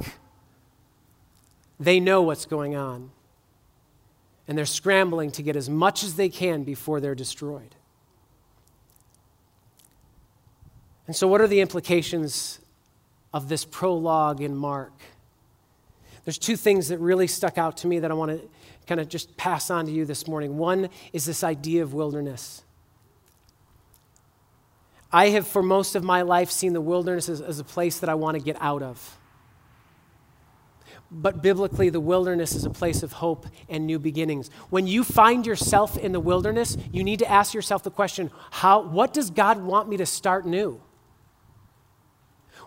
they 1.78 2.00
know 2.00 2.22
what's 2.22 2.46
going 2.46 2.74
on. 2.74 3.10
And 4.48 4.58
they're 4.58 4.66
scrambling 4.66 5.30
to 5.32 5.42
get 5.42 5.56
as 5.56 5.70
much 5.70 6.02
as 6.02 6.14
they 6.14 6.28
can 6.28 6.64
before 6.64 7.00
they're 7.00 7.14
destroyed. 7.14 7.74
And 11.06 11.16
so, 11.16 11.28
what 11.28 11.40
are 11.40 11.46
the 11.46 11.60
implications 11.60 12.60
of 13.32 13.48
this 13.48 13.64
prologue 13.64 14.40
in 14.40 14.56
Mark? 14.56 14.92
There's 16.24 16.38
two 16.38 16.56
things 16.56 16.88
that 16.88 16.98
really 16.98 17.26
stuck 17.26 17.58
out 17.58 17.76
to 17.78 17.86
me 17.86 17.98
that 17.98 18.10
I 18.10 18.14
want 18.14 18.30
to 18.30 18.48
kind 18.86 19.00
of 19.00 19.08
just 19.08 19.36
pass 19.36 19.70
on 19.70 19.86
to 19.86 19.92
you 19.92 20.04
this 20.04 20.28
morning. 20.28 20.56
One 20.56 20.88
is 21.12 21.24
this 21.24 21.42
idea 21.42 21.82
of 21.82 21.94
wilderness. 21.94 22.62
I 25.12 25.28
have, 25.30 25.46
for 25.46 25.62
most 25.62 25.94
of 25.94 26.04
my 26.04 26.22
life, 26.22 26.50
seen 26.50 26.72
the 26.72 26.80
wilderness 26.80 27.28
as, 27.28 27.40
as 27.40 27.58
a 27.58 27.64
place 27.64 27.98
that 27.98 28.08
I 28.08 28.14
want 28.14 28.36
to 28.36 28.42
get 28.42 28.56
out 28.60 28.82
of. 28.82 29.18
But 31.10 31.42
biblically, 31.42 31.90
the 31.90 32.00
wilderness 32.00 32.54
is 32.54 32.64
a 32.64 32.70
place 32.70 33.02
of 33.02 33.12
hope 33.12 33.46
and 33.68 33.86
new 33.86 33.98
beginnings. 33.98 34.48
When 34.70 34.86
you 34.86 35.04
find 35.04 35.46
yourself 35.46 35.98
in 35.98 36.12
the 36.12 36.20
wilderness, 36.20 36.78
you 36.90 37.04
need 37.04 37.18
to 37.18 37.30
ask 37.30 37.52
yourself 37.52 37.82
the 37.82 37.90
question 37.90 38.30
how, 38.50 38.80
what 38.80 39.12
does 39.12 39.28
God 39.28 39.62
want 39.62 39.90
me 39.90 39.98
to 39.98 40.06
start 40.06 40.46
new? 40.46 40.80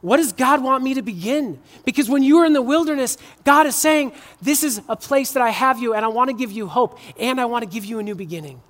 What 0.05 0.17
does 0.17 0.33
God 0.33 0.61
want 0.61 0.83
me 0.83 0.93
to 0.93 1.01
begin? 1.01 1.59
Because 1.83 2.07
when 2.07 2.21
you 2.21 2.37
are 2.37 2.45
in 2.45 2.53
the 2.53 2.61
wilderness, 2.61 3.17
God 3.43 3.65
is 3.65 3.75
saying, 3.75 4.11
This 4.39 4.63
is 4.63 4.79
a 4.87 4.95
place 4.95 5.31
that 5.31 5.41
I 5.41 5.49
have 5.49 5.79
you, 5.79 5.95
and 5.95 6.05
I 6.05 6.09
want 6.09 6.29
to 6.29 6.35
give 6.35 6.51
you 6.51 6.67
hope, 6.67 6.99
and 7.19 7.41
I 7.41 7.45
want 7.45 7.63
to 7.63 7.67
give 7.67 7.85
you 7.85 7.97
a 7.97 8.03
new 8.03 8.13
beginning. 8.13 8.61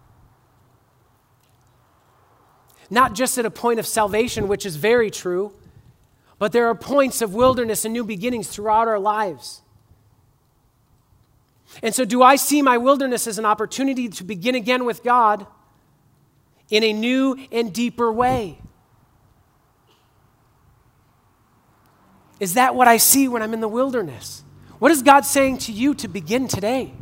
Not 2.90 3.16
just 3.16 3.38
at 3.38 3.46
a 3.46 3.52
point 3.52 3.82
of 3.82 3.86
salvation, 3.86 4.48
which 4.48 4.66
is 4.66 4.78
very 4.78 5.12
true, 5.12 5.52
but 6.40 6.54
there 6.54 6.68
are 6.68 6.76
points 6.76 7.22
of 7.22 7.34
wilderness 7.34 7.84
and 7.84 7.92
new 7.92 8.06
beginnings 8.06 8.48
throughout 8.48 8.88
our 8.88 8.98
lives. 8.98 9.62
And 11.84 11.94
so, 11.94 12.06
do 12.06 12.24
I 12.24 12.38
see 12.38 12.62
my 12.62 12.78
wilderness 12.78 13.28
as 13.28 13.38
an 13.38 13.46
opportunity 13.46 14.08
to 14.08 14.24
begin 14.24 14.56
again 14.56 14.86
with 14.86 15.04
God 15.04 15.46
in 16.70 16.82
a 16.82 16.94
new 16.94 17.38
and 17.52 17.74
deeper 17.74 18.10
way? 18.10 18.60
Is 22.40 22.56
that 22.56 22.76
what 22.76 22.88
I 22.88 22.98
see 22.98 23.28
when 23.28 23.42
I'm 23.42 23.54
in 23.54 23.62
the 23.62 23.68
wilderness? 23.68 24.44
What 24.80 24.92
is 24.92 25.02
God 25.02 25.26
saying 25.26 25.60
to 25.60 25.72
you 25.72 25.94
to 25.96 26.08
begin 26.08 26.48
today? 26.48 26.94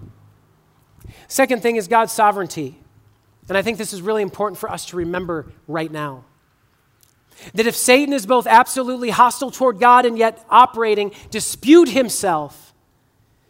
Second 1.28 1.62
thing 1.62 1.76
is 1.76 1.88
God's 1.88 2.12
sovereignty. 2.12 2.80
And 3.50 3.58
I 3.58 3.62
think 3.62 3.78
this 3.78 3.94
is 3.94 4.02
really 4.02 4.22
important 4.22 4.58
for 4.58 4.70
us 4.70 4.86
to 4.88 4.98
remember 4.98 5.52
right 5.68 5.92
now. 5.92 6.26
That 7.56 7.66
if 7.66 7.76
Satan 7.76 8.14
is 8.14 8.26
both 8.26 8.46
absolutely 8.46 9.10
hostile 9.10 9.52
toward 9.52 9.80
God 9.80 10.06
and 10.06 10.18
yet 10.18 10.46
operating, 10.50 11.12
dispute 11.32 11.90
himself 11.90 12.74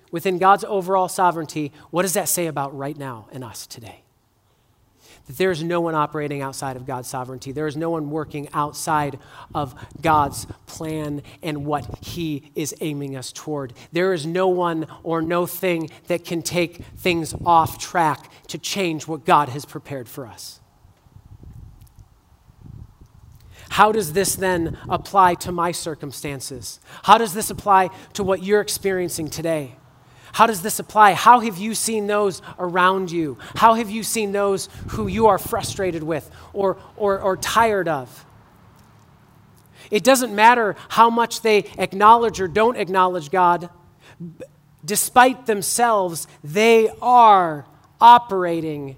within 0.09 0.37
God's 0.37 0.63
overall 0.63 1.09
sovereignty, 1.09 1.73
what 1.91 2.03
does 2.03 2.13
that 2.13 2.29
say 2.29 2.47
about 2.47 2.75
right 2.75 2.97
now 2.97 3.27
and 3.31 3.43
us 3.43 3.67
today? 3.67 4.02
That 5.27 5.37
there 5.37 5.51
is 5.51 5.63
no 5.63 5.81
one 5.81 5.95
operating 5.95 6.41
outside 6.41 6.75
of 6.75 6.85
God's 6.85 7.07
sovereignty. 7.07 7.51
There 7.51 7.67
is 7.67 7.77
no 7.77 7.89
one 7.89 8.09
working 8.09 8.49
outside 8.53 9.19
of 9.53 9.73
God's 10.01 10.45
plan 10.65 11.21
and 11.41 11.65
what 11.65 11.99
He 12.01 12.51
is 12.55 12.75
aiming 12.81 13.15
us 13.15 13.31
toward. 13.31 13.73
There 13.91 14.13
is 14.13 14.25
no 14.25 14.47
one 14.47 14.87
or 15.03 15.21
no 15.21 15.45
thing 15.45 15.89
that 16.07 16.25
can 16.25 16.41
take 16.41 16.83
things 16.97 17.33
off 17.45 17.77
track 17.77 18.31
to 18.47 18.57
change 18.57 19.07
what 19.07 19.25
God 19.25 19.49
has 19.49 19.65
prepared 19.65 20.09
for 20.09 20.27
us. 20.27 20.59
How 23.69 23.91
does 23.91 24.13
this 24.13 24.35
then 24.35 24.77
apply 24.87 25.33
to 25.35 25.51
my 25.51 25.71
circumstances? 25.71 26.79
How 27.03 27.17
does 27.17 27.33
this 27.33 27.49
apply 27.49 27.89
to 28.13 28.23
what 28.23 28.43
you're 28.43 28.61
experiencing 28.61 29.29
today? 29.29 29.77
How 30.33 30.47
does 30.47 30.63
this 30.63 30.79
apply? 30.79 31.13
How 31.13 31.39
have 31.41 31.59
you 31.59 31.75
seen 31.75 32.07
those 32.07 32.41
around 32.57 33.11
you? 33.11 33.37
How 33.55 33.75
have 33.75 33.91
you 33.91 34.01
seen 34.01 34.31
those 34.31 34.67
who 34.89 35.07
you 35.07 35.27
are 35.27 35.37
frustrated 35.37 36.01
with 36.01 36.29
or, 36.53 36.77
or, 36.97 37.19
or 37.19 37.37
tired 37.37 37.87
of? 37.87 38.25
It 39.91 40.03
doesn't 40.03 40.33
matter 40.33 40.75
how 40.89 41.11
much 41.11 41.41
they 41.41 41.59
acknowledge 41.77 42.41
or 42.41 42.47
don't 42.47 42.77
acknowledge 42.77 43.29
God, 43.29 43.69
despite 44.83 45.45
themselves, 45.45 46.27
they 46.43 46.89
are 46.99 47.67
operating 48.01 48.97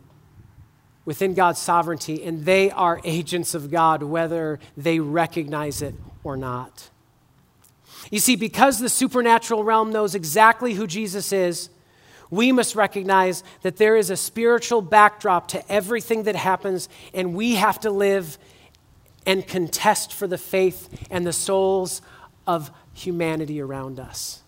within 1.04 1.34
God's 1.34 1.60
sovereignty 1.60 2.24
and 2.24 2.46
they 2.46 2.72
are 2.72 3.02
agents 3.04 3.54
of 3.54 3.70
God, 3.70 4.04
whether 4.04 4.58
they 4.78 5.02
recognize 5.02 5.82
it 5.82 5.96
or 6.24 6.38
not. 6.38 6.90
You 8.12 8.20
see, 8.20 8.36
because 8.36 8.80
the 8.80 8.90
supernatural 8.90 9.64
realm 9.64 9.92
knows 9.92 10.16
exactly 10.16 10.74
who 10.74 10.88
Jesus 10.88 11.32
is, 11.32 11.70
we 12.30 12.52
must 12.52 12.76
recognize 12.76 13.44
that 13.62 13.78
there 13.78 13.96
is 13.96 14.10
a 14.10 14.18
spiritual 14.18 14.82
backdrop 14.82 15.48
to 15.50 15.72
everything 15.72 16.24
that 16.24 16.36
happens, 16.36 16.90
and 17.14 17.36
we 17.36 17.56
have 17.56 17.80
to 17.82 17.92
live 17.92 18.38
and 19.26 19.48
contest 19.48 20.14
for 20.14 20.28
the 20.28 20.38
faith 20.38 21.08
and 21.10 21.26
the 21.26 21.34
souls 21.34 22.02
of 22.48 22.72
humanity 22.94 23.62
around 23.62 24.00
us. 24.00 24.42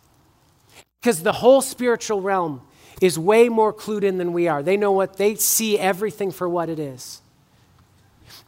Because 1.01 1.24
the 1.24 1.34
whole 1.34 1.62
spiritual 1.62 2.22
realm 2.22 2.62
is 3.01 3.18
way 3.20 3.49
more 3.49 3.74
clued 3.74 4.03
in 4.03 4.18
than 4.18 4.34
we 4.34 4.47
are. 4.47 4.64
They 4.64 4.78
know 4.78 4.91
what, 4.91 5.18
they 5.18 5.36
see 5.36 5.78
everything 5.78 6.32
for 6.32 6.49
what 6.49 6.70
it 6.70 6.80
is. 6.80 7.22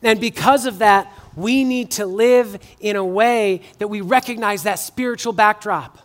And 0.01 0.19
because 0.19 0.65
of 0.65 0.79
that, 0.79 1.11
we 1.35 1.63
need 1.63 1.91
to 1.91 2.05
live 2.05 2.59
in 2.79 2.95
a 2.95 3.05
way 3.05 3.61
that 3.79 3.87
we 3.87 4.01
recognize 4.01 4.63
that 4.63 4.75
spiritual 4.75 5.33
backdrop. 5.33 5.99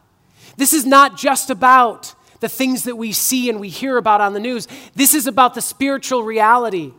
This 0.57 0.73
is 0.73 0.87
not 0.87 1.17
just 1.17 1.51
about 1.51 2.15
the 2.41 2.49
things 2.49 2.85
that 2.85 2.97
we 2.97 3.13
see 3.13 3.49
and 3.49 3.59
we 3.59 3.69
hear 3.69 3.97
about 3.97 4.21
on 4.21 4.35
the 4.35 4.41
news. 4.41 4.69
This 4.95 5.15
is 5.15 5.27
about 5.27 5.55
the 5.55 5.63
spiritual 5.63 6.23
reality 6.23 6.93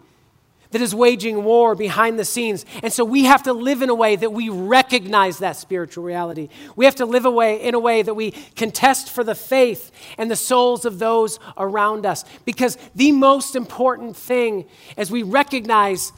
that 0.72 0.82
is 0.82 0.94
waging 0.94 1.44
war 1.46 1.76
behind 1.76 2.20
the 2.20 2.26
scenes. 2.26 2.66
And 2.84 2.92
so 2.92 3.06
we 3.06 3.24
have 3.24 3.44
to 3.44 3.54
live 3.54 3.82
in 3.82 3.90
a 3.90 3.96
way 3.96 4.18
that 4.18 4.34
we 4.34 4.50
recognize 4.50 5.38
that 5.38 5.56
spiritual 5.56 6.04
reality. 6.04 6.50
We 6.76 6.84
have 6.84 6.96
to 6.96 7.06
live 7.06 7.26
away 7.26 7.62
in 7.62 7.76
a 7.76 7.80
way 7.80 8.02
that 8.02 8.14
we 8.14 8.32
contest 8.58 9.10
for 9.10 9.24
the 9.24 9.36
faith 9.36 9.92
and 10.18 10.30
the 10.30 10.36
souls 10.36 10.84
of 10.84 11.00
those 11.00 11.40
around 11.58 12.06
us. 12.06 12.26
Because 12.44 12.78
the 12.94 13.14
most 13.14 13.56
important 13.56 14.18
thing 14.18 14.66
as 14.98 15.10
we 15.10 15.24
recognize 15.24 16.12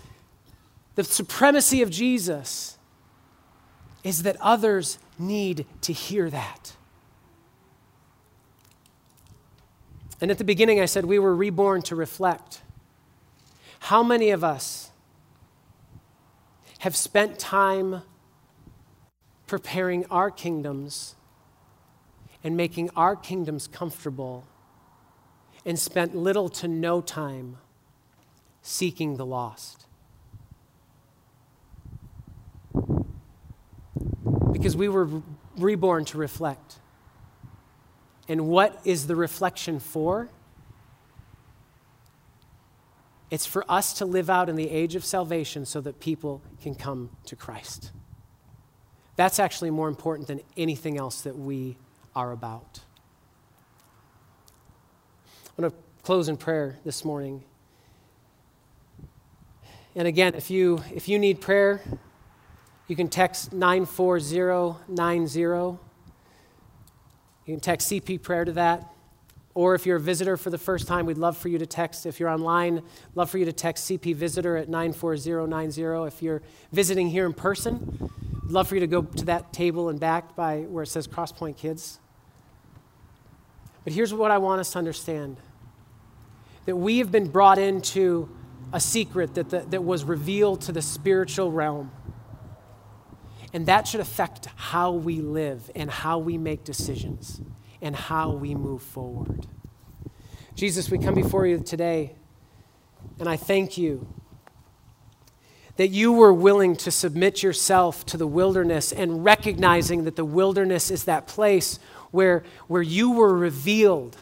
the 0.97 1.03
supremacy 1.03 1.83
of 1.83 1.91
Jesus 1.91 2.75
is 4.03 4.23
that 4.23 4.35
others 4.41 4.97
need 5.19 5.67
to 5.81 5.93
hear 5.93 6.27
that. 6.31 6.75
And 10.19 10.31
at 10.31 10.39
the 10.39 10.43
beginning, 10.43 10.79
I 10.79 10.85
said 10.85 11.05
we 11.05 11.19
were 11.19 11.35
reborn 11.35 11.83
to 11.83 11.95
reflect. 11.95 12.63
How 13.79 14.01
many 14.01 14.31
of 14.31 14.43
us 14.43 14.89
have 16.79 16.95
spent 16.95 17.37
time 17.37 18.01
preparing 19.45 20.03
our 20.07 20.31
kingdoms 20.31 21.13
and 22.43 22.57
making 22.57 22.89
our 22.95 23.15
kingdoms 23.15 23.67
comfortable 23.67 24.47
and 25.63 25.77
spent 25.77 26.15
little 26.15 26.49
to 26.49 26.67
no 26.67 27.01
time 27.01 27.59
seeking 28.63 29.17
the 29.17 29.25
lost? 29.27 29.86
Because 34.51 34.75
we 34.75 34.89
were 34.89 35.21
reborn 35.57 36.05
to 36.05 36.17
reflect. 36.17 36.79
And 38.27 38.47
what 38.47 38.79
is 38.83 39.07
the 39.07 39.15
reflection 39.15 39.79
for? 39.79 40.29
It's 43.29 43.45
for 43.45 43.69
us 43.69 43.93
to 43.93 44.05
live 44.05 44.29
out 44.29 44.49
in 44.49 44.55
the 44.55 44.69
age 44.69 44.95
of 44.95 45.03
salvation 45.03 45.65
so 45.65 45.81
that 45.81 45.99
people 45.99 46.41
can 46.61 46.75
come 46.75 47.09
to 47.25 47.35
Christ. 47.35 47.91
That's 49.15 49.39
actually 49.39 49.71
more 49.71 49.87
important 49.87 50.27
than 50.27 50.41
anything 50.55 50.97
else 50.97 51.21
that 51.21 51.37
we 51.37 51.77
are 52.15 52.31
about. 52.31 52.79
I'm 55.57 55.63
going 55.63 55.71
to 55.71 55.77
close 56.03 56.29
in 56.29 56.37
prayer 56.37 56.77
this 56.85 57.03
morning. 57.03 57.43
And 59.95 60.07
again, 60.07 60.35
if 60.35 60.51
you, 60.51 60.83
if 60.93 61.09
you 61.09 61.17
need 61.17 61.41
prayer, 61.41 61.81
you 62.88 62.95
can 62.95 63.07
text 63.09 63.51
94090. 63.53 65.39
You 65.39 65.79
can 67.45 67.59
text 67.59 67.89
CP 67.89 68.21
prayer 68.21 68.45
to 68.45 68.53
that. 68.53 68.89
Or 69.53 69.73
if 69.73 69.85
you're 69.85 69.97
a 69.97 69.99
visitor 69.99 70.38
for 70.38 70.49
the 70.51 70.57
first 70.57 70.88
time, 70.88 71.05
we'd 71.05 71.17
love 71.17 71.35
for 71.35 71.49
you 71.49 71.57
to 71.57 71.65
text. 71.65 72.05
If 72.05 72.19
you're 72.19 72.29
online, 72.29 72.83
love 73.15 73.29
for 73.29 73.39
you 73.39 73.45
to 73.45 73.53
text 73.53 73.89
CP 73.89 74.15
visitor 74.15 74.55
at 74.55 74.69
94090. 74.69 76.07
If 76.07 76.21
you're 76.21 76.43
visiting 76.71 77.09
here 77.09 77.25
in 77.25 77.33
person, 77.33 78.11
love 78.47 78.67
for 78.67 78.75
you 78.75 78.81
to 78.81 78.88
go 78.88 79.01
to 79.01 79.25
that 79.25 79.51
table 79.51 79.89
and 79.89 79.99
back 79.99 80.35
by 80.35 80.61
where 80.61 80.83
it 80.83 80.88
says 80.88 81.07
Crosspoint 81.07 81.57
Kids. 81.57 81.99
But 83.83 83.93
here's 83.93 84.13
what 84.13 84.31
I 84.31 84.38
want 84.38 84.59
us 84.59 84.71
to 84.73 84.77
understand 84.77 85.38
that 86.65 86.75
we 86.75 86.99
have 86.99 87.11
been 87.11 87.29
brought 87.29 87.57
into 87.57 88.29
a 88.73 88.79
secret 88.79 89.33
that, 89.35 89.49
the, 89.49 89.61
that 89.61 89.83
was 89.83 90.03
revealed 90.03 90.61
to 90.61 90.71
the 90.71 90.81
spiritual 90.81 91.51
realm. 91.51 91.91
And 93.53 93.65
that 93.67 93.87
should 93.87 94.01
affect 94.01 94.47
how 94.55 94.91
we 94.91 95.21
live 95.21 95.71
and 95.75 95.89
how 95.89 96.19
we 96.19 96.37
make 96.37 96.63
decisions 96.63 97.41
and 97.81 97.95
how 97.95 98.31
we 98.31 98.55
move 98.55 98.81
forward. 98.81 99.47
Jesus, 100.55 100.89
we 100.89 100.97
come 100.97 101.13
before 101.13 101.45
you 101.45 101.59
today, 101.59 102.15
and 103.19 103.29
I 103.29 103.37
thank 103.37 103.77
you 103.77 104.07
that 105.77 105.89
you 105.89 106.11
were 106.11 106.33
willing 106.33 106.75
to 106.75 106.91
submit 106.91 107.43
yourself 107.43 108.05
to 108.07 108.17
the 108.17 108.27
wilderness 108.27 108.91
and 108.91 109.23
recognizing 109.23 110.03
that 110.05 110.15
the 110.15 110.25
wilderness 110.25 110.89
is 110.89 111.03
that 111.03 111.27
place 111.27 111.79
where, 112.11 112.43
where 112.67 112.81
you 112.81 113.11
were 113.11 113.35
revealed, 113.35 114.17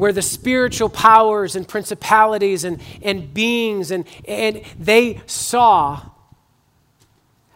where 0.00 0.12
the 0.12 0.22
spiritual 0.22 0.88
powers 0.88 1.54
and 1.54 1.68
principalities 1.68 2.64
and, 2.64 2.80
and 3.02 3.34
beings 3.34 3.90
and, 3.90 4.06
and 4.26 4.62
they 4.78 5.20
saw 5.26 6.00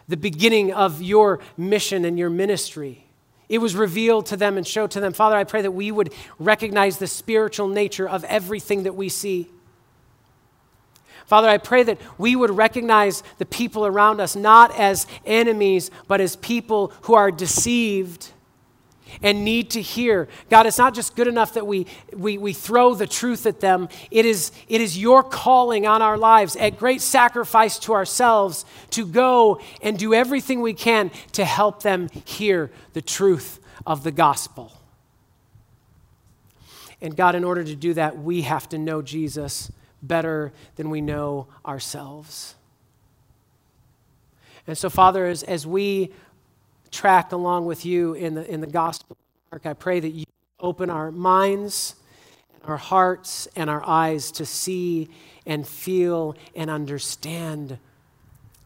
the 0.07 0.15
beginning 0.15 0.71
of 0.71 1.01
your 1.01 1.39
mission 1.57 2.05
and 2.05 2.19
your 2.19 2.29
ministry. 2.29 3.07
It 3.49 3.57
was 3.57 3.75
revealed 3.75 4.27
to 4.27 4.37
them 4.37 4.57
and 4.57 4.67
showed 4.67 4.91
to 4.91 4.99
them. 4.99 5.11
Father, 5.11 5.35
I 5.35 5.43
pray 5.43 5.63
that 5.63 5.71
we 5.71 5.91
would 5.91 6.13
recognize 6.37 6.99
the 6.99 7.07
spiritual 7.07 7.67
nature 7.67 8.07
of 8.07 8.23
everything 8.25 8.83
that 8.83 8.93
we 8.93 9.09
see. 9.09 9.49
Father, 11.25 11.49
I 11.49 11.57
pray 11.57 11.81
that 11.81 11.99
we 12.19 12.35
would 12.35 12.51
recognize 12.51 13.23
the 13.39 13.47
people 13.47 13.87
around 13.87 14.21
us 14.21 14.35
not 14.35 14.69
as 14.77 15.07
enemies, 15.25 15.89
but 16.07 16.21
as 16.21 16.35
people 16.35 16.93
who 17.01 17.15
are 17.15 17.31
deceived 17.31 18.29
and 19.21 19.45
need 19.45 19.71
to 19.71 19.81
hear. 19.81 20.27
God, 20.49 20.65
it's 20.65 20.77
not 20.77 20.93
just 20.93 21.15
good 21.15 21.27
enough 21.27 21.53
that 21.53 21.65
we, 21.65 21.87
we, 22.13 22.37
we 22.37 22.53
throw 22.53 22.95
the 22.95 23.07
truth 23.07 23.45
at 23.45 23.59
them, 23.59 23.89
it 24.11 24.25
is, 24.25 24.51
it 24.67 24.81
is 24.81 24.97
your 24.97 25.23
calling 25.23 25.85
on 25.87 26.01
our 26.01 26.17
lives 26.17 26.55
at 26.55 26.77
great 26.77 27.01
sacrifice 27.01 27.79
to 27.79 27.93
ourselves 27.93 28.65
to 28.91 29.05
go 29.05 29.59
and 29.81 29.97
do 29.97 30.13
everything 30.13 30.61
we 30.61 30.73
can 30.73 31.11
to 31.33 31.45
help 31.45 31.83
them 31.83 32.09
hear 32.25 32.71
the 32.93 33.01
truth 33.01 33.59
of 33.85 34.03
the 34.03 34.11
gospel. 34.11 34.71
And 37.01 37.15
God, 37.15 37.35
in 37.35 37.43
order 37.43 37.63
to 37.63 37.75
do 37.75 37.93
that, 37.95 38.17
we 38.17 38.41
have 38.41 38.69
to 38.69 38.77
know 38.77 39.01
Jesus 39.01 39.71
better 40.01 40.53
than 40.75 40.89
we 40.89 41.01
know 41.01 41.47
ourselves. 41.65 42.55
And 44.67 44.77
so, 44.77 44.89
Father, 44.89 45.27
as, 45.27 45.43
as 45.43 45.67
we 45.67 46.11
track 46.91 47.31
along 47.31 47.65
with 47.65 47.85
you 47.85 48.13
in 48.13 48.35
the, 48.35 48.49
in 48.49 48.61
the 48.61 48.67
Gospel 48.67 49.17
Mark, 49.51 49.65
I 49.65 49.73
pray 49.73 49.99
that 49.99 50.09
you 50.09 50.25
open 50.59 50.89
our 50.89 51.11
minds, 51.11 51.95
our 52.65 52.77
hearts, 52.77 53.47
and 53.55 53.69
our 53.69 53.83
eyes 53.85 54.31
to 54.33 54.45
see 54.45 55.09
and 55.45 55.67
feel 55.67 56.35
and 56.55 56.69
understand 56.69 57.77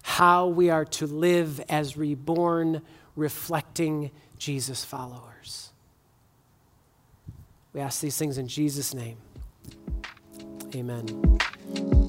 how 0.01 0.47
we 0.47 0.69
are 0.69 0.85
to 0.85 1.05
live 1.05 1.61
as 1.69 1.97
reborn, 1.97 2.81
reflecting 3.15 4.11
Jesus 4.37 4.83
followers. 4.83 5.69
We 7.73 7.81
ask 7.81 8.01
these 8.01 8.17
things 8.17 8.37
in 8.37 8.47
Jesus' 8.47 8.93
name. 8.93 9.17
Amen. 10.73 12.08